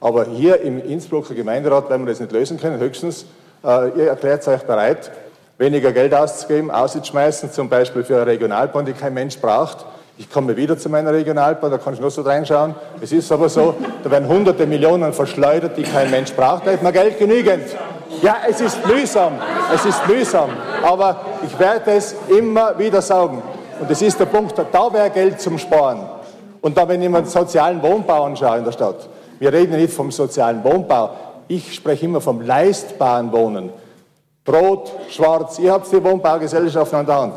Aber 0.00 0.26
hier 0.26 0.60
im 0.62 0.82
Innsbrucker 0.82 1.34
Gemeinderat 1.34 1.88
werden 1.90 2.06
wir 2.06 2.12
das 2.12 2.20
nicht 2.20 2.32
lösen 2.32 2.58
können. 2.58 2.78
Höchstens, 2.78 3.26
äh, 3.62 3.90
ihr 3.90 4.08
erklärt 4.08 4.46
euch 4.48 4.62
bereit, 4.62 5.10
weniger 5.58 5.92
Geld 5.92 6.14
auszugeben, 6.14 6.70
auszuschmeißen, 6.70 7.52
zum 7.52 7.68
Beispiel 7.68 8.04
für 8.04 8.16
eine 8.16 8.26
Regionalbahn, 8.26 8.84
die 8.84 8.92
kein 8.92 9.14
Mensch 9.14 9.38
braucht. 9.38 9.84
Ich 10.16 10.30
komme 10.30 10.56
wieder 10.56 10.78
zu 10.78 10.88
meiner 10.88 11.12
Regionalbahn, 11.12 11.70
da 11.70 11.78
kann 11.78 11.94
ich 11.94 12.00
nur 12.00 12.10
so 12.10 12.22
reinschauen. 12.22 12.74
Es 13.00 13.10
ist 13.12 13.30
aber 13.32 13.48
so, 13.48 13.74
da 14.02 14.10
werden 14.10 14.28
hunderte 14.28 14.66
Millionen 14.66 15.12
verschleudert, 15.12 15.76
die 15.76 15.82
kein 15.82 16.10
Mensch 16.10 16.32
braucht. 16.32 16.66
Da 16.66 16.72
hat 16.72 16.82
man 16.82 16.92
Geld 16.92 17.18
genügend. 17.18 17.64
Ja, 18.22 18.36
es 18.48 18.60
ist 18.60 18.86
mühsam, 18.86 19.34
es 19.74 19.84
ist 19.84 20.06
mühsam, 20.06 20.50
aber 20.82 21.20
ich 21.44 21.58
werde 21.58 21.92
es 21.92 22.14
immer 22.28 22.78
wieder 22.78 23.02
sagen. 23.02 23.42
Und 23.80 23.90
das 23.90 24.00
ist 24.02 24.20
der 24.20 24.26
Punkt, 24.26 24.54
da 24.56 24.92
wäre 24.92 25.10
Geld 25.10 25.40
zum 25.40 25.58
Sparen. 25.58 26.06
Und 26.60 26.76
da, 26.76 26.88
wenn 26.88 27.02
ich 27.02 27.08
mir 27.08 27.22
den 27.22 27.26
sozialen 27.26 27.82
Wohnbau 27.82 28.24
anschaue 28.24 28.58
in 28.58 28.64
der 28.64 28.72
Stadt, 28.72 29.08
wir 29.40 29.52
reden 29.52 29.76
nicht 29.76 29.92
vom 29.92 30.12
sozialen 30.12 30.62
Wohnbau, 30.62 31.10
ich 31.48 31.74
spreche 31.74 32.06
immer 32.06 32.20
vom 32.20 32.40
leistbaren 32.40 33.32
Wohnen. 33.32 33.70
Rot, 34.46 34.92
Schwarz, 35.08 35.58
ihr 35.58 35.72
habt 35.72 35.90
die 35.90 36.02
Wohnbaugesellschaften 36.02 36.98
an 36.98 37.06
der 37.06 37.16
Hand. 37.16 37.34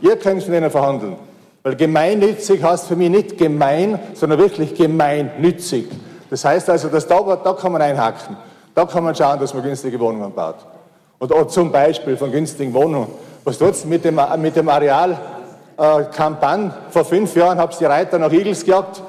Ihr 0.00 0.16
könnt 0.16 0.46
mit 0.46 0.54
denen 0.54 0.70
verhandeln. 0.70 1.16
Weil 1.62 1.76
gemeinnützig 1.76 2.62
heißt 2.62 2.86
für 2.86 2.96
mich 2.96 3.10
nicht 3.10 3.38
gemein, 3.38 3.98
sondern 4.14 4.38
wirklich 4.38 4.74
gemeinnützig. 4.74 5.86
Das 6.30 6.44
heißt 6.44 6.70
also, 6.70 6.88
dass 6.88 7.06
da, 7.06 7.20
da 7.20 7.52
kann 7.52 7.72
man 7.72 7.82
einhaken. 7.82 8.36
Da 8.74 8.84
kann 8.84 9.04
man 9.04 9.14
schauen, 9.14 9.40
dass 9.40 9.54
man 9.54 9.62
günstige 9.62 9.98
Wohnungen 9.98 10.32
baut. 10.32 10.56
Und 11.18 11.32
auch 11.32 11.46
zum 11.48 11.72
Beispiel 11.72 12.16
von 12.16 12.30
günstigen 12.30 12.72
Wohnungen. 12.74 13.08
Was 13.44 13.58
tut 13.58 13.84
mit 13.86 14.04
dem, 14.04 14.20
mit 14.38 14.56
dem 14.56 14.68
Areal 14.68 15.18
äh, 15.76 16.04
Kampagne? 16.14 16.72
Vor 16.90 17.04
fünf 17.04 17.34
Jahren 17.34 17.58
haben 17.58 17.72
sie 17.72 17.78
die 17.78 17.84
Reiter 17.86 18.18
nach 18.18 18.30
Igels 18.30 18.64
gehabt, 18.64 19.02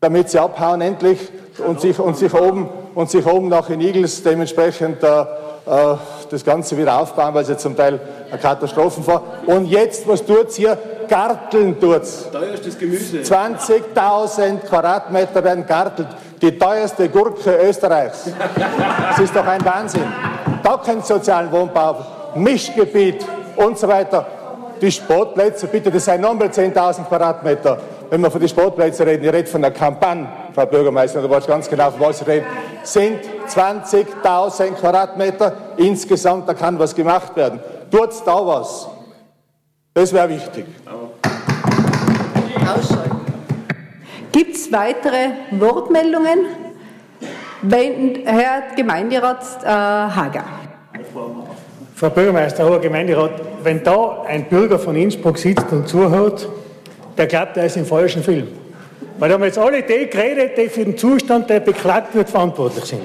damit 0.00 0.30
sie 0.30 0.38
abhauen 0.38 0.80
endlich 0.80 1.18
und 1.66 1.80
sich, 1.80 1.98
und 1.98 2.16
sich, 2.16 2.34
oben, 2.34 2.68
und 2.94 3.10
sich 3.10 3.24
oben 3.26 3.48
nach 3.48 3.70
in 3.70 3.80
Igels 3.80 4.22
dementsprechend 4.22 5.02
äh, 5.02 5.24
das 6.30 6.44
Ganze 6.44 6.76
wieder 6.76 6.98
aufbauen, 6.98 7.34
weil 7.34 7.42
es 7.42 7.48
jetzt 7.48 7.62
zum 7.62 7.76
Teil 7.76 8.00
eine 8.30 8.40
Katastrophen 8.40 9.06
war. 9.06 9.22
Und 9.46 9.66
jetzt, 9.66 10.08
was 10.08 10.24
tut 10.24 10.48
es 10.48 10.56
hier? 10.56 10.78
Garteln 11.08 11.78
tut 11.80 12.02
es. 12.02 12.30
Teuerstes 12.30 12.78
Gemüse. 12.78 13.18
20.000 13.18 14.58
Quadratmeter 14.60 15.42
werden 15.42 15.66
gartelt. 15.66 16.08
Die 16.40 16.56
teuerste 16.56 17.08
Gurke 17.08 17.58
Österreichs. 17.68 18.30
Das 19.10 19.18
ist 19.20 19.34
doch 19.34 19.46
ein 19.46 19.64
Wahnsinn. 19.64 20.04
Da 20.62 20.76
kein 20.76 21.02
sozialen 21.02 21.50
Wohnbau, 21.50 22.04
Mischgebiet 22.36 23.24
und 23.56 23.76
so 23.76 23.88
weiter. 23.88 24.37
Die 24.80 24.92
Sportplätze, 24.92 25.66
bitte, 25.66 25.90
das 25.90 26.04
seien 26.04 26.20
nochmal 26.20 26.48
10.000 26.48 27.04
Quadratmeter. 27.04 27.78
Wenn 28.10 28.20
wir 28.20 28.30
von 28.30 28.40
den 28.40 28.48
Sportplätzen 28.48 29.06
reden, 29.06 29.24
ich 29.24 29.32
rede 29.32 29.48
von 29.48 29.60
der 29.60 29.72
Kampagne, 29.72 30.28
Frau 30.54 30.66
Bürgermeisterin, 30.66 31.28
du 31.28 31.34
weißt 31.34 31.46
ganz 31.46 31.68
genau, 31.68 31.90
von 31.90 32.00
was 32.00 32.22
ich 32.22 32.28
rede, 32.28 32.46
sind 32.82 33.18
20.000 33.48 34.72
Quadratmeter 34.72 35.52
insgesamt, 35.76 36.48
da 36.48 36.54
kann 36.54 36.78
was 36.78 36.94
gemacht 36.94 37.34
werden. 37.36 37.60
Tut 37.90 38.10
da 38.24 38.46
was. 38.46 38.88
Das 39.94 40.12
wäre 40.12 40.28
wichtig. 40.28 40.64
Gibt 44.30 44.54
es 44.54 44.70
weitere 44.70 45.30
Wortmeldungen? 45.52 46.46
Herr 48.24 48.74
Gemeinderat 48.76 49.42
äh, 49.64 49.66
Hager. 49.66 50.44
Frau 51.98 52.10
Bürgermeister, 52.10 52.70
Herr 52.70 52.78
Gemeinderat, 52.78 53.32
wenn 53.64 53.82
da 53.82 54.22
ein 54.24 54.44
Bürger 54.44 54.78
von 54.78 54.94
Innsbruck 54.94 55.36
sitzt 55.36 55.66
und 55.72 55.88
zuhört, 55.88 56.48
der 57.16 57.26
glaubt, 57.26 57.56
er 57.56 57.66
ist 57.66 57.76
im 57.76 57.86
falschen 57.86 58.22
Film. 58.22 58.46
Weil 59.18 59.28
da 59.28 59.34
haben 59.34 59.42
jetzt 59.42 59.58
alle 59.58 59.82
die 59.82 60.06
geredet, 60.08 60.56
die 60.56 60.68
für 60.68 60.84
den 60.84 60.96
Zustand, 60.96 61.50
der 61.50 61.58
beklagt 61.58 62.14
wird, 62.14 62.30
verantwortlich 62.30 62.84
sind. 62.84 63.02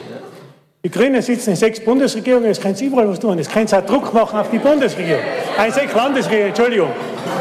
Die 0.84 0.92
Grünen 0.92 1.24
sitzen 1.24 1.52
in 1.52 1.56
sechs 1.56 1.80
Bundesregierungen, 1.80 2.52
es 2.52 2.62
können 2.62 2.76
Sie 2.76 2.86
überall 2.86 3.10
was 3.10 3.20
tun. 3.20 3.40
Es 3.40 3.50
können 3.50 3.66
Sie 3.66 3.76
auch 3.76 3.84
Druck 3.84 4.14
machen 4.14 4.38
auf 4.38 4.52
die 4.52 4.60
Bundesregierung. 4.60 5.24
Ein 5.58 5.72
sechs 5.72 5.92
Landesregierungen, 5.92 6.50
Entschuldigung, 6.50 6.90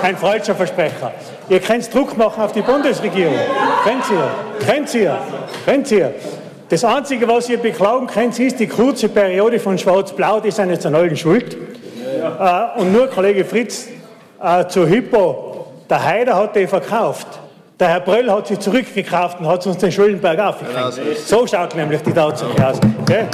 ein 0.02 0.16
falscher 0.16 0.54
Versprecher. 0.54 1.12
Ihr 1.50 1.60
könnt 1.60 1.92
Druck 1.92 2.16
machen 2.16 2.42
auf 2.42 2.52
die 2.52 2.62
Bundesregierung. 2.62 3.34
Könnt 3.84 4.04
ihr, 4.10 4.66
könnt 4.66 4.94
ihr, 4.94 5.18
könnt 5.66 5.90
ihr. 5.90 6.14
Das 6.72 6.84
Einzige, 6.84 7.28
was 7.28 7.50
ihr 7.50 7.58
beklagen 7.58 8.06
könnt, 8.06 8.38
ist 8.38 8.58
die 8.58 8.66
kurze 8.66 9.10
Periode 9.10 9.60
von 9.60 9.76
Schwarz-Blau, 9.76 10.40
die 10.40 10.50
sind 10.50 10.70
jetzt 10.70 10.86
an 10.86 10.94
allen 10.94 11.14
schuld. 11.14 11.54
Äh, 11.54 12.80
und 12.80 12.94
nur 12.94 13.08
Kollege 13.08 13.44
Fritz 13.44 13.88
äh, 14.42 14.66
zu 14.68 14.88
Hypo, 14.88 15.66
der 15.90 16.02
Haider 16.02 16.34
hat 16.34 16.56
die 16.56 16.66
verkauft. 16.66 17.26
Der 17.78 17.88
Herr 17.88 18.00
Bröll 18.00 18.30
hat 18.30 18.46
sie 18.46 18.58
zurückgekauft 18.58 19.40
und 19.40 19.48
hat 19.48 19.66
uns 19.66 19.76
den 19.76 19.92
Schuldenberg 19.92 20.38
aufgekriegt. 20.38 21.18
So 21.18 21.46
schaut 21.46 21.76
nämlich 21.76 22.00
die 22.00 22.12
Tatsache 22.14 22.66
aus. 22.66 22.80
Okay? 23.02 23.26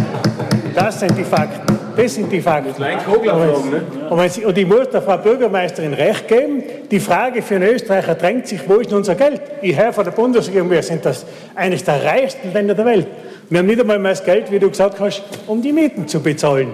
Das 0.74 0.98
sind 0.98 1.16
die 1.16 1.22
Fakten. 1.22 1.78
Das 1.98 2.14
sind 2.14 2.30
die 2.30 2.40
Fakten. 2.40 2.80
Und, 2.80 3.70
ne? 3.72 4.46
und, 4.46 4.56
ich 4.56 4.66
muss 4.68 4.88
der 4.88 5.02
Frau 5.02 5.18
Bürgermeisterin 5.18 5.94
recht 5.94 6.28
geben, 6.28 6.62
die 6.88 7.00
Frage 7.00 7.42
für 7.42 7.56
einen 7.56 7.74
Österreicher 7.74 8.14
drängt 8.14 8.46
sich, 8.46 8.60
wo 8.68 8.74
ist 8.74 8.88
denn 8.90 8.98
unser 8.98 9.16
Geld? 9.16 9.40
Ich 9.62 9.76
höre 9.76 9.92
von 9.92 10.04
der 10.04 10.12
Bundesregierung, 10.12 10.70
wir 10.70 10.80
sind 10.84 11.04
das 11.04 11.26
eines 11.56 11.82
der 11.82 12.04
reichsten 12.04 12.52
Länder 12.52 12.76
der 12.76 12.84
Welt. 12.84 13.08
Wir 13.50 13.58
haben 13.58 13.66
nicht 13.66 13.80
einmal 13.80 13.98
mehr 13.98 14.12
das 14.12 14.24
Geld, 14.24 14.48
wie 14.52 14.60
du 14.60 14.70
gesagt 14.70 15.00
hast, 15.00 15.24
um 15.48 15.60
die 15.60 15.72
Mieten 15.72 16.06
zu 16.06 16.20
bezahlen. 16.20 16.72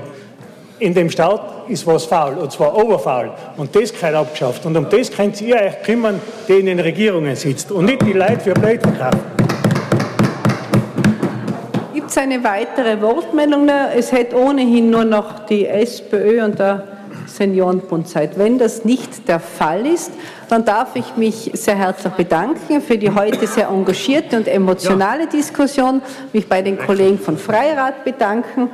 In 0.78 0.92
dem 0.92 1.08
Staat 1.08 1.70
ist 1.70 1.86
was 1.86 2.04
faul, 2.04 2.34
und 2.34 2.52
zwar 2.52 2.76
oberfaul. 2.76 3.30
Und 3.56 3.74
das 3.74 3.94
gehört 3.94 4.16
abgeschafft. 4.16 4.66
Und 4.66 4.76
um 4.76 4.90
das 4.90 5.10
könnt 5.10 5.40
ihr 5.40 5.56
euch 5.56 5.82
kümmern, 5.84 6.20
die 6.48 6.54
in 6.54 6.66
den 6.66 6.80
Regierungen 6.80 7.34
sitzt. 7.34 7.72
Und 7.72 7.86
nicht 7.86 8.02
die 8.02 8.12
Leute 8.12 8.40
für 8.40 8.52
blöd 8.52 8.82
verkaufen. 8.82 9.20
Gibt 9.38 9.43
es 12.16 12.22
eine 12.22 12.44
weitere 12.44 13.00
Wortmeldung? 13.00 13.68
Es 13.68 14.12
hätte 14.12 14.36
ohnehin 14.36 14.90
nur 14.90 15.04
noch 15.04 15.46
die 15.46 15.66
SPÖ 15.66 16.44
und 16.44 16.58
der 16.58 16.84
Seniorenbund 17.26 18.08
Zeit. 18.08 18.38
Wenn 18.38 18.58
das 18.58 18.84
nicht 18.84 19.26
der 19.26 19.40
Fall 19.40 19.86
ist, 19.86 20.12
dann 20.48 20.64
darf 20.64 20.94
ich 20.94 21.16
mich 21.16 21.50
sehr 21.54 21.74
herzlich 21.74 22.12
bedanken 22.12 22.80
für 22.80 22.98
die 22.98 23.10
heute 23.10 23.46
sehr 23.46 23.68
engagierte 23.68 24.36
und 24.36 24.46
emotionale 24.46 25.26
Diskussion, 25.26 26.02
mich 26.32 26.48
bei 26.48 26.62
den 26.62 26.78
Kollegen 26.78 27.18
von 27.18 27.36
Freirad 27.36 28.04
bedanken 28.04 28.70